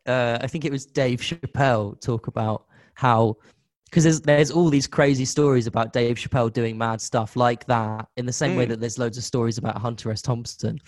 uh 0.07 0.39
I 0.41 0.47
think 0.47 0.65
it 0.65 0.73
was 0.73 0.87
Dave 0.87 1.21
Chappelle 1.21 2.01
talk 2.01 2.27
about 2.27 2.65
how 2.95 3.37
because 3.85 4.05
there's 4.05 4.21
there's 4.21 4.51
all 4.51 4.69
these 4.71 4.87
crazy 4.87 5.25
stories 5.25 5.67
about 5.67 5.93
Dave 5.93 6.17
Chappelle 6.17 6.53
doing 6.53 6.77
mad 6.79 7.01
stuff 7.01 7.37
like 7.37 7.67
that 7.67 8.07
in 8.17 8.27
the 8.27 8.33
same 8.33 8.57
way 8.57 8.67
Mm. 8.67 8.71
that 8.71 8.81
there's 8.81 8.99
loads 8.99 9.19
of 9.19 9.25
stories 9.25 9.59
about 9.59 9.79
Hunter 9.79 10.11
S. 10.11 10.23
Thompson. 10.23 10.79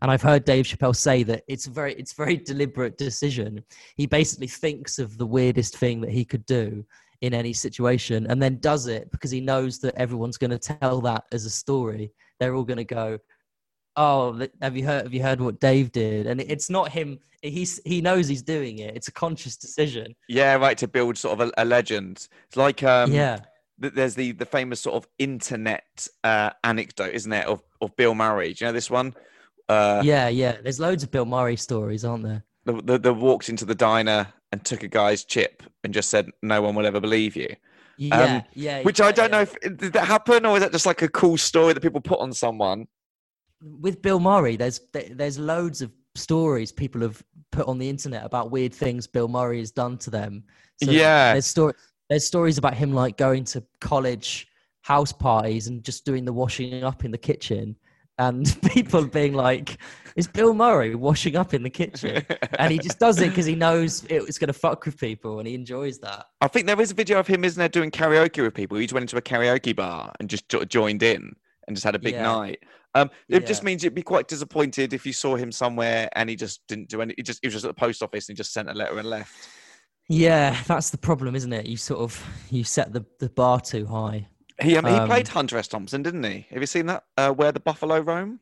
And 0.00 0.10
I've 0.10 0.22
heard 0.22 0.44
Dave 0.44 0.64
Chappelle 0.64 0.96
say 0.96 1.22
that 1.24 1.44
it's 1.48 1.66
a 1.66 1.70
very 1.70 1.94
it's 1.94 2.12
a 2.12 2.16
very 2.16 2.36
deliberate 2.36 2.98
decision. 2.98 3.62
He 3.96 4.06
basically 4.06 4.48
thinks 4.48 4.98
of 4.98 5.18
the 5.18 5.26
weirdest 5.26 5.76
thing 5.76 6.00
that 6.00 6.10
he 6.10 6.24
could 6.24 6.44
do 6.46 6.84
in 7.22 7.32
any 7.32 7.52
situation 7.52 8.26
and 8.26 8.42
then 8.42 8.58
does 8.58 8.86
it 8.86 9.10
because 9.10 9.30
he 9.30 9.40
knows 9.40 9.78
that 9.78 9.94
everyone's 9.94 10.36
going 10.36 10.50
to 10.50 10.58
tell 10.58 11.00
that 11.00 11.24
as 11.32 11.46
a 11.46 11.50
story. 11.50 12.12
They're 12.38 12.54
all 12.54 12.64
going 12.64 12.78
to 12.78 12.84
go, 12.84 13.18
oh 13.96 14.46
have 14.60 14.76
you 14.76 14.84
heard 14.84 15.04
have 15.04 15.12
you 15.12 15.22
heard 15.22 15.38
what 15.38 15.60
dave 15.60 15.92
did 15.92 16.26
and 16.26 16.40
it's 16.40 16.70
not 16.70 16.90
him 16.90 17.18
he's 17.42 17.78
he 17.84 18.00
knows 18.00 18.26
he's 18.26 18.40
doing 18.40 18.78
it 18.78 18.96
it's 18.96 19.08
a 19.08 19.12
conscious 19.12 19.54
decision 19.56 20.14
yeah, 20.28 20.54
right 20.54 20.78
to 20.78 20.88
build 20.88 21.18
sort 21.18 21.38
of 21.38 21.48
a, 21.48 21.62
a 21.62 21.64
legend. 21.66 22.28
It's 22.46 22.56
like 22.56 22.82
um, 22.82 23.12
yeah 23.12 23.40
th- 23.80 23.92
there's 23.94 24.14
the 24.14 24.32
the 24.32 24.46
famous 24.46 24.80
sort 24.80 24.96
of 24.96 25.06
internet 25.18 26.08
uh, 26.24 26.50
anecdote, 26.64 27.12
isn't 27.12 27.32
it, 27.32 27.46
of 27.46 27.62
of 27.80 27.94
Bill 27.96 28.14
Murray? 28.14 28.54
Do 28.54 28.64
you 28.64 28.68
know 28.68 28.72
this 28.72 28.90
one? 28.90 29.14
Uh, 29.68 30.02
yeah 30.04 30.28
yeah 30.28 30.56
there's 30.62 30.80
loads 30.80 31.02
of 31.02 31.10
bill 31.10 31.24
murray 31.24 31.56
stories 31.56 32.04
aren't 32.04 32.24
there 32.24 32.44
the, 32.64 32.72
the, 32.82 32.98
the 32.98 33.14
walked 33.14 33.48
into 33.48 33.64
the 33.64 33.74
diner 33.74 34.26
and 34.52 34.64
took 34.64 34.82
a 34.82 34.88
guy's 34.88 35.24
chip 35.24 35.62
and 35.82 35.92
just 35.92 36.10
said, 36.10 36.30
"No 36.42 36.62
one 36.62 36.74
will 36.74 36.86
ever 36.86 37.00
believe 37.00 37.34
you." 37.36 37.48
yeah 37.98 38.42
yeah 38.54 38.78
Um, 38.78 38.84
Which 38.84 39.00
yeah, 39.00 39.06
I 39.06 39.12
don't 39.12 39.30
yeah. 39.30 39.36
know 39.36 39.42
if 39.42 39.60
did 39.76 39.92
that 39.92 40.06
happen 40.06 40.46
or 40.46 40.56
is 40.56 40.62
that 40.62 40.72
just 40.72 40.86
like 40.86 41.02
a 41.02 41.08
cool 41.08 41.36
story 41.36 41.72
that 41.74 41.80
people 41.80 42.00
put 42.00 42.20
on 42.20 42.32
someone? 42.32 42.86
with 43.80 44.02
bill 44.02 44.18
murray 44.18 44.56
there's 44.56 44.80
there's 44.92 45.38
loads 45.38 45.82
of 45.82 45.92
stories 46.16 46.72
people 46.72 47.00
have 47.00 47.22
put 47.52 47.68
on 47.68 47.78
the 47.78 47.88
internet 47.88 48.24
about 48.24 48.50
weird 48.50 48.74
things 48.74 49.06
bill 49.06 49.28
murray 49.28 49.60
has 49.60 49.70
done 49.70 49.96
to 49.98 50.10
them 50.10 50.42
Yeah. 50.80 51.32
there's 51.34 51.46
story 51.46 51.74
there's 52.10 52.26
stories 52.26 52.58
about 52.58 52.74
him 52.74 52.92
like 52.92 53.16
going 53.16 53.44
to 53.44 53.62
college 53.80 54.48
house 54.80 55.12
parties 55.12 55.68
and 55.68 55.84
just 55.84 56.04
doing 56.04 56.24
the 56.24 56.32
washing 56.32 56.82
up 56.82 57.04
in 57.04 57.12
the 57.12 57.18
kitchen 57.18 57.76
and 58.18 58.56
people 58.70 59.06
being 59.06 59.32
like 59.34 59.78
is 60.16 60.26
bill 60.28 60.52
murray 60.52 60.94
washing 60.94 61.36
up 61.36 61.54
in 61.54 61.62
the 61.62 61.70
kitchen 61.70 62.22
and 62.58 62.70
he 62.72 62.78
just 62.78 62.98
does 62.98 63.18
it 63.20 63.28
because 63.30 63.46
he 63.46 63.54
knows 63.54 64.04
it's 64.10 64.38
going 64.38 64.48
to 64.48 64.52
fuck 64.52 64.84
with 64.84 64.98
people 64.98 65.38
and 65.38 65.48
he 65.48 65.54
enjoys 65.54 65.98
that 65.98 66.26
I 66.40 66.48
think 66.48 66.66
there 66.66 66.80
is 66.80 66.90
a 66.90 66.94
video 66.94 67.18
of 67.18 67.26
him, 67.26 67.44
isn't 67.44 67.58
there, 67.58 67.68
doing 67.68 67.90
karaoke 67.90 68.42
with 68.42 68.52
people. 68.52 68.76
He 68.76 68.84
just 68.84 68.92
went 68.94 69.04
into 69.04 69.16
a 69.16 69.22
karaoke 69.22 69.74
bar 69.74 70.12
and 70.20 70.28
just 70.28 70.48
joined 70.68 71.02
in 71.02 71.34
and 71.66 71.76
just 71.76 71.84
had 71.84 71.94
a 71.94 71.98
big 71.98 72.14
Yeah. 72.14 72.22
night. 72.24 72.58
Um, 72.94 73.10
it 73.28 73.46
just 73.46 73.62
means 73.62 73.82
you'd 73.82 73.94
be 73.94 74.02
quite 74.02 74.28
disappointed 74.28 74.92
if 74.92 75.06
you 75.06 75.12
saw 75.14 75.36
him 75.36 75.50
somewhere 75.52 76.10
and 76.14 76.28
he 76.28 76.36
just 76.36 76.60
didn't 76.68 76.88
do 76.90 77.00
any. 77.00 77.14
He 77.16 77.22
just 77.22 77.38
he 77.40 77.46
was 77.46 77.54
just 77.54 77.64
at 77.64 77.68
the 77.68 77.80
post 77.80 78.02
office 78.02 78.28
and 78.28 78.36
he 78.36 78.36
just 78.36 78.52
sent 78.52 78.68
a 78.68 78.74
letter 78.74 78.98
and 78.98 79.08
left. 79.08 79.32
yeah 80.08 80.60
that's 80.66 80.90
the 80.90 80.98
problem 80.98 81.34
isn't 81.34 81.52
it 81.52 81.64
you 81.66 81.76
sort 81.76 82.00
of 82.00 82.22
you 82.50 82.64
set 82.64 82.92
the, 82.92 83.02
the 83.20 83.30
bar 83.30 83.60
too 83.60 83.86
high 83.86 84.26
He 84.60 84.76
um, 84.76 84.84
he 84.84 84.92
Um, 84.94 85.08
played 85.08 85.28
Hunter 85.28 85.56
S. 85.58 85.68
Thompson, 85.68 86.02
didn't 86.02 86.24
he? 86.24 86.46
Have 86.50 86.60
you 86.60 86.66
seen 86.66 86.86
that? 86.86 87.04
Uh, 87.16 87.30
Where 87.32 87.52
the 87.52 87.60
Buffalo 87.60 88.00
Roam. 88.00 88.40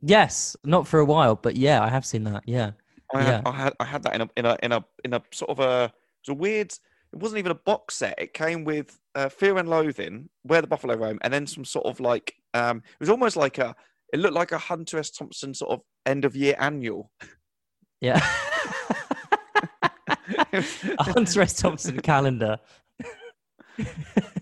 yes 0.00 0.56
not 0.64 0.86
for 0.86 1.00
a 1.00 1.04
while 1.04 1.34
but 1.34 1.56
yeah 1.56 1.82
i 1.82 1.88
have 1.88 2.06
seen 2.06 2.22
that 2.22 2.44
yeah 2.46 2.70
I 3.12 3.18
Yeah. 3.20 3.24
had, 3.36 3.42
I 3.46 3.52
had 3.52 3.72
I 3.80 3.84
had 3.84 4.02
that 4.04 4.14
in 4.14 4.20
a 4.20 4.28
in 4.36 4.46
a 4.46 4.56
in 4.62 4.72
a 4.72 4.84
in 5.04 5.14
a 5.14 5.22
sort 5.32 5.50
of 5.50 5.58
a 5.60 5.84
it 5.86 6.28
was 6.28 6.28
a 6.28 6.34
weird. 6.34 6.70
It 7.12 7.18
wasn't 7.18 7.38
even 7.38 7.52
a 7.52 7.54
box 7.70 7.94
set. 7.96 8.14
It 8.18 8.34
came 8.34 8.64
with 8.64 9.00
uh, 9.14 9.30
Fear 9.30 9.56
and 9.56 9.68
Loathing, 9.68 10.28
Where 10.42 10.60
the 10.60 10.66
Buffalo 10.66 10.94
Roam, 10.94 11.18
and 11.22 11.32
then 11.32 11.46
some 11.46 11.64
sort 11.64 11.86
of 11.86 12.00
like 12.00 12.34
um. 12.52 12.76
It 12.78 13.00
was 13.00 13.08
almost 13.08 13.34
like 13.36 13.56
a. 13.58 13.74
It 14.12 14.20
looked 14.20 14.34
like 14.34 14.52
a 14.52 14.58
Hunter 14.58 14.98
S. 14.98 15.10
Thompson 15.10 15.54
sort 15.54 15.70
of 15.72 15.80
end 16.04 16.24
of 16.26 16.36
year 16.36 16.54
annual. 16.58 17.10
yeah 18.00 18.20
a 20.52 21.02
hunter 21.12 21.40
s 21.42 21.54
thompson 21.60 21.98
calendar 22.00 22.58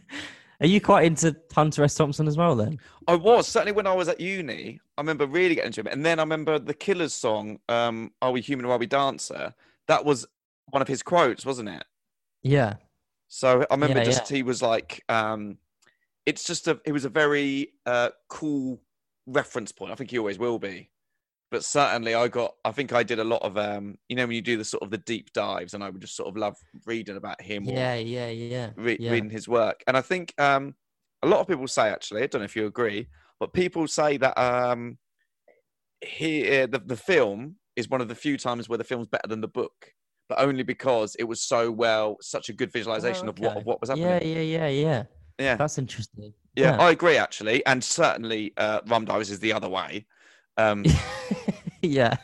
are 0.61 0.67
you 0.67 0.81
quite 0.81 1.05
into 1.05 1.37
hunter 1.53 1.85
s 1.85 1.95
thompson 1.95 2.27
as 2.27 2.37
well 2.37 2.55
then 2.57 2.79
I 3.09 3.15
was 3.15 3.47
certainly 3.47 3.73
when 3.73 3.87
I 3.87 3.95
was 3.95 4.09
at 4.09 4.21
uni. 4.21 4.81
I 4.99 5.01
remember 5.01 5.27
really 5.27 5.55
getting 5.55 5.69
into 5.69 5.81
him, 5.81 5.87
and 5.87 6.05
then 6.05 6.19
I 6.19 6.23
remember 6.23 6.59
the 6.59 6.75
Killers 6.75 7.15
song, 7.15 7.59
um, 7.69 8.11
"Are 8.21 8.33
We 8.33 8.41
Human 8.41 8.67
or 8.67 8.73
Are 8.73 8.79
We 8.79 8.87
Dancer?" 8.87 9.55
That 9.87 10.05
was 10.05 10.27
one 10.71 10.83
of 10.83 10.89
his 10.89 11.03
quotes, 11.03 11.47
wasn't 11.47 11.69
it? 11.69 11.85
yeah 12.43 12.75
So 13.29 13.65
I 13.71 13.75
remember 13.75 13.99
Yeah, 13.99 14.05
just 14.05 14.29
he 14.29 14.43
was 14.43 14.63
like, 14.63 15.05
um, 15.09 15.59
it's 16.25 16.45
just 16.45 16.67
a 16.69 16.81
it 16.85 16.93
was 16.93 17.05
a 17.05 17.09
very 17.09 17.73
uh, 17.87 18.11
cool 18.29 18.81
reference 19.27 19.73
point. 19.73 19.93
I 19.93 19.95
think 19.95 20.11
he 20.11 20.19
always 20.19 20.39
will 20.39 20.59
be. 20.59 20.91
But 21.57 21.65
certainly, 21.65 22.15
I 22.15 22.29
got. 22.29 22.53
I 22.67 22.71
think 22.71 22.93
I 22.93 23.03
did 23.03 23.19
a 23.19 23.25
lot 23.25 23.41
of 23.41 23.57
um. 23.57 23.97
You 24.11 24.17
know, 24.17 24.27
when 24.27 24.37
you 24.37 24.43
do 24.43 24.59
the 24.59 24.65
sort 24.65 24.83
of 24.83 24.91
the 24.91 24.99
deep 24.99 25.33
dives, 25.33 25.73
and 25.73 25.83
I 25.83 25.89
would 25.89 26.03
just 26.03 26.15
sort 26.15 26.29
of 26.29 26.37
love 26.37 26.55
reading 26.85 27.17
about 27.17 27.41
him. 27.41 27.65
Yeah, 27.65 27.95
or 27.95 27.97
yeah, 27.97 28.29
yeah. 28.29 28.71
re- 28.77 28.99
yeah. 29.01 29.11
reading 29.11 29.31
his 29.31 29.49
work. 29.49 29.83
And 29.87 29.97
I 29.97 30.03
think 30.03 30.35
um, 30.37 30.75
a 31.23 31.27
lot 31.27 31.41
of 31.41 31.49
people 31.49 31.67
say, 31.67 31.89
actually, 31.89 32.23
I 32.23 32.27
don't 32.27 32.43
know 32.43 32.45
if 32.45 32.57
you 32.57 32.67
agree, 32.67 33.09
but 33.41 33.55
people 33.55 33.89
say 33.89 34.19
that 34.19 34.39
um, 34.39 34.99
he 36.03 36.47
uh, 36.61 36.67
the, 36.67 36.79
the 36.85 36.95
film 36.95 37.57
is 37.75 37.89
one 37.89 38.03
of 38.03 38.09
the 38.09 38.15
few 38.15 38.37
times 38.37 38.69
where 38.69 38.77
the 38.77 38.85
film's 38.85 39.09
better 39.09 39.27
than 39.27 39.41
the 39.41 39.49
book, 39.49 39.95
but 40.29 40.39
only 40.39 40.63
because 40.63 41.15
it 41.15 41.25
was 41.25 41.41
so 41.41 41.71
well, 41.71 42.19
such 42.21 42.51
a 42.51 42.53
good 42.53 42.71
visualization 42.71 43.29
Oh, 43.29 43.31
of 43.31 43.39
what 43.39 43.57
of 43.57 43.65
what 43.65 43.81
was 43.81 43.89
happening. 43.89 44.09
Yeah, 44.09 44.23
yeah, 44.23 44.41
yeah, 44.41 44.69
yeah. 44.69 45.03
yeah. 45.39 45.57
That's 45.57 45.79
interesting. 45.79 46.35
Yeah, 46.55 46.77
I 46.79 46.91
agree 46.91 47.17
actually, 47.17 47.65
and 47.65 47.83
certainly 47.83 48.53
uh, 48.59 48.81
Rum 48.89 49.07
Diary 49.07 49.23
is 49.23 49.39
the 49.41 49.55
other 49.55 49.71
way. 49.71 50.05
Um, 50.57 50.85
yeah. 51.83 52.17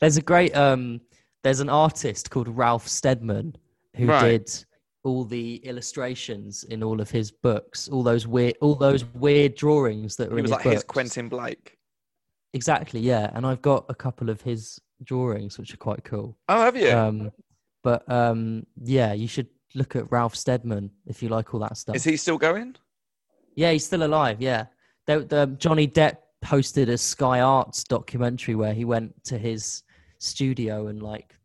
there's 0.00 0.16
a 0.16 0.22
great 0.22 0.54
um 0.56 1.00
there's 1.42 1.60
an 1.60 1.68
artist 1.68 2.30
called 2.30 2.48
Ralph 2.48 2.86
Steadman 2.88 3.54
who 3.96 4.06
Right. 4.06 4.30
did 4.46 4.64
all 5.02 5.24
the 5.24 5.56
illustrations 5.56 6.64
in 6.64 6.82
all 6.82 7.00
of 7.00 7.10
his 7.10 7.30
books, 7.30 7.88
all 7.88 8.02
those 8.02 8.26
weird 8.26 8.54
all 8.60 8.74
those 8.74 9.04
weird 9.14 9.54
drawings 9.54 10.16
that 10.16 10.28
were 10.30 10.36
he 10.36 10.40
in 10.40 10.42
was 10.44 10.50
his 10.50 10.64
like 10.66 10.74
his. 10.74 10.84
Quentin 10.84 11.28
Blake. 11.28 11.76
Exactly, 12.52 13.00
yeah. 13.00 13.30
And 13.34 13.46
I've 13.46 13.62
got 13.62 13.86
a 13.88 13.94
couple 13.94 14.28
of 14.28 14.42
his 14.42 14.80
drawings 15.02 15.58
which 15.58 15.72
are 15.72 15.78
quite 15.78 16.04
cool. 16.04 16.36
Oh, 16.48 16.60
have 16.60 16.76
you? 16.76 16.90
Um 16.90 17.30
but 17.82 18.10
um 18.10 18.66
yeah, 18.82 19.12
you 19.12 19.28
should 19.28 19.46
look 19.74 19.94
at 19.96 20.10
Ralph 20.10 20.34
Steadman 20.34 20.90
if 21.06 21.22
you 21.22 21.28
like 21.28 21.54
all 21.54 21.60
that 21.60 21.76
stuff. 21.76 21.94
is 21.96 22.04
he 22.04 22.16
still 22.16 22.38
going? 22.38 22.74
Yeah, 23.54 23.72
he's 23.72 23.86
still 23.86 24.02
alive. 24.02 24.40
Yeah, 24.40 24.66
the, 25.06 25.20
the 25.20 25.46
Johnny 25.58 25.86
Depp 25.88 26.16
posted 26.42 26.88
a 26.88 26.98
Sky 26.98 27.40
Arts 27.40 27.84
documentary 27.84 28.54
where 28.54 28.74
he 28.74 28.84
went 28.84 29.24
to 29.24 29.38
his 29.38 29.82
studio 30.18 30.88
and 30.88 31.02
like 31.02 31.36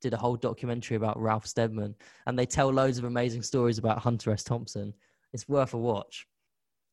did 0.00 0.12
a 0.12 0.16
whole 0.16 0.36
documentary 0.36 0.96
about 0.96 1.20
Ralph 1.20 1.46
Steadman, 1.46 1.94
and 2.26 2.38
they 2.38 2.46
tell 2.46 2.70
loads 2.70 2.98
of 2.98 3.04
amazing 3.04 3.42
stories 3.42 3.78
about 3.78 3.98
Hunter 3.98 4.32
S. 4.32 4.42
Thompson. 4.42 4.92
It's 5.32 5.48
worth 5.48 5.74
a 5.74 5.78
watch. 5.78 6.26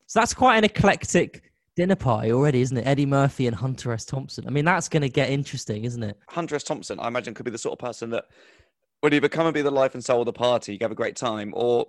So 0.05 0.20
that's 0.20 0.34
quite 0.34 0.57
an 0.57 0.64
eclectic 0.64 1.51
dinner 1.76 1.95
party 1.95 2.32
already, 2.32 2.62
isn't 2.62 2.78
it? 2.78 2.86
Eddie 2.86 3.05
Murphy 3.05 3.47
and 3.47 3.55
Hunter 3.55 3.91
S. 3.91 4.05
Thompson. 4.05 4.45
I 4.47 4.51
mean, 4.51 4.66
that's 4.66 4.89
going 4.89 5.01
to 5.01 5.10
get 5.10 5.30
interesting, 5.30 5.86
isn't 5.86 6.03
it? 6.03 6.18
Hunter 6.30 6.55
S. 6.55 6.64
Thompson, 6.64 6.99
I 6.99 7.07
imagine, 7.07 7.34
could 7.34 7.45
be 7.45 7.51
the 7.51 7.57
sort 7.57 7.74
of 7.74 7.80
person 7.80 8.10
that 8.12 8.26
would 9.01 9.14
either 9.14 9.30
come 9.30 9.47
and 9.47 9.53
be 9.53 9.62
the 9.62 9.72
life 9.72 9.93
and 9.93 10.03
soul 10.03 10.22
of 10.22 10.26
the 10.26 10.34
party, 10.34 10.74
you 10.74 10.80
have 10.82 10.91
a 10.91 10.95
great 10.95 11.16
time, 11.16 11.53
or 11.55 11.88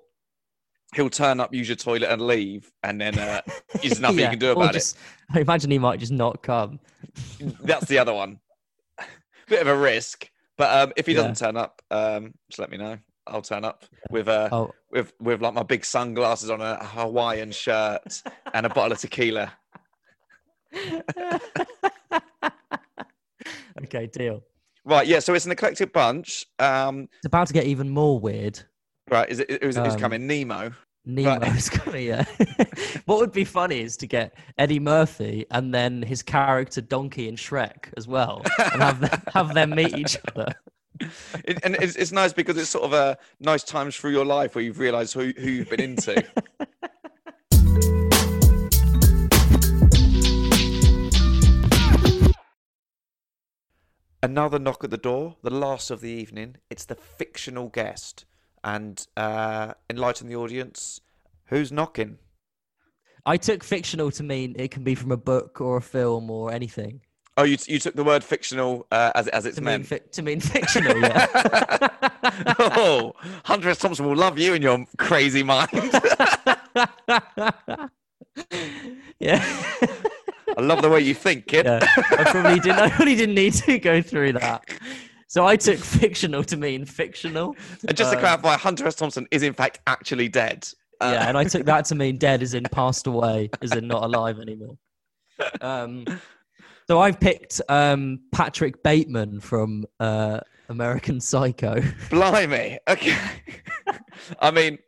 he'll 0.94 1.10
turn 1.10 1.40
up, 1.40 1.52
use 1.54 1.68
your 1.68 1.76
toilet, 1.76 2.10
and 2.10 2.22
leave, 2.22 2.70
and 2.82 3.00
then 3.00 3.18
uh, 3.18 3.40
there's 3.82 4.00
nothing 4.06 4.18
you 4.20 4.28
can 4.28 4.38
do 4.38 4.52
about 4.52 4.72
just- 4.72 4.96
I 5.34 5.40
imagine 5.40 5.70
he 5.70 5.78
might 5.78 6.00
just 6.00 6.12
not 6.12 6.42
come. 6.42 6.80
That's 7.62 7.86
the 7.86 7.98
other 7.98 8.12
one. 8.12 8.40
Bit 9.48 9.62
of 9.62 9.68
a 9.68 9.76
risk, 9.76 10.28
but 10.58 10.70
um, 10.76 10.92
if 10.96 11.06
he 11.06 11.12
Yeah. 11.12 11.18
doesn't 11.20 11.36
turn 11.38 11.56
up, 11.56 11.80
um, 11.90 12.34
just 12.48 12.58
let 12.58 12.70
me 12.70 12.76
know. 12.76 12.98
I'll 13.26 13.42
turn 13.42 13.64
up 13.64 13.84
with 14.10 14.28
uh, 14.28 14.48
Oh, 14.50 14.72
with 14.90 15.12
with 15.20 15.40
like 15.40 15.54
my 15.54 15.62
big 15.62 15.84
sunglasses 15.84 16.50
on, 16.50 16.60
a 16.60 16.84
Hawaiian 16.84 17.52
shirt, 17.52 18.22
and 18.54 18.66
a 18.66 18.68
bottle 18.68 18.92
of 18.92 18.98
tequila. 18.98 19.52
okay, 23.84 24.06
deal. 24.06 24.42
Right, 24.84 25.06
yeah. 25.06 25.18
So 25.20 25.34
it's 25.34 25.46
an 25.46 25.52
eclectic 25.52 25.92
bunch. 25.92 26.46
Um, 26.58 27.08
It's 27.18 27.26
about 27.26 27.46
to 27.48 27.52
get 27.52 27.64
even 27.66 27.88
more 27.90 28.18
weird. 28.18 28.60
Right, 29.10 29.28
is 29.28 29.40
it? 29.40 29.50
Is, 29.50 29.76
is 29.76 29.78
Um, 29.78 29.98
coming 29.98 30.26
Nemo? 30.26 30.72
Nemo's 31.06 31.70
coming, 31.70 32.06
yeah. 32.06 32.24
what 33.06 33.18
would 33.18 33.32
be 33.32 33.44
funny 33.44 33.80
is 33.80 33.96
to 33.98 34.06
get 34.06 34.34
Eddie 34.58 34.80
Murphy 34.80 35.46
and 35.50 35.72
then 35.74 36.02
his 36.02 36.22
character 36.22 36.80
Donkey 36.80 37.26
in 37.26 37.36
Shrek 37.36 37.88
as 37.96 38.06
well, 38.06 38.42
and 38.72 38.82
have 38.82 39.00
them, 39.00 39.22
have 39.34 39.54
them 39.54 39.70
meet 39.70 39.96
each 39.96 40.18
other. 40.28 40.54
It, 41.44 41.58
and 41.64 41.76
it's, 41.76 41.96
it's 41.96 42.12
nice 42.12 42.34
because 42.34 42.58
it's 42.58 42.68
sort 42.68 42.84
of 42.84 42.92
a 42.92 43.16
nice 43.40 43.64
times 43.64 43.96
through 43.96 44.10
your 44.10 44.26
life 44.26 44.54
where 44.54 44.62
you've 44.62 44.78
realised 44.78 45.14
who, 45.14 45.32
who 45.38 45.48
you've 45.48 45.70
been 45.70 45.80
into. 45.80 46.22
Another 54.22 54.58
knock 54.58 54.84
at 54.84 54.90
the 54.90 54.98
door, 54.98 55.36
the 55.42 55.50
last 55.50 55.90
of 55.90 56.02
the 56.02 56.10
evening. 56.10 56.56
It's 56.68 56.84
the 56.84 56.94
fictional 56.94 57.68
guest. 57.68 58.26
And 58.62 59.06
uh, 59.16 59.74
enlighten 59.88 60.28
the 60.28 60.36
audience. 60.36 61.00
Who's 61.46 61.72
knocking? 61.72 62.18
I 63.26 63.36
took 63.36 63.62
fictional 63.64 64.10
to 64.12 64.22
mean 64.22 64.54
it 64.58 64.70
can 64.70 64.82
be 64.84 64.94
from 64.94 65.12
a 65.12 65.16
book 65.16 65.60
or 65.60 65.76
a 65.78 65.82
film 65.82 66.30
or 66.30 66.52
anything. 66.52 67.00
Oh, 67.36 67.44
you, 67.44 67.56
you 67.66 67.78
took 67.78 67.94
the 67.94 68.04
word 68.04 68.22
fictional 68.24 68.86
uh, 68.90 69.12
as, 69.14 69.28
as 69.28 69.46
it's 69.46 69.56
To 69.56 69.62
mean, 69.62 69.66
meant. 69.66 69.86
fi- 69.86 69.98
to 70.12 70.22
mean 70.22 70.40
fictional, 70.40 70.98
yeah. 71.00 71.26
oh, 72.58 73.14
Hunter 73.44 73.70
S. 73.70 73.78
Thompson 73.78 74.04
will 74.06 74.16
love 74.16 74.38
you 74.38 74.52
in 74.54 74.60
your 74.62 74.84
crazy 74.98 75.42
mind. 75.42 75.70
yeah. 79.18 79.42
I 80.56 80.60
love 80.60 80.82
the 80.82 80.88
way 80.90 81.00
you 81.00 81.14
think, 81.14 81.46
kid. 81.46 81.66
yeah. 81.66 81.80
I 81.96 82.24
probably 82.30 82.58
didn't. 82.60 82.78
I 82.80 82.90
probably 82.90 83.14
didn't 83.16 83.34
need 83.36 83.54
to 83.54 83.78
go 83.78 84.02
through 84.02 84.32
that. 84.34 84.64
So 85.30 85.46
I 85.46 85.54
took 85.54 85.78
fictional 85.78 86.42
to 86.42 86.56
mean 86.56 86.84
fictional. 86.84 87.54
And 87.86 87.96
just 87.96 88.10
to 88.10 88.16
Um, 88.16 88.20
clarify, 88.20 88.56
Hunter 88.56 88.84
S. 88.88 88.96
Thompson 88.96 89.28
is 89.30 89.44
in 89.44 89.52
fact 89.52 89.78
actually 89.86 90.28
dead. 90.28 90.66
Uh, 91.00 91.12
yeah, 91.14 91.28
and 91.28 91.38
I 91.38 91.44
took 91.44 91.64
that 91.66 91.84
to 91.84 91.94
mean 91.94 92.18
dead, 92.18 92.42
as 92.42 92.52
in 92.52 92.64
passed 92.72 93.06
away, 93.06 93.48
as 93.62 93.70
in 93.70 93.86
not 93.86 94.02
alive 94.02 94.40
anymore. 94.40 94.76
Um, 95.60 96.04
so 96.88 96.98
I've 97.00 97.20
picked 97.20 97.60
um, 97.68 98.18
Patrick 98.32 98.82
Bateman 98.82 99.38
from 99.38 99.84
uh, 100.00 100.40
American 100.68 101.20
Psycho. 101.20 101.80
Blimey. 102.10 102.78
Okay. 102.88 103.16
I 104.40 104.50
mean, 104.50 104.78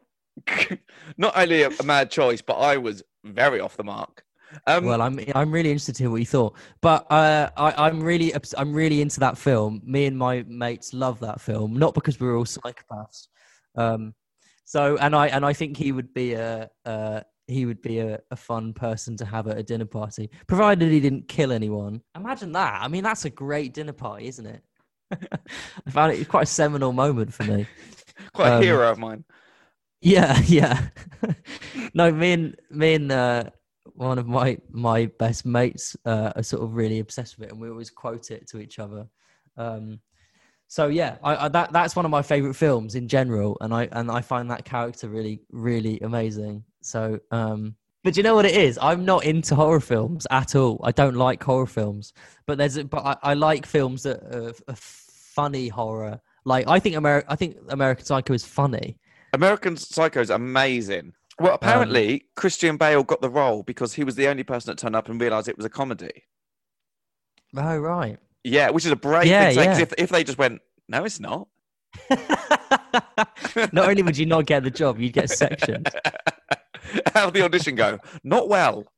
not 1.19 1.37
only 1.37 1.63
a, 1.63 1.71
a 1.71 1.83
mad 1.85 2.11
choice, 2.11 2.43
but 2.43 2.55
I 2.55 2.79
was 2.79 3.05
very 3.23 3.61
off 3.61 3.77
the 3.77 3.85
mark. 3.85 4.22
Um, 4.67 4.85
well, 4.85 5.03
I'm 5.03 5.19
I'm 5.35 5.51
really 5.51 5.71
interested 5.71 5.95
to 5.97 6.05
hear 6.05 6.11
what 6.11 6.21
you 6.21 6.27
thought, 6.27 6.57
but 6.81 7.11
uh, 7.11 7.51
I, 7.57 7.87
I'm 7.87 8.03
really 8.03 8.33
I'm 8.57 8.73
really 8.73 9.01
into 9.03 9.21
that 9.21 9.39
film. 9.39 9.81
Me 9.85 10.07
and 10.07 10.17
my 10.17 10.45
mates 10.47 10.93
love 10.93 11.21
that 11.21 11.41
film, 11.41 11.75
not 11.75 11.95
because 11.95 12.21
we're 12.21 12.37
all 12.37 12.45
psychopaths. 12.45 13.29
Um, 13.77 14.15
so 14.65 14.97
and 14.99 15.15
I 15.15 15.29
and 15.29 15.45
I 15.45 15.53
think 15.53 15.77
he 15.77 15.93
would 15.93 16.13
be 16.15 16.35
a 16.35 16.71
uh, 16.85 17.21
he 17.47 17.67
would 17.67 17.83
be 17.83 17.99
a, 17.99 18.21
a 18.31 18.37
fun 18.37 18.73
person 18.73 19.17
to 19.19 19.25
have 19.25 19.49
at 19.49 19.59
a 19.59 19.63
dinner 19.63 19.85
party, 19.85 20.31
provided 20.47 20.91
he 20.91 21.01
didn't 21.01 21.29
kill 21.29 21.53
anyone. 21.53 22.03
Imagine 22.17 22.53
that. 22.53 22.81
I 22.83 22.89
mean, 22.89 23.05
that's 23.05 23.25
a 23.25 23.31
great 23.31 23.75
dinner 23.75 23.93
party, 23.93 24.29
isn't 24.29 24.47
it? 24.47 24.63
I 25.87 25.91
found 25.91 26.13
it 26.13 26.29
quite 26.29 26.45
a 26.45 26.47
seminal 26.47 26.93
moment 26.93 27.33
for 27.35 27.45
me. 27.45 27.67
quite 28.33 28.49
a 28.49 28.57
um, 28.57 28.63
hero 28.63 28.91
of 28.91 28.99
mine. 28.99 29.25
Yeah, 30.01 30.41
yeah. 30.47 30.89
no, 31.95 32.11
me 32.11 32.33
and 32.33 32.57
me 32.71 32.95
and 32.95 33.13
uh, 33.13 33.45
one 33.95 34.19
of 34.19 34.27
my 34.27 34.59
my 34.71 35.07
best 35.19 35.45
mates 35.45 35.97
uh, 36.05 36.33
are 36.37 36.43
sort 36.43 36.63
of 36.63 36.75
really 36.75 36.99
obsessed 37.01 37.39
with 37.39 37.49
it, 37.49 37.53
and 37.53 37.61
we 37.61 37.69
always 37.69 37.91
quote 37.91 38.31
it 38.31 38.47
to 38.49 38.61
each 38.61 38.79
other. 38.79 39.07
Um, 39.57 40.01
so 40.69 40.87
yeah, 40.87 41.17
I, 41.23 41.47
I, 41.47 41.49
that 41.49 41.73
that's 41.73 41.95
one 41.95 42.05
of 42.05 42.11
my 42.11 42.23
favorite 42.23 42.55
films 42.55 42.95
in 42.95 43.09
general, 43.09 43.59
and 43.61 43.75
I 43.75 43.89
and 43.93 44.11
I 44.11 44.21
find 44.23 44.51
that 44.51 44.65
character 44.65 45.09
really 45.09 45.41
really 45.51 46.01
amazing. 46.01 46.65
So, 46.81 47.21
um, 47.31 47.77
but 48.05 48.17
you 48.17 48.23
know 48.23 48.35
what 48.35 48.47
it 48.47 48.57
is? 48.57 48.79
I'm 48.81 49.05
not 49.05 49.25
into 49.25 49.55
horror 49.55 49.81
films 49.81 50.27
at 50.31 50.55
all. 50.55 50.81
I 50.83 50.93
don't 50.93 51.17
like 51.17 51.43
horror 51.43 51.67
films, 51.67 52.13
but 52.47 52.59
there's 52.59 52.83
but 52.85 53.05
I, 53.05 53.17
I 53.23 53.35
like 53.35 53.67
films 53.67 54.03
that 54.05 54.23
are, 54.35 54.55
are 54.69 54.77
funny 54.77 55.69
horror. 55.69 56.21
Like 56.45 56.67
I 56.69 56.79
think 56.79 56.97
America, 56.97 57.31
I 57.31 57.37
think 57.37 57.57
American 57.69 58.05
Psycho 58.05 58.33
is 58.33 58.45
funny. 58.45 58.99
American 59.35 59.77
Psycho 59.77 60.21
is 60.21 60.31
amazing. 60.31 61.13
Um, 61.39 61.45
Well, 61.47 61.55
apparently 61.55 62.25
Christian 62.37 62.77
Bale 62.77 63.03
got 63.03 63.21
the 63.21 63.31
role 63.31 63.63
because 63.63 63.95
he 63.95 64.05
was 64.05 64.15
the 64.17 64.29
only 64.29 64.43
person 64.45 64.71
that 64.71 64.79
turned 64.79 64.95
up 64.97 65.09
and 65.09 65.21
realised 65.21 65.49
it 65.49 65.57
was 65.57 65.67
a 65.67 65.71
comedy. 65.71 66.25
Oh 67.57 67.77
right. 67.79 68.19
Yeah, 68.45 68.71
which 68.71 68.85
is 68.87 68.93
a 68.93 68.97
brave 68.97 69.27
Yeah, 69.27 69.47
thing 69.51 69.55
to 69.57 69.61
say. 69.63 69.67
'cause 69.67 69.79
yeah. 69.79 69.83
If, 69.83 69.95
if 69.99 70.09
they 70.11 70.25
just 70.25 70.39
went, 70.39 70.61
no, 70.89 71.05
it's 71.05 71.21
not. 71.21 71.49
not 73.73 73.89
only 73.89 74.03
would 74.03 74.17
you 74.17 74.27
not 74.27 74.47
get 74.47 74.63
the 74.65 74.71
job, 74.71 74.99
you'd 74.99 75.13
get 75.13 75.31
sectioned. 75.31 75.89
How'd 77.15 77.35
the 77.35 77.43
audition 77.43 77.75
go? 77.75 77.99
Not 78.25 78.49
well. 78.49 78.85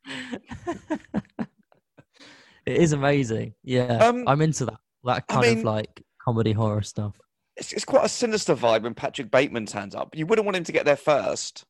It 2.66 2.78
is 2.78 2.92
amazing. 2.94 3.52
Yeah, 3.62 3.98
Um, 3.98 4.24
I'm 4.26 4.40
into 4.40 4.64
that. 4.64 4.78
That 5.04 5.16
I 5.16 5.20
kind 5.32 5.46
mean- 5.46 5.58
of 5.58 5.64
like 5.64 6.02
comedy 6.24 6.52
horror 6.52 6.80
stuff. 6.80 7.14
It's, 7.56 7.72
it's 7.74 7.84
quite 7.84 8.06
a 8.06 8.08
sinister 8.08 8.56
vibe 8.56 8.82
when 8.84 8.94
Patrick 8.94 9.30
Bateman 9.30 9.66
turns 9.66 9.94
up. 9.94 10.16
You 10.16 10.24
wouldn't 10.26 10.46
want 10.46 10.56
him 10.56 10.64
to 10.64 10.72
get 10.72 10.86
there 10.86 10.96
first. 10.96 11.66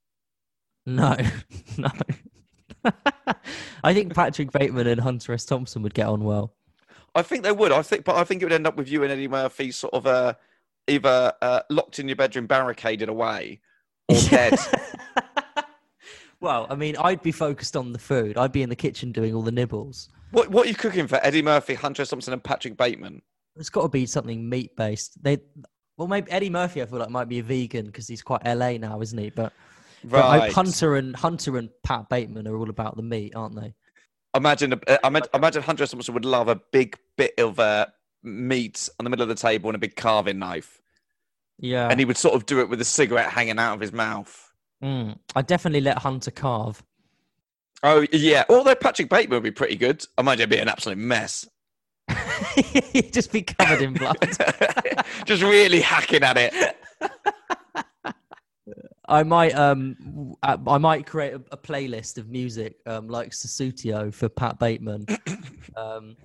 No, 0.87 1.16
no. 1.78 1.91
I 3.82 3.95
think 3.95 4.14
Patrick 4.14 4.53
Bateman 4.53 4.87
and 4.87 5.01
Hunter 5.01 5.32
S. 5.32 5.45
Thompson 5.45 5.82
would 5.82 5.95
get 5.95 6.07
on 6.07 6.24
well. 6.24 6.55
I 7.14 7.22
think 7.22 7.43
they 7.43 7.53
would. 7.53 7.72
I 7.72 7.82
think, 7.82 8.05
but 8.05 8.16
I 8.16 8.24
think 8.24 8.43
it 8.43 8.45
would 8.45 8.53
end 8.53 8.66
up 8.66 8.76
with 8.76 8.89
you 8.89 9.03
and 9.03 9.12
Eddie 9.12 9.28
Murphy 9.28 9.70
sort 9.70 9.95
of 9.95 10.07
uh, 10.07 10.35
either 10.87 11.32
uh, 11.41 11.61
locked 11.70 11.99
in 11.99 12.09
your 12.09 12.16
bedroom, 12.16 12.47
barricaded 12.47 13.09
away, 13.09 13.61
or 14.09 14.20
dead. 14.28 14.59
Well, 16.45 16.66
I 16.68 16.74
mean, 16.74 16.95
I'd 16.99 17.22
be 17.22 17.32
focused 17.32 17.74
on 17.74 17.93
the 17.95 17.99
food. 17.99 18.37
I'd 18.37 18.53
be 18.53 18.61
in 18.61 18.68
the 18.68 18.76
kitchen 18.76 19.12
doing 19.12 19.35
all 19.35 19.41
the 19.41 19.51
nibbles. 19.51 20.11
What 20.30 20.51
what 20.51 20.66
are 20.66 20.68
you 20.68 20.74
cooking 20.74 21.07
for 21.07 21.18
Eddie 21.22 21.41
Murphy, 21.41 21.72
Hunter 21.72 22.03
S. 22.03 22.11
Thompson, 22.11 22.35
and 22.35 22.45
Patrick 22.45 22.76
Bateman? 22.76 23.22
It's 23.57 23.70
got 23.70 23.82
to 23.82 23.89
be 23.89 24.05
something 24.05 24.47
meat 24.47 24.76
based. 24.76 25.22
They, 25.22 25.39
well, 25.97 26.07
maybe 26.07 26.30
Eddie 26.30 26.51
Murphy. 26.51 26.82
I 26.82 26.87
feel 26.87 26.99
like 26.99 27.09
might 27.09 27.30
be 27.30 27.39
a 27.39 27.43
vegan 27.43 27.87
because 27.87 28.07
he's 28.07 28.22
quite 28.22 28.45
LA 28.45 28.72
now, 28.72 29.01
isn't 29.01 29.16
he? 29.16 29.30
But, 29.30 29.55
Right. 30.05 30.52
Hunter 30.52 30.96
and 30.96 31.16
Hunter 31.16 31.57
and 31.57 31.70
Pat 31.82 32.09
Bateman 32.09 32.46
are 32.46 32.57
all 32.57 32.68
about 32.70 32.96
the 32.96 33.02
meat, 33.02 33.34
aren't 33.34 33.55
they? 33.61 33.74
Imagine, 34.36 34.72
uh, 34.86 34.98
I 35.05 35.09
meant- 35.11 35.28
imagine 35.32 35.62
Hunter. 35.62 35.86
Thompson 35.86 36.12
would 36.14 36.24
love 36.24 36.48
a 36.48 36.57
big 36.72 36.98
bit 37.16 37.34
of 37.38 37.59
uh, 37.61 37.86
meat 38.22 38.88
on 38.98 39.05
the 39.05 39.11
middle 39.11 39.22
of 39.22 39.28
the 39.28 39.34
table 39.34 39.70
and 39.70 39.76
a 39.76 39.78
big 39.78 39.94
carving 39.96 40.38
knife, 40.38 40.80
Yeah. 41.59 41.88
and 41.88 42.00
he 42.00 42.05
would 42.05 42.16
sort 42.16 42.34
of 42.34 42.44
do 42.46 42.61
it 42.61 42.68
with 42.68 42.80
a 42.80 42.84
cigarette 42.84 43.30
hanging 43.30 43.59
out 43.59 43.74
of 43.74 43.80
his 43.80 43.92
mouth. 43.92 44.52
Mm. 44.82 45.18
I'd 45.36 45.46
definitely 45.46 45.80
let 45.82 45.98
Hunter 45.98 46.30
carve. 46.32 46.82
Oh 47.82 48.05
yeah, 48.12 48.44
although 48.48 48.74
Patrick 48.74 49.09
Bateman 49.09 49.36
would 49.36 49.42
be 49.44 49.50
pretty 49.50 49.76
good. 49.76 50.05
I 50.18 50.22
imagine 50.22 50.40
it'd 50.42 50.50
be 50.50 50.59
an 50.59 50.68
absolute 50.68 50.98
mess. 50.98 51.46
He'd 52.57 53.12
just 53.12 53.30
be 53.32 53.42
covered 53.42 53.82
in 53.82 53.94
blood. 53.94 54.16
Just 55.26 55.42
really 55.42 55.80
hacking 55.80 56.22
at 56.22 56.36
it. 56.36 56.52
I 59.09 59.22
might 59.22 59.55
um 59.55 60.34
I 60.42 60.78
might 60.78 61.07
create 61.07 61.34
a, 61.34 61.42
a 61.52 61.57
playlist 61.57 62.18
of 62.18 62.28
music 62.28 62.76
um 62.86 63.09
like 63.09 63.30
Sussudio 63.30 64.12
for 64.12 64.28
Pat 64.28 64.59
Bateman 64.59 65.07
um 65.76 66.16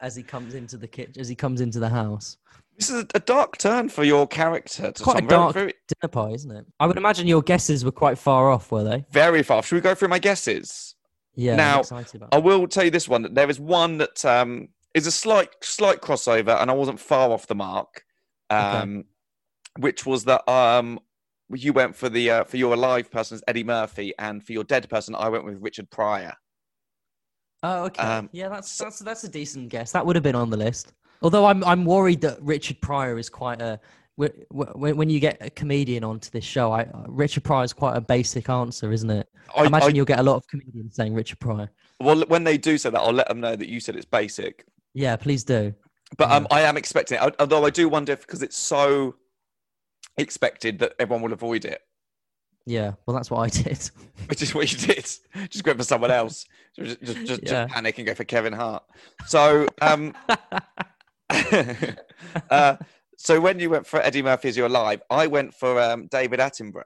as 0.00 0.14
he 0.14 0.22
comes 0.22 0.54
into 0.54 0.76
the 0.76 0.86
kitchen 0.88 1.20
as 1.20 1.28
he 1.28 1.34
comes 1.34 1.60
into 1.60 1.80
the 1.80 1.88
house. 1.88 2.36
This 2.76 2.90
is 2.90 3.02
a, 3.02 3.06
a 3.16 3.20
dark 3.20 3.58
turn 3.58 3.88
for 3.88 4.04
your 4.04 4.28
character. 4.28 4.92
To 4.92 5.02
Quite 5.02 5.16
a 5.16 5.18
some 5.18 5.28
very- 5.28 5.38
dark 5.40 5.54
very, 5.54 5.74
dinner 5.88 6.08
pie, 6.12 6.30
isn't 6.30 6.50
it? 6.52 6.64
I 6.78 6.86
would 6.86 6.96
imagine 6.96 7.26
your 7.26 7.42
guesses 7.42 7.84
were 7.84 7.90
quite 7.90 8.16
far 8.18 8.50
off, 8.50 8.70
were 8.70 8.84
they? 8.84 9.04
very 9.10 9.42
far. 9.42 9.64
Should 9.64 9.74
we 9.74 9.80
go 9.80 9.96
through 9.96 10.08
my 10.08 10.20
guesses? 10.20 10.94
Yeah. 11.34 11.52
I'm 11.52 11.56
Now, 11.56 11.80
excited 11.80 12.14
about. 12.16 12.28
I 12.32 12.38
will 12.38 12.68
tell 12.68 12.84
you 12.84 12.90
this 12.92 13.08
one. 13.08 13.22
that 13.22 13.34
There 13.34 13.50
is 13.50 13.58
one 13.58 13.98
that 13.98 14.24
um, 14.24 14.68
is 14.94 15.08
a 15.08 15.10
slight 15.12 15.48
slight 15.60 16.00
crossover, 16.02 16.60
and 16.62 16.70
I 16.70 16.74
wasn't 16.74 17.00
far 17.00 17.30
off 17.32 17.48
the 17.48 17.56
mark. 17.56 18.04
Um, 18.50 19.04
Which 19.80 20.06
was 20.06 20.24
that 20.24 20.48
um, 20.48 21.00
you 21.54 21.72
went 21.72 21.96
for 21.96 22.08
the 22.08 22.30
uh, 22.30 22.44
for 22.44 22.56
your 22.56 22.74
alive 22.74 23.10
person 23.10 23.36
as 23.36 23.42
Eddie 23.48 23.64
Murphy, 23.64 24.12
and 24.18 24.44
for 24.44 24.52
your 24.52 24.64
dead 24.64 24.88
person, 24.88 25.14
I 25.14 25.28
went 25.28 25.44
with 25.44 25.58
Richard 25.60 25.90
Pryor. 25.90 26.34
Oh, 27.62 27.84
okay. 27.86 28.02
um, 28.02 28.28
yeah, 28.32 28.48
that's 28.48 28.76
that's 28.76 28.98
that's 29.00 29.24
a 29.24 29.28
decent 29.28 29.68
guess. 29.70 29.92
That 29.92 30.04
would 30.06 30.16
have 30.16 30.22
been 30.22 30.34
on 30.36 30.50
the 30.50 30.56
list. 30.56 30.92
Although 31.22 31.46
I'm 31.46 31.64
I'm 31.64 31.84
worried 31.84 32.20
that 32.20 32.40
Richard 32.40 32.80
Pryor 32.80 33.18
is 33.18 33.28
quite 33.28 33.60
a 33.60 33.80
wh- 34.20 34.26
wh- 34.50 34.76
when 34.76 34.96
when 34.96 35.10
you 35.10 35.18
get 35.18 35.38
a 35.40 35.50
comedian 35.50 36.04
onto 36.04 36.30
this 36.30 36.44
show, 36.44 36.70
I 36.72 36.86
Richard 37.08 37.42
Pryor 37.44 37.64
is 37.64 37.72
quite 37.72 37.96
a 37.96 38.00
basic 38.00 38.48
answer, 38.48 38.92
isn't 38.92 39.10
it? 39.10 39.28
I, 39.56 39.62
I, 39.62 39.66
imagine 39.66 39.90
I- 39.90 39.94
you'll 39.96 40.04
get 40.04 40.20
a 40.20 40.22
lot 40.22 40.36
of 40.36 40.46
comedians 40.46 40.94
saying 40.94 41.14
Richard 41.14 41.40
Pryor. 41.40 41.68
well, 42.00 42.22
when 42.28 42.44
they 42.44 42.58
do 42.58 42.78
say 42.78 42.90
that, 42.90 43.00
I'll 43.00 43.12
let 43.12 43.28
them 43.28 43.40
know 43.40 43.56
that 43.56 43.68
you 43.68 43.80
said 43.80 43.96
it's 43.96 44.04
basic. 44.04 44.64
Yeah, 44.94 45.16
please 45.16 45.42
do. 45.42 45.74
But 46.16 46.30
um, 46.30 46.46
I 46.50 46.60
am 46.62 46.76
expecting 46.76 47.18
it, 47.20 47.34
although 47.40 47.66
I 47.66 47.70
do 47.70 47.88
wonder 47.88 48.12
if 48.12 48.20
because 48.20 48.42
it's 48.42 48.56
so 48.58 49.16
expected 50.18 50.78
that 50.80 50.92
everyone 50.98 51.22
will 51.22 51.32
avoid 51.32 51.64
it, 51.64 51.80
Yeah, 52.66 52.92
well, 53.06 53.16
that's 53.16 53.30
what 53.30 53.40
I 53.40 53.48
did. 53.62 53.90
which 54.26 54.42
is 54.42 54.54
what 54.54 54.70
you 54.70 54.78
did. 54.78 55.04
Just 55.48 55.64
go 55.64 55.74
for 55.74 55.84
someone 55.84 56.10
else. 56.10 56.44
Just, 56.76 57.00
just, 57.02 57.26
just, 57.26 57.42
Yeah. 57.44 57.64
just 57.64 57.74
panic 57.74 57.98
and 57.98 58.06
go 58.06 58.14
for 58.14 58.24
Kevin 58.24 58.52
Hart. 58.52 58.82
So, 59.26 59.66
um, 59.80 60.14
uh, 62.50 62.76
so 63.16 63.40
when 63.40 63.58
you 63.58 63.70
went 63.70 63.86
for 63.86 64.00
Eddie 64.00 64.22
Murphy 64.22 64.48
as 64.48 64.56
you're 64.56 64.66
alive, 64.66 65.02
I 65.10 65.26
went 65.26 65.54
for 65.54 65.80
um, 65.80 66.06
David 66.10 66.40
Attenborough. 66.40 66.82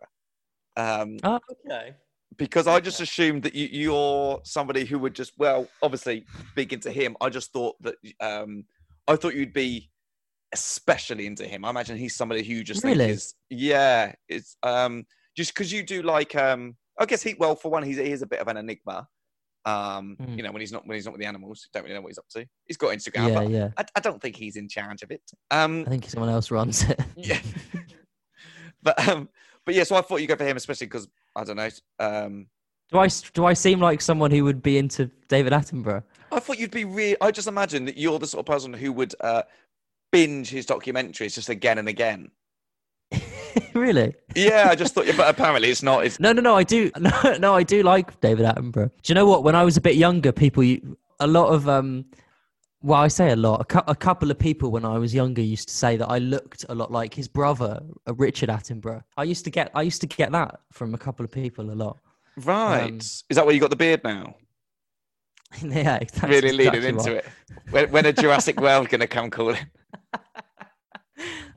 Um, 0.77 1.19
oh, 1.25 1.39
okay. 1.67 1.95
because 2.39 2.67
I 2.67 2.81
just 2.81 3.01
assumed 3.01 3.43
that 3.43 3.55
you, 3.55 3.69
you're 3.71 4.41
somebody 4.45 4.85
who 4.87 4.99
would 4.99 5.15
just 5.15 5.33
well, 5.39 5.69
obviously 5.83 6.25
big 6.57 6.73
into 6.73 6.91
him. 6.91 7.17
I 7.21 7.29
just 7.29 7.53
thought 7.53 7.77
that 7.83 7.97
um, 8.21 8.65
I 9.07 9.17
thought 9.17 9.35
you'd 9.35 9.53
be 9.53 9.91
especially 10.53 11.27
into 11.27 11.45
him. 11.47 11.65
I 11.65 11.71
imagine 11.71 11.97
he's 11.97 12.17
somebody 12.17 12.43
who 12.43 12.63
just 12.63 12.83
think 12.83 12.99
Really? 12.99 13.11
is 13.11 13.35
yeah, 13.51 14.13
it's 14.29 14.57
um, 14.63 15.05
just 15.37 15.55
because 15.55 15.73
you 15.73 15.83
do 15.83 16.03
like 16.03 16.35
um, 16.37 16.77
I 16.99 17.07
guess 17.07 17.23
he 17.23 17.35
well 17.39 17.55
for 17.57 17.71
one 17.71 17.83
he's 17.83 17.97
he 17.97 18.11
is 18.13 18.23
a 18.23 18.27
bit 18.27 18.41
of 18.41 18.49
an 18.49 18.57
enigma. 18.57 19.07
Um, 19.65 20.17
Mm. 20.21 20.37
you 20.37 20.43
know 20.43 20.51
when 20.51 20.61
he's 20.61 20.73
not 20.73 20.87
when 20.87 20.97
he's 20.97 21.05
not 21.05 21.13
with 21.13 21.21
the 21.21 21.27
animals, 21.27 21.69
don't 21.73 21.85
really 21.85 21.95
know 21.95 22.01
what 22.01 22.09
he's 22.09 22.19
up 22.19 22.29
to. 22.31 22.45
He's 22.67 22.77
got 22.77 22.91
Instagram, 22.97 23.29
Yeah, 23.29 23.35
but 23.35 23.49
yeah. 23.51 23.69
I, 23.79 23.85
I 23.95 24.01
don't 24.01 24.21
think 24.21 24.35
he's 24.37 24.57
in 24.57 24.69
charge 24.69 25.03
of 25.03 25.11
it. 25.13 25.23
Um, 25.53 25.85
I 25.87 25.91
think 25.91 26.09
someone 26.09 26.31
else 26.31 26.51
runs 26.51 26.83
it. 26.83 27.01
yeah. 27.17 27.39
but 28.83 29.09
um, 29.09 29.29
but 29.65 29.75
yeah, 29.75 29.85
so 29.85 29.97
I 29.97 30.01
thought 30.01 30.21
you 30.21 30.27
go 30.27 30.37
for 30.37 30.45
him, 30.45 30.57
especially 30.57 30.87
because 30.89 31.07
I 31.37 31.45
don't 31.45 31.57
know. 31.57 31.69
Um, 32.01 32.47
Do 32.91 32.99
I 32.99 33.09
do 33.35 33.45
I 33.45 33.53
seem 33.55 33.79
like 33.81 34.01
someone 34.01 34.31
who 34.33 34.43
would 34.45 34.63
be 34.63 34.79
into 34.79 35.09
David 35.29 35.53
Attenborough? 35.53 36.03
I 36.33 36.41
thought 36.41 36.59
you'd 36.59 36.71
be 36.71 36.85
real. 36.85 37.17
I 37.21 37.31
just 37.31 37.47
imagine 37.47 37.85
that 37.85 37.97
you're 37.97 38.19
the 38.19 38.27
sort 38.27 38.41
of 38.41 38.53
person 38.53 38.73
who 38.73 38.93
would 38.93 39.15
uh, 39.21 39.43
binge 40.13 40.49
his 40.51 40.67
documentaries 40.67 41.35
just 41.35 41.49
again 41.49 41.79
and 41.79 41.89
again. 41.89 42.31
really? 43.75 44.15
Yeah, 44.35 44.69
I 44.71 44.75
just 44.75 44.95
thought, 44.95 45.07
you, 45.07 45.13
but 45.15 45.29
apparently 45.29 45.71
it's 45.71 45.83
not. 45.83 46.05
It's 46.07 46.21
No, 46.21 46.33
no, 46.33 46.41
no. 46.41 46.55
I 46.57 46.63
do. 46.63 46.91
No, 47.01 47.37
no, 47.39 47.55
I 47.55 47.63
do 47.63 47.83
like 47.83 48.21
David 48.21 48.47
Attenborough. 48.47 48.91
Do 49.03 49.11
you 49.11 49.15
know 49.15 49.27
what? 49.27 49.43
When 49.45 49.55
I 49.55 49.65
was 49.65 49.77
a 49.77 49.81
bit 49.81 49.97
younger, 49.97 50.33
people, 50.33 50.63
a 51.21 51.27
lot 51.27 51.49
of, 51.49 51.69
um, 51.69 52.05
well, 52.83 53.01
I 53.01 53.09
say 53.09 53.31
a 53.31 53.37
lot. 53.37 53.61
A, 53.61 53.65
cou- 53.65 53.85
a 53.87 53.95
couple 53.97 54.31
of 54.31 54.39
people 54.39 54.71
when 54.71 54.85
I 54.85 54.99
was 54.99 55.15
younger 55.15 55.43
used 55.43 55.69
to 55.69 55.75
say 55.75 55.97
that 55.97 56.09
I 56.09 56.19
looked 56.19 56.65
a 56.69 56.75
lot 56.75 56.91
like 56.93 57.15
his 57.15 57.29
brother, 57.29 57.81
uh, 58.09 58.15
Richard 58.15 58.49
Attenborough. 58.49 59.03
I 59.17 59.25
used 59.25 59.45
to 59.45 59.51
get, 59.51 59.71
I 59.75 59.83
used 59.83 60.01
to 60.03 60.07
get 60.07 60.33
that 60.33 60.61
from 60.73 60.95
a 60.95 60.99
couple 60.99 61.25
of 61.25 61.31
people 61.31 61.71
a 61.71 61.75
lot. 61.75 61.99
right. 62.45 62.85
Um, 62.85 62.97
Is 62.99 63.25
that 63.31 63.45
where 63.45 63.55
you 63.55 63.61
got 63.61 63.71
the 63.71 63.77
beard 63.77 64.03
now? 64.05 64.37
yeah, 65.63 65.99
that's 65.99 66.23
really 66.23 66.53
leading 66.53 66.83
exactly 66.85 66.89
into 66.89 67.15
right. 67.15 67.25
it. 67.25 67.27
When, 67.71 67.91
when 67.91 68.07
a 68.07 68.13
Jurassic 68.13 68.61
World 68.61 68.89
going 68.89 69.01
to 69.01 69.07
come 69.07 69.31
calling? 69.31 69.59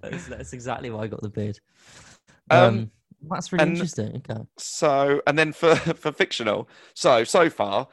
That's, 0.01 0.27
that's 0.27 0.53
exactly 0.53 0.91
why 0.91 1.01
I 1.01 1.07
got 1.07 1.23
the 1.23 1.29
beard. 1.29 1.59
Um, 2.51 2.63
Um, 2.63 2.91
that's 3.27 3.51
really 3.51 3.71
interesting. 3.71 4.17
Okay. 4.17 4.41
So, 4.59 5.19
and 5.25 5.39
then 5.39 5.51
for 5.51 5.75
for 5.75 6.11
fictional. 6.11 6.69
So 6.93 7.23
so 7.23 7.49
far, 7.49 7.87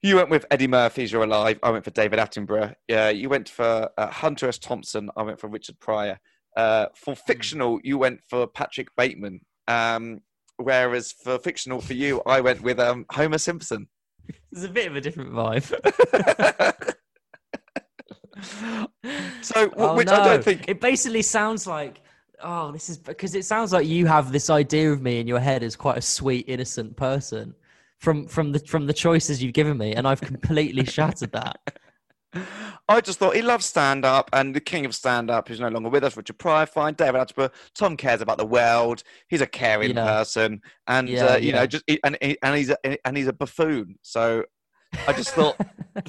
you 0.00 0.14
went 0.14 0.30
with 0.30 0.46
Eddie 0.52 0.68
Murphy's 0.68 1.10
You're 1.10 1.24
Alive. 1.24 1.58
I 1.64 1.70
went 1.70 1.84
for 1.84 1.90
David 1.90 2.20
Attenborough. 2.20 2.74
Yeah, 2.86 3.08
you 3.08 3.28
went 3.28 3.48
for 3.48 3.90
uh, 3.98 4.06
Hunter 4.06 4.46
S. 4.46 4.58
Thompson. 4.58 5.10
I 5.16 5.22
went 5.22 5.40
for 5.40 5.48
Richard 5.48 5.80
Pryor. 5.80 6.20
Uh, 6.56 6.86
for 6.94 7.16
fictional, 7.16 7.80
you 7.82 7.98
went 7.98 8.20
for 8.28 8.46
Patrick 8.46 8.88
Bateman. 8.96 9.40
Um, 9.66 10.20
whereas 10.56 11.12
for 11.12 11.38
fictional, 11.38 11.80
for 11.80 11.94
you, 11.94 12.22
I 12.24 12.40
went 12.40 12.62
with 12.62 12.78
um, 12.78 13.04
Homer 13.10 13.38
Simpson. 13.38 13.88
It's 14.52 14.64
a 14.64 14.68
bit 14.68 14.86
of 14.88 14.96
a 14.96 15.00
different 15.00 15.32
vibe. 15.32 15.64
so, 19.42 19.70
Oh, 19.76 19.94
which 19.96 20.08
I 20.08 20.24
don't 20.24 20.44
think. 20.44 20.68
it 20.68 20.80
basically 20.80 21.22
sounds 21.22 21.66
like 21.66 22.00
oh 22.42 22.70
this 22.72 22.88
is 22.88 22.96
because 22.98 23.34
it 23.34 23.44
sounds 23.44 23.72
like 23.72 23.86
you 23.86 24.06
have 24.06 24.30
this 24.32 24.48
idea 24.48 24.92
of 24.92 25.02
me 25.02 25.18
in 25.20 25.26
your 25.26 25.40
head 25.40 25.62
as 25.62 25.74
quite 25.74 25.98
a 25.98 26.02
sweet 26.02 26.44
innocent 26.48 26.96
person 26.96 27.52
from 27.98 28.26
from 28.28 28.52
the 28.52 28.60
from 28.60 28.86
the 28.86 28.92
choices 28.92 29.42
you've 29.42 29.52
given 29.54 29.76
me 29.76 29.92
and 29.94 30.06
i've 30.06 30.20
completely 30.20 30.84
shattered 30.84 31.32
that 31.32 31.58
I 32.88 33.00
just 33.00 33.18
thought 33.18 33.36
he 33.36 33.42
loves 33.42 33.66
stand 33.66 34.04
up, 34.04 34.30
and 34.32 34.54
the 34.54 34.60
king 34.60 34.86
of 34.86 34.94
stand 34.94 35.30
up 35.30 35.48
who's 35.48 35.60
no 35.60 35.68
longer 35.68 35.88
with 35.90 36.04
us, 36.04 36.16
Richard 36.16 36.38
Pryor, 36.38 36.66
fine. 36.66 36.94
David 36.94 37.20
Attenborough, 37.20 37.52
Tom 37.74 37.96
cares 37.96 38.20
about 38.20 38.38
the 38.38 38.46
world. 38.46 39.02
He's 39.28 39.40
a 39.42 39.46
caring 39.46 39.94
Yeah. 39.94 40.04
person, 40.04 40.62
and 40.86 41.08
Yeah, 41.08 41.34
uh, 41.34 41.36
you 41.36 41.52
know, 41.52 41.66
just 41.66 41.84
and 42.04 42.16
and 42.22 42.56
he's 42.56 42.70
a, 42.70 43.06
and 43.06 43.16
he's 43.16 43.26
a 43.28 43.32
buffoon. 43.32 43.98
So 44.02 44.44
I 45.06 45.12
just 45.12 45.30
thought, 45.30 45.56
do 45.94 46.02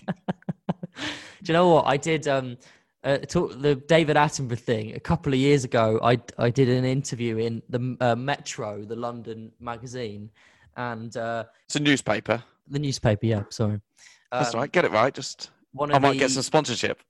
you 1.46 1.54
know 1.54 1.70
what 1.70 1.86
i 1.86 1.98
did 1.98 2.28
um 2.28 2.58
uh, 3.04 3.18
talk, 3.20 3.52
the 3.62 3.76
David 3.76 4.18
Attenborough 4.18 4.60
thing 4.60 4.94
a 4.94 5.00
couple 5.00 5.32
of 5.32 5.40
years 5.40 5.64
ago. 5.64 6.02
I 6.04 6.20
I 6.38 6.50
did 6.50 6.68
an 6.68 6.84
interview 6.84 7.38
in 7.38 7.62
the 7.70 7.96
uh, 8.02 8.14
Metro, 8.16 8.84
the 8.84 8.96
London 8.98 9.54
magazine, 9.62 10.30
and 10.76 11.16
uh, 11.16 11.46
it's 11.66 11.78
a 11.78 11.80
newspaper. 11.80 12.44
the 12.68 12.78
newspaper. 12.80 13.26
Yeah, 13.26 13.44
sorry. 13.50 13.80
That's 14.34 14.54
Um, 14.54 14.60
right. 14.60 14.72
Get 14.72 14.84
it 14.84 14.92
right. 14.92 15.14
Just 15.14 15.50
One 15.72 15.92
I 15.94 16.00
might 16.00 16.14
the, 16.14 16.20
get 16.20 16.32
some 16.32 16.44
sponsorship. 16.44 17.02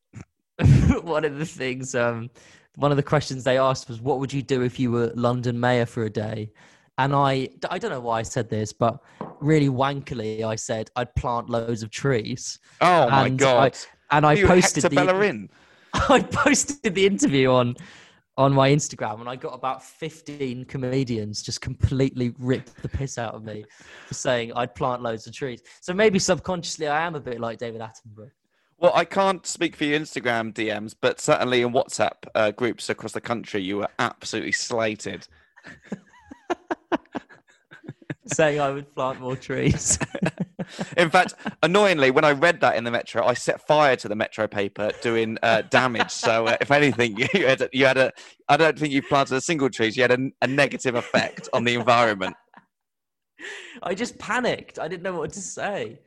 one 1.03 1.23
of 1.23 1.37
the 1.37 1.45
things 1.45 1.95
um 1.95 2.29
one 2.75 2.91
of 2.91 2.97
the 2.97 3.03
questions 3.03 3.43
they 3.43 3.57
asked 3.57 3.87
was 3.87 4.01
what 4.01 4.19
would 4.19 4.31
you 4.31 4.41
do 4.41 4.61
if 4.61 4.79
you 4.79 4.91
were 4.91 5.11
london 5.15 5.59
mayor 5.59 5.85
for 5.85 6.03
a 6.03 6.09
day 6.09 6.51
and 6.97 7.13
i 7.15 7.47
i 7.69 7.77
don't 7.77 7.91
know 7.91 7.99
why 7.99 8.19
i 8.19 8.23
said 8.23 8.49
this 8.49 8.73
but 8.73 8.99
really 9.39 9.69
wankily 9.69 10.43
i 10.43 10.55
said 10.55 10.89
i'd 10.97 11.13
plant 11.15 11.49
loads 11.49 11.83
of 11.83 11.89
trees 11.89 12.59
Oh 12.81 13.09
my 13.09 13.27
and 13.27 13.39
god! 13.39 13.77
I, 14.11 14.17
and 14.17 14.25
i 14.25 14.33
you 14.33 14.47
posted 14.47 14.83
Hector 14.83 14.95
the 14.95 15.05
Bellerin? 15.05 15.49
i 15.93 16.21
posted 16.21 16.93
the 16.93 17.05
interview 17.05 17.49
on 17.51 17.75
on 18.37 18.53
my 18.53 18.69
instagram 18.69 19.21
and 19.21 19.29
i 19.29 19.35
got 19.35 19.53
about 19.53 19.83
15 19.83 20.65
comedians 20.65 21.41
just 21.41 21.61
completely 21.61 22.33
ripped 22.37 22.81
the 22.81 22.89
piss 22.89 23.17
out 23.17 23.33
of 23.33 23.43
me 23.43 23.63
for 24.07 24.13
saying 24.13 24.51
i'd 24.55 24.75
plant 24.75 25.01
loads 25.01 25.25
of 25.25 25.33
trees 25.33 25.61
so 25.81 25.93
maybe 25.93 26.19
subconsciously 26.19 26.87
i 26.87 27.05
am 27.05 27.15
a 27.15 27.19
bit 27.19 27.39
like 27.39 27.57
david 27.57 27.81
attenborough 27.81 28.31
Well, 28.79 28.93
I 28.95 29.03
can't 29.03 29.45
speak 29.45 29.75
for 29.75 29.83
your 29.83 29.99
Instagram 29.99 30.53
DMs, 30.53 30.95
but 30.99 31.19
certainly 31.19 31.61
in 31.61 31.73
WhatsApp 31.73 32.13
uh, 32.33 32.51
groups 32.51 32.89
across 32.89 33.11
the 33.11 33.19
country, 33.19 33.61
you 33.61 33.77
were 33.77 33.89
absolutely 33.99 34.53
slated. 34.53 35.27
saying 38.25 38.59
I 38.59 38.69
would 38.69 38.93
plant 38.95 39.19
more 39.19 39.35
trees. 39.35 39.99
In 40.97 41.09
fact, 41.09 41.33
annoyingly, 41.63 42.11
when 42.11 42.23
I 42.23 42.31
read 42.31 42.61
that 42.61 42.75
in 42.75 42.83
the 42.83 42.91
Metro, 42.91 43.25
I 43.25 43.33
set 43.33 43.65
fire 43.65 43.95
to 43.97 44.07
the 44.07 44.15
Metro 44.15 44.47
paper, 44.47 44.91
doing 45.01 45.37
uh, 45.41 45.63
damage. 45.63 46.11
So, 46.11 46.45
uh, 46.45 46.57
if 46.61 46.69
anything, 46.69 47.17
you 47.33 47.47
had, 47.47 47.61
a, 47.61 47.69
you 47.73 47.85
had 47.85 47.97
a. 47.97 48.11
I 48.47 48.55
don't 48.55 48.77
think 48.77 48.93
you 48.93 49.01
planted 49.01 49.35
a 49.35 49.41
single 49.41 49.69
tree. 49.69 49.89
You 49.89 50.03
had 50.03 50.11
a, 50.11 50.29
a 50.43 50.47
negative 50.47 50.95
effect 50.95 51.49
on 51.53 51.63
the 51.63 51.73
environment. 51.73 52.35
I 53.81 53.95
just 53.95 54.19
panicked. 54.19 54.77
I 54.79 54.87
didn't 54.87 55.03
know 55.03 55.17
what 55.17 55.33
to 55.33 55.41
say. 55.41 55.99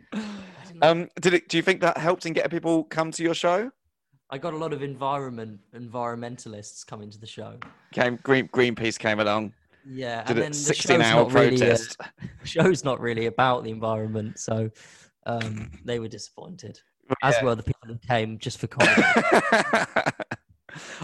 Um, 0.83 1.09
did 1.20 1.33
it? 1.35 1.49
Do 1.49 1.57
you 1.57 1.62
think 1.62 1.80
that 1.80 1.97
helped 1.97 2.26
in 2.26 2.33
getting 2.33 2.51
people 2.51 2.85
come 2.85 3.11
to 3.12 3.22
your 3.22 3.35
show? 3.35 3.70
I 4.30 4.39
got 4.39 4.53
a 4.53 4.57
lot 4.57 4.72
of 4.72 4.83
environment 4.83 5.61
environmentalists 5.74 6.87
coming 6.87 7.09
to 7.11 7.18
the 7.18 7.26
show. 7.26 7.59
Came 7.93 8.16
Green 8.22 8.49
Greenpeace 8.49 8.99
came 8.99 9.20
along. 9.20 9.53
Yeah, 9.89 10.22
Did 10.24 10.37
and 10.37 10.43
then 10.45 10.51
the 10.53 10.57
16 10.57 10.97
show's 11.01 11.07
hour 11.07 11.22
not 11.24 11.33
really, 11.33 11.59
protest. 11.59 11.99
the 11.99 12.28
show's 12.47 12.85
not 12.85 13.01
really 13.01 13.26
about 13.26 13.64
the 13.64 13.70
environment, 13.70 14.39
so 14.39 14.70
um, 15.26 15.70
they 15.85 15.99
were 15.99 16.09
disappointed. 16.09 16.80
As 17.22 17.35
Yeah. 17.37 17.45
were 17.45 17.55
the 17.57 17.62
people 17.64 17.89
who 17.89 17.99
came 17.99 18.39
just 18.39 18.59
for 18.59 18.68
comedy. 18.68 19.03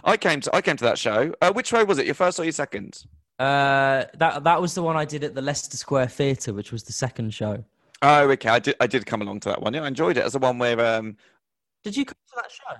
I 0.04 0.16
came 0.16 0.40
to 0.40 0.54
I 0.56 0.60
came 0.62 0.76
to 0.76 0.84
that 0.84 0.98
show. 0.98 1.34
Uh, 1.42 1.52
which 1.52 1.68
show 1.68 1.84
was 1.84 1.98
it? 1.98 2.06
Your 2.06 2.14
first 2.14 2.40
or 2.40 2.44
your 2.44 2.52
second? 2.52 3.02
uh, 3.38 4.04
that 4.14 4.42
that 4.44 4.60
was 4.60 4.74
the 4.74 4.82
one 4.82 4.96
I 4.96 5.04
did 5.04 5.22
at 5.24 5.34
the 5.34 5.42
Leicester 5.42 5.76
Square 5.76 6.08
Theatre, 6.08 6.52
which 6.54 6.72
was 6.72 6.84
the 6.84 6.92
second 6.92 7.34
show. 7.34 7.64
Oh, 8.02 8.30
okay. 8.30 8.48
I 8.48 8.58
did 8.58 8.76
I 8.80 8.86
did 8.86 9.06
come 9.06 9.22
along 9.22 9.40
to 9.40 9.48
that 9.50 9.60
one. 9.62 9.74
Yeah, 9.74 9.82
I 9.82 9.88
enjoyed 9.88 10.16
it. 10.16 10.24
As 10.24 10.32
the 10.32 10.38
one 10.38 10.58
where 10.58 10.78
um 10.80 11.16
Did 11.82 11.96
you 11.96 12.04
come 12.04 12.14
to 12.28 12.34
that 12.36 12.50
show? 12.50 12.76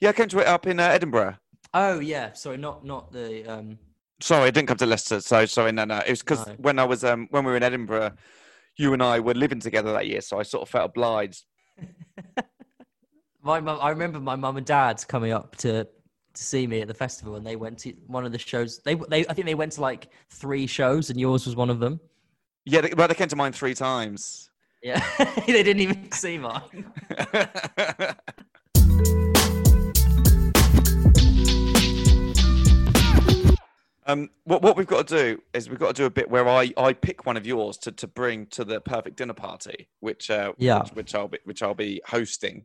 yeah, 0.00 0.10
I 0.10 0.12
came 0.12 0.28
to 0.28 0.38
it 0.40 0.46
up 0.46 0.66
in 0.66 0.78
uh, 0.80 0.84
Edinburgh. 0.84 1.36
Oh 1.74 2.00
yeah, 2.00 2.32
sorry, 2.32 2.56
not 2.56 2.84
not 2.84 3.12
the 3.12 3.44
um. 3.46 3.78
Sorry, 4.22 4.48
I 4.48 4.50
didn't 4.50 4.68
come 4.68 4.76
to 4.78 4.86
Leicester. 4.86 5.20
So 5.20 5.46
sorry, 5.46 5.72
no, 5.72 5.84
no. 5.84 5.98
It 5.98 6.10
was 6.10 6.20
because 6.20 6.46
No. 6.46 6.54
when 6.58 6.78
I 6.78 6.84
was 6.84 7.04
um 7.04 7.26
when 7.30 7.44
we 7.44 7.50
were 7.50 7.56
in 7.56 7.62
Edinburgh, 7.62 8.12
you 8.76 8.92
and 8.92 9.02
I 9.02 9.20
were 9.20 9.34
living 9.34 9.60
together 9.60 9.92
that 9.92 10.06
year, 10.06 10.20
so 10.20 10.38
I 10.38 10.42
sort 10.42 10.62
of 10.62 10.68
felt 10.68 10.90
obliged. 10.90 11.44
My 13.42 13.58
mum, 13.60 13.78
I 13.80 13.88
remember 13.88 14.20
my 14.20 14.36
mum 14.36 14.58
and 14.58 14.66
dad 14.66 15.02
coming 15.08 15.32
up 15.32 15.56
to 15.56 15.84
to 15.84 16.42
see 16.42 16.66
me 16.66 16.82
at 16.82 16.88
the 16.88 16.94
festival, 16.94 17.36
and 17.36 17.46
they 17.46 17.56
went 17.56 17.78
to 17.78 17.90
one 18.06 18.26
of 18.26 18.32
the 18.32 18.38
shows. 18.38 18.80
They 18.84 18.94
they 18.94 19.26
I 19.26 19.32
think 19.32 19.46
they 19.46 19.54
went 19.54 19.72
to 19.72 19.80
like 19.80 20.08
three 20.28 20.66
shows, 20.66 21.08
and 21.08 21.18
yours 21.18 21.46
was 21.46 21.56
one 21.56 21.70
of 21.70 21.80
them. 21.80 22.00
Yeah, 22.66 22.82
they, 22.82 22.92
well, 22.94 23.08
they 23.08 23.14
came 23.14 23.28
to 23.28 23.36
mine 23.36 23.52
three 23.52 23.72
times. 23.74 24.49
Yeah, 24.82 25.04
they 25.46 25.62
didn't 25.62 25.80
even 25.80 26.10
see 26.12 26.38
mine. 26.38 26.92
Um, 34.06 34.28
what 34.44 34.62
what 34.62 34.76
we've 34.76 34.86
got 34.86 35.06
to 35.08 35.16
do 35.16 35.42
is 35.54 35.68
we've 35.70 35.78
got 35.78 35.88
to 35.94 36.02
do 36.02 36.06
a 36.06 36.10
bit 36.10 36.28
where 36.28 36.48
I, 36.48 36.72
I 36.76 36.94
pick 36.94 37.26
one 37.26 37.36
of 37.36 37.46
yours 37.46 37.76
to, 37.78 37.92
to 37.92 38.06
bring 38.08 38.46
to 38.46 38.64
the 38.64 38.80
perfect 38.80 39.16
dinner 39.16 39.34
party, 39.34 39.88
which 40.00 40.30
uh, 40.30 40.52
Yeah. 40.58 40.80
which, 40.80 40.92
which 40.94 41.14
I'll 41.14 41.28
be 41.28 41.38
which 41.44 41.62
I'll 41.62 41.74
be 41.74 42.00
hosting. 42.06 42.64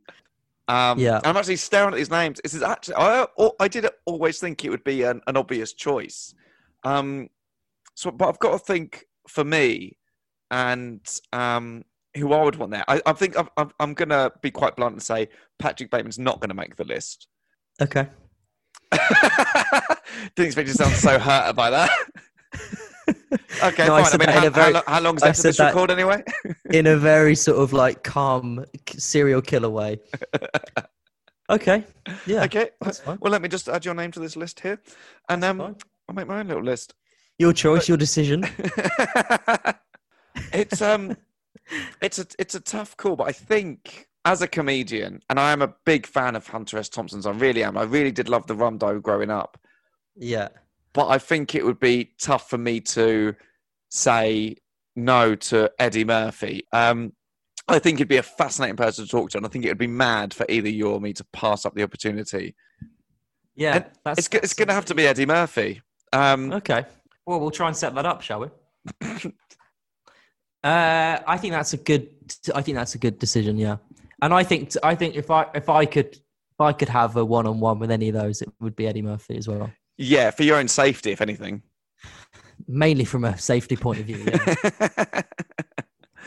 Um, 0.68 0.98
Yeah. 0.98 1.20
I'm 1.24 1.38
actually 1.38 1.58
staring 1.58 1.94
at 1.94 1.98
these 1.98 2.10
names. 2.10 2.40
This 2.42 2.54
is 2.56 2.64
actually 2.64 2.96
I 2.98 3.28
I 3.60 3.68
did 3.68 3.86
always 4.06 4.40
think 4.40 4.64
it 4.66 4.70
would 4.70 4.84
be 4.84 5.04
an, 5.04 5.22
an 5.28 5.38
obvious 5.38 5.74
choice. 5.74 6.34
Um, 6.84 7.30
so 7.94 8.10
but 8.12 8.28
I've 8.30 8.40
got 8.40 8.54
to 8.54 8.60
think 8.60 9.06
for 9.28 9.44
me 9.44 9.98
and 10.50 11.02
um, 11.32 11.84
who 12.16 12.34
I 12.34 12.44
would 12.44 12.56
want 12.56 12.72
there. 12.72 12.84
I, 12.88 13.02
I 13.06 13.14
think 13.14 13.38
I'm, 13.38 13.50
I'm 13.58 13.72
I'm 13.80 13.94
gonna 13.94 14.32
be 14.42 14.52
quite 14.52 14.76
blunt 14.76 14.94
and 14.94 15.04
say 15.04 15.30
Patrick 15.60 15.92
Bateman's 15.92 16.20
not 16.20 16.40
going 16.40 16.50
to 16.50 16.56
make 16.56 16.76
the 16.76 16.86
list. 16.86 17.28
Okay. 17.82 18.08
Didn't 18.92 20.48
expect 20.48 20.68
you 20.68 20.74
to 20.74 20.84
sound 20.84 20.96
so 20.96 21.20
hurt 21.20 21.56
by 21.56 21.70
that. 21.70 21.90
okay, 23.64 23.86
No, 23.86 23.96
fine. 23.96 24.04
I, 24.04 24.04
said 24.04 24.20
mean, 24.20 24.30
how, 24.30 24.50
very- 24.50 24.74
how, 24.74 24.84
how 24.88 25.02
long's 25.02 25.24
I 25.24 25.28
left 25.28 25.40
of 25.40 25.42
said 25.42 25.50
this 25.50 25.60
record 25.60 25.92
anyway? 25.92 26.24
In 26.72 26.88
a 26.88 26.98
very 27.12 27.36
sort 27.36 27.58
of 27.60 27.74
like 27.74 28.04
calm 28.04 28.64
serial 28.88 29.42
killer 29.42 29.70
way. 29.70 30.00
Okay. 31.50 31.84
Yeah. 32.26 32.44
okay, 32.46 32.70
that's 32.82 33.00
fine. 33.00 33.18
well, 33.22 33.32
let 33.32 33.42
me 33.42 33.50
just 33.50 33.68
add 33.68 33.84
your 33.84 33.94
name 33.94 34.12
to 34.12 34.20
this 34.20 34.36
list 34.36 34.62
here, 34.62 34.80
and 35.30 35.44
um. 35.44 35.76
I'll 36.08 36.16
make 36.16 36.28
my 36.28 36.40
own 36.40 36.48
little 36.48 36.64
list. 36.64 36.94
Your 37.40 37.52
choice, 37.54 37.88
your 37.90 37.98
decision. 37.98 38.46
it's 40.54 40.82
um, 40.82 41.18
it's 42.02 42.20
a 42.20 42.26
it's 42.40 42.56
a 42.56 42.60
tough 42.60 42.96
call, 42.98 43.16
but 43.16 43.28
I 43.28 43.32
think 43.32 44.08
as 44.26 44.42
a 44.42 44.48
comedian, 44.48 45.22
and 45.30 45.40
I 45.40 45.52
am 45.52 45.62
a 45.62 45.74
big 45.86 46.06
fan 46.08 46.36
of 46.36 46.48
Hunter 46.48 46.78
S. 46.78 46.90
Thompson's. 46.90 47.26
I 47.26 47.32
really 47.32 47.64
am. 47.64 47.78
I 47.78 47.84
really 47.84 48.12
did 48.12 48.28
love 48.30 48.48
the 48.48 48.56
Rondo 48.56 49.00
growing 49.00 49.30
up. 49.30 49.60
Yeah. 50.18 50.48
but 50.94 51.08
I 51.10 51.18
think 51.18 51.56
it 51.56 51.66
would 51.66 51.80
be 51.80 52.12
tough 52.22 52.50
for 52.50 52.58
me 52.58 52.80
to 52.82 53.36
say 53.90 54.56
no 54.96 55.36
to 55.36 55.70
Eddie 55.78 56.06
Murphy. 56.06 56.66
Um, 56.72 57.12
I 57.68 57.80
think 57.80 57.98
he'd 58.00 58.08
be 58.08 58.18
a 58.18 58.24
fascinating 58.24 58.78
person 58.78 59.06
to 59.06 59.12
talk 59.12 59.32
to, 59.32 59.38
and 59.38 59.46
I 59.46 59.50
think 59.50 59.66
it 59.66 59.70
would 59.70 59.78
be 59.78 59.88
mad 59.88 60.34
for 60.34 60.46
either 60.50 60.70
you 60.70 60.90
or 60.90 61.02
me 61.02 61.12
to 61.14 61.24
pass 61.34 61.66
up 61.66 61.76
the 61.76 61.84
opportunity. 61.84 62.56
Yeah. 63.56 63.76
And 63.76 63.86
that's, 64.06 64.20
It's, 64.20 64.28
go- 64.30 64.40
it's 64.42 64.54
going 64.54 64.68
to 64.70 64.74
have 64.74 64.86
to 64.86 64.96
be 64.96 65.06
Eddie 65.06 65.26
Murphy. 65.26 65.82
Um, 66.14 66.52
Okay. 66.54 66.86
Well, 67.26 67.40
we'll 67.42 67.52
try 67.52 67.68
and 67.68 67.76
set 67.76 67.94
that 67.96 68.06
up, 68.06 68.22
shall 68.22 68.40
we? 68.42 68.48
uh, 70.66 71.20
I 71.28 71.38
think 71.38 71.54
that's 71.54 71.74
a 71.74 71.78
good. 71.78 72.10
I 72.54 72.62
think 72.62 72.76
that's 72.76 72.96
a 72.96 72.98
good 72.98 73.20
decision. 73.20 73.58
Yeah, 73.58 73.78
and 74.22 74.34
I 74.34 74.44
think 74.44 74.72
I 74.84 74.96
think 74.96 75.16
if 75.16 75.30
I 75.30 75.46
if 75.54 75.70
I 75.70 75.86
could 75.86 76.08
if 76.16 76.60
I 76.60 76.74
could 76.74 76.90
have 76.90 77.16
a 77.16 77.24
one 77.24 77.46
on 77.46 77.60
one 77.60 77.80
with 77.80 77.92
any 77.92 78.10
of 78.10 78.16
those, 78.16 78.42
it 78.42 78.50
would 78.60 78.76
be 78.76 78.88
Eddie 78.88 79.02
Murphy 79.04 79.38
as 79.38 79.48
well. 79.48 79.72
yeah, 79.98 80.32
for 80.32 80.44
your 80.44 80.58
own 80.58 80.68
safety, 80.68 81.12
if 81.12 81.22
anything. 81.22 81.62
Mainly 82.68 83.06
from 83.06 83.26
a 83.26 83.38
safety 83.38 83.76
point 83.76 84.00
of 84.00 84.06
view. 84.08 84.26
Yeah. 84.26 85.22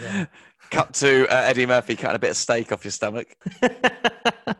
Yeah. 0.01 0.27
Cut 0.71 0.95
to 0.95 1.27
uh, 1.27 1.43
Eddie 1.49 1.67
Murphy 1.67 1.97
cutting 1.97 2.15
a 2.15 2.19
bit 2.21 2.31
of 2.31 2.37
steak 2.37 2.71
off 2.71 2.85
your 2.85 2.93
stomach. 2.93 3.27
I 3.63 4.55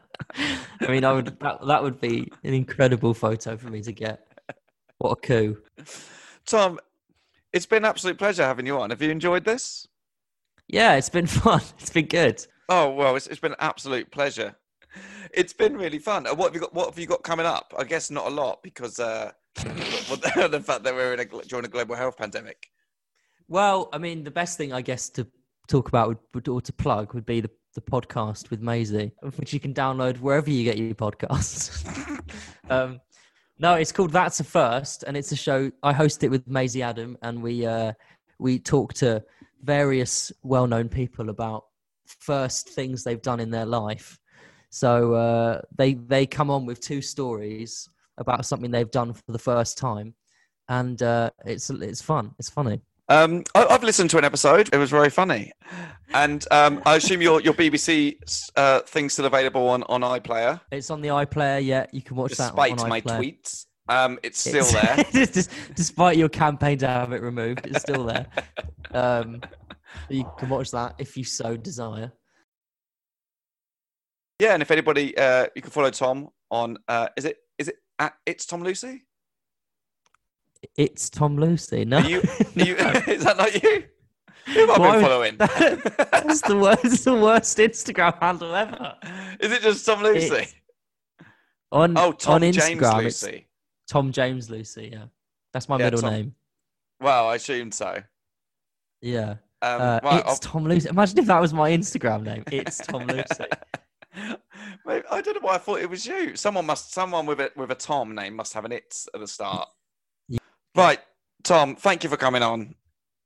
mean, 0.89 1.05
I 1.05 1.13
would 1.13 1.39
that, 1.39 1.65
that 1.65 1.83
would 1.83 2.01
be 2.01 2.29
an 2.43 2.55
incredible 2.55 3.15
photo 3.15 3.57
for 3.57 3.69
me 3.69 3.83
to 3.83 3.93
get. 3.93 4.27
What 4.99 5.13
a 5.13 5.17
coup! 5.17 5.59
Tom, 6.45 6.81
it's 7.53 7.67
been 7.67 7.85
an 7.85 7.89
absolute 7.89 8.19
pleasure 8.19 8.45
having 8.45 8.67
you 8.67 8.79
on. 8.81 8.91
Have 8.91 9.03
you 9.03 9.11
enjoyed 9.11 9.45
this? 9.45 9.87
Yeah, 10.67 10.95
it's 10.95 11.09
been 11.09 11.27
fun. 11.43 11.63
It's 11.79 11.91
been 11.91 12.07
good. 12.07 12.45
Oh 12.69 12.91
well, 12.91 13.17
it's, 13.17 13.27
it's 13.27 13.41
been 13.41 13.53
an 13.53 13.59
absolute 13.61 14.11
pleasure. 14.11 14.55
It's 15.33 15.53
been 15.53 15.77
really 15.77 15.99
fun. 15.99 16.27
Uh, 16.27 16.35
What 16.35 16.47
have 16.47 16.55
you 16.55 16.61
got? 16.61 16.75
What 16.75 16.89
have 16.91 16.99
you 16.99 17.07
got 17.07 17.23
coming 17.23 17.47
up? 17.47 17.75
I 17.79 17.85
guess 17.85 18.11
not 18.11 18.27
a 18.27 18.31
lot 18.31 18.63
because 18.63 18.99
uh, 18.99 19.33
the 19.55 20.63
fact 20.65 20.85
that 20.85 20.95
we're 20.95 21.15
in 21.15 21.21
a, 21.21 21.25
during 21.25 21.65
a 21.65 21.69
global 21.69 21.95
health 21.95 22.17
pandemic. 22.17 22.67
Well, 23.49 23.89
I 23.93 23.99
mean, 23.99 24.25
the 24.25 24.31
best 24.31 24.59
thing 24.59 24.73
I 24.73 24.83
guess 24.83 25.09
to 25.11 25.27
talk 25.69 25.89
about 25.89 26.17
would 26.35 26.49
or 26.49 26.61
to 26.61 26.73
plug 26.73 27.15
would 27.15 27.27
be 27.27 27.41
the, 27.41 27.51
the 27.75 27.81
podcast 27.81 28.51
with 28.51 28.61
Maisie, 28.61 29.13
which 29.37 29.53
you 29.53 29.61
can 29.61 29.73
download 29.73 30.19
wherever 30.19 30.51
you 30.51 30.65
get 30.65 30.77
your 30.77 30.95
podcasts. 30.95 31.87
um, 32.71 33.01
no, 33.59 33.75
it's 33.75 33.93
called 33.93 34.13
That's 34.13 34.41
a 34.41 34.45
First, 34.45 35.05
and 35.05 35.17
it's 35.17 35.33
a 35.33 35.37
show. 35.37 35.71
I 35.83 35.93
host 35.93 36.23
it 36.23 36.31
with 36.31 36.47
Maisie 36.47 36.83
Adam, 36.83 37.19
and 37.23 37.43
we 37.43 37.67
uh, 37.67 37.93
we 38.39 38.59
talk 38.59 38.95
to 38.95 39.23
various 39.63 40.31
well-known 40.43 40.89
people 40.89 41.31
about 41.31 41.65
first 42.07 42.69
things 42.71 43.03
they've 43.03 43.21
done 43.23 43.41
in 43.41 43.51
their 43.51 43.67
life. 43.67 44.19
So 44.71 45.15
uh, 45.15 45.63
they 45.77 45.95
they 45.95 46.27
come 46.27 46.51
on 46.51 46.67
with 46.67 46.81
two 46.81 47.03
stories 47.03 47.89
about 48.19 48.47
something 48.47 48.71
they've 48.71 48.91
done 48.91 49.13
for 49.13 49.33
the 49.33 49.39
first 49.39 49.79
time, 49.79 50.15
and 50.69 51.03
uh, 51.03 51.31
it's 51.45 51.71
it's 51.71 52.03
fun. 52.03 52.35
It's 52.39 52.51
funny. 52.51 52.81
Um, 53.09 53.45
I, 53.55 53.65
I've 53.67 53.83
listened 53.83 54.11
to 54.11 54.19
an 54.19 54.25
episode. 54.25 54.69
It 54.73 54.77
was 54.77 54.91
very 54.91 55.09
funny, 55.11 55.53
and 56.13 56.45
um, 56.51 56.83
I 56.85 56.97
assume 56.97 57.23
your 57.23 57.41
your 57.41 57.55
BBC 57.55 58.17
uh, 58.57 58.81
thing's 58.81 59.15
still 59.15 59.25
available 59.27 59.67
on 59.69 59.83
on 59.85 60.03
iPlayer, 60.03 60.61
It's 60.71 60.91
on 60.91 61.01
the 61.01 61.09
iPlayer. 61.09 61.65
Yeah, 61.65 61.87
you 61.93 62.03
can 62.03 62.17
watch 62.17 62.31
despite 62.31 62.77
that 62.77 62.83
on 62.83 62.89
my 62.89 63.01
iPlayer. 63.01 63.19
tweets. 63.21 63.65
Um, 63.89 64.19
it's 64.23 64.39
still 64.41 64.67
It's- 64.67 65.13
there. 65.13 65.25
Des- 65.27 65.49
Despite 65.75 66.19
your 66.19 66.29
campaign 66.29 66.77
to 66.79 66.87
have 66.87 67.13
it 67.13 67.23
removed, 67.23 67.67
it's 67.67 67.81
still 67.81 68.05
there. 68.05 68.27
Um, 68.91 69.43
you 70.09 70.25
can 70.39 70.49
watch 70.49 70.71
that 70.71 70.95
if 70.99 71.15
you 71.19 71.23
so 71.25 71.59
desire. 71.59 72.11
Yeah, 74.41 74.55
and 74.55 74.63
if 74.63 74.71
anybody, 74.71 75.17
uh, 75.19 75.47
you 75.55 75.61
can 75.61 75.71
follow 75.71 75.91
Tom 75.91 76.29
on. 76.51 76.79
Uh, 76.89 77.09
is 77.17 77.27
it 77.27 77.37
is 77.59 77.69
it 77.69 77.77
at 77.99 78.15
it's 78.25 78.47
Tom 78.47 78.63
Lucy? 78.63 79.03
It's 80.77 81.09
Tom 81.11 81.37
Lucy. 81.37 81.85
No, 81.85 81.99
Are 81.99 82.09
you? 82.09 82.19
Are 82.21 82.63
you 82.65 82.75
is 83.07 83.25
that 83.25 83.37
not 83.37 83.63
you? 83.63 83.85
Who 84.47 84.67
have 84.67 84.71
I 84.81 84.93
been 84.93 85.03
following? 85.03 85.37
that's 85.39 86.41
the 86.43 86.57
worst. 86.57 86.85
It's 86.85 87.05
the 87.05 87.15
worst 87.15 87.59
Instagram 87.59 88.19
handle 88.19 88.55
ever. 88.55 88.95
Is 89.41 89.53
it 89.53 89.63
just 89.63 89.85
Tom 89.85 90.03
Lucy? 90.03 90.35
It's 90.35 90.55
On 91.71 91.97
oh, 91.99 92.13
Tom 92.13 92.35
on 92.37 92.41
James 92.41 92.57
Instagram, 92.57 93.05
it's 93.05 93.23
Lucy. 93.23 93.49
Tom 93.89 94.11
James 94.11 94.49
Lucy. 94.49 94.89
Yeah, 94.93 95.05
that's 95.53 95.69
my 95.69 95.77
Yeah, 95.79 95.85
middle 95.85 96.01
Tom. 96.01 96.13
name. 96.13 96.35
Well, 97.01 97.29
I 97.29 97.35
assumed 97.37 97.75
so. 97.75 98.03
Yeah, 99.03 99.37
Um, 99.63 99.81
uh, 99.83 100.01
right, 100.03 100.21
it's 100.21 100.29
I'll- 100.29 100.37
Tom 100.39 100.65
Lucy. 100.65 100.89
Imagine 100.89 101.19
if 101.19 101.27
that 101.27 101.41
was 101.41 101.53
my 101.53 101.71
Instagram 101.71 102.23
name. 102.25 102.43
It's 102.51 102.79
Tom 102.79 103.07
Lucy. 103.07 103.45
Maybe- 104.87 105.07
I 105.11 105.21
don't 105.21 105.35
know 105.35 105.41
why 105.43 105.55
I 105.55 105.59
thought 105.59 105.81
it 105.81 105.91
was 105.91 106.07
you. 106.07 106.35
Someone 106.37 106.67
must, 106.67 106.93
someone 106.93 107.27
with 107.27 107.41
a 107.41 107.53
with 107.55 107.71
a 107.71 107.75
Tom 107.77 108.15
name 108.15 108.35
must 108.35 108.55
have 108.55 108.65
an 108.65 108.73
it 108.73 108.97
at 109.15 109.21
the 109.21 109.29
start. 109.29 109.69
Yeah. 110.79 110.85
Right, 110.85 111.01
Tom. 111.43 111.77
Thank 111.77 112.05
you 112.05 112.11
for 112.11 112.17
coming 112.17 112.43
on. 112.43 112.75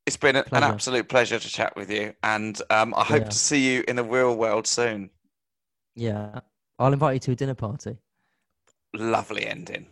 It's 0.06 0.16
been 0.16 0.36
a- 0.36 0.44
an 0.52 0.62
absolute 0.64 1.08
pleasure 1.08 1.38
to 1.38 1.48
chat 1.48 1.76
with 1.76 1.90
you, 1.90 2.14
and 2.22 2.60
um, 2.70 2.92
I 2.96 3.04
hope 3.04 3.22
Yeah. 3.24 3.28
to 3.28 3.36
see 3.38 3.72
you 3.74 3.84
in 3.86 3.96
the 3.96 4.04
real 4.04 4.34
world 4.36 4.66
soon. 4.66 5.10
Yeah. 5.94 6.40
I'll 6.78 6.92
invite 6.92 7.14
you 7.14 7.20
to 7.20 7.30
a 7.32 7.34
dinner 7.36 7.54
party. 7.54 7.98
Lovely 8.94 9.46
ending. 9.46 9.86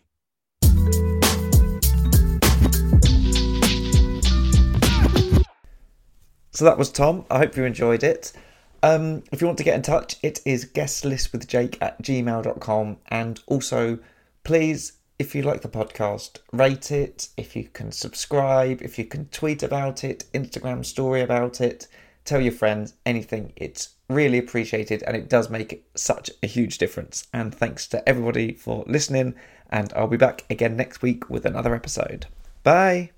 So 6.53 6.65
that 6.65 6.79
was 6.79 6.91
Tom. 6.91 7.25
I 7.31 7.39
hope 7.39 7.57
you 7.57 7.65
enjoyed 7.65 8.03
it. 8.03 8.33
Um, 8.83 9.23
if 9.31 9.41
you 9.41 9.47
want 9.47 9.59
to 9.59 9.65
get 9.65 9.77
in 9.77 9.83
touch, 9.83 10.17
it 10.23 10.41
is 10.45 10.65
guestlistwithjake 10.67 11.79
at 11.81 12.03
gmail.com. 12.03 12.97
And 13.09 13.41
also, 13.47 13.99
please, 14.43 14.93
if 15.21 15.35
you 15.35 15.43
like 15.43 15.61
the 15.61 15.68
podcast, 15.68 16.39
rate 16.51 16.91
it. 16.91 17.29
If 17.37 17.55
you 17.55 17.64
can 17.64 17.93
subscribe, 17.93 18.81
if 18.81 18.99
you 18.99 19.05
can 19.05 19.27
tweet 19.27 19.62
about 19.62 20.03
it, 20.03 20.25
Instagram 20.33 20.83
story 20.83 21.21
about 21.21 21.61
it, 21.61 21.87
tell 22.25 22.41
your 22.41 22.53
friends, 22.53 22.95
anything. 23.05 23.53
It's 23.55 23.91
really 24.09 24.39
appreciated 24.39 25.03
and 25.03 25.14
it 25.14 25.29
does 25.29 25.51
make 25.51 25.85
such 25.95 26.31
a 26.43 26.47
huge 26.47 26.79
difference. 26.79 27.29
And 27.35 27.55
thanks 27.55 27.87
to 27.89 28.09
everybody 28.09 28.55
for 28.55 28.83
listening. 28.87 29.35
And 29.68 29.93
I'll 29.95 30.07
be 30.07 30.16
back 30.16 30.47
again 30.49 30.75
next 30.75 31.03
week 31.03 31.29
with 31.29 31.45
another 31.45 31.75
episode. 31.75 32.25
Bye. 32.62 33.11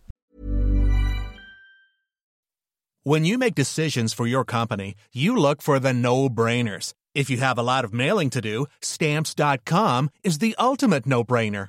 When 3.04 3.24
you 3.24 3.38
make 3.38 3.54
decisions 3.54 4.12
for 4.12 4.26
your 4.26 4.44
company, 4.44 4.96
you 5.12 5.36
look 5.36 5.62
for 5.62 5.78
the 5.78 5.92
no 5.92 6.28
brainers. 6.28 6.94
If 7.14 7.30
you 7.30 7.36
have 7.36 7.58
a 7.58 7.62
lot 7.62 7.84
of 7.84 7.94
mailing 7.94 8.30
to 8.30 8.40
do, 8.40 8.66
stamps.com 8.80 10.10
is 10.24 10.38
the 10.38 10.56
ultimate 10.58 11.06
no 11.06 11.22
brainer. 11.22 11.68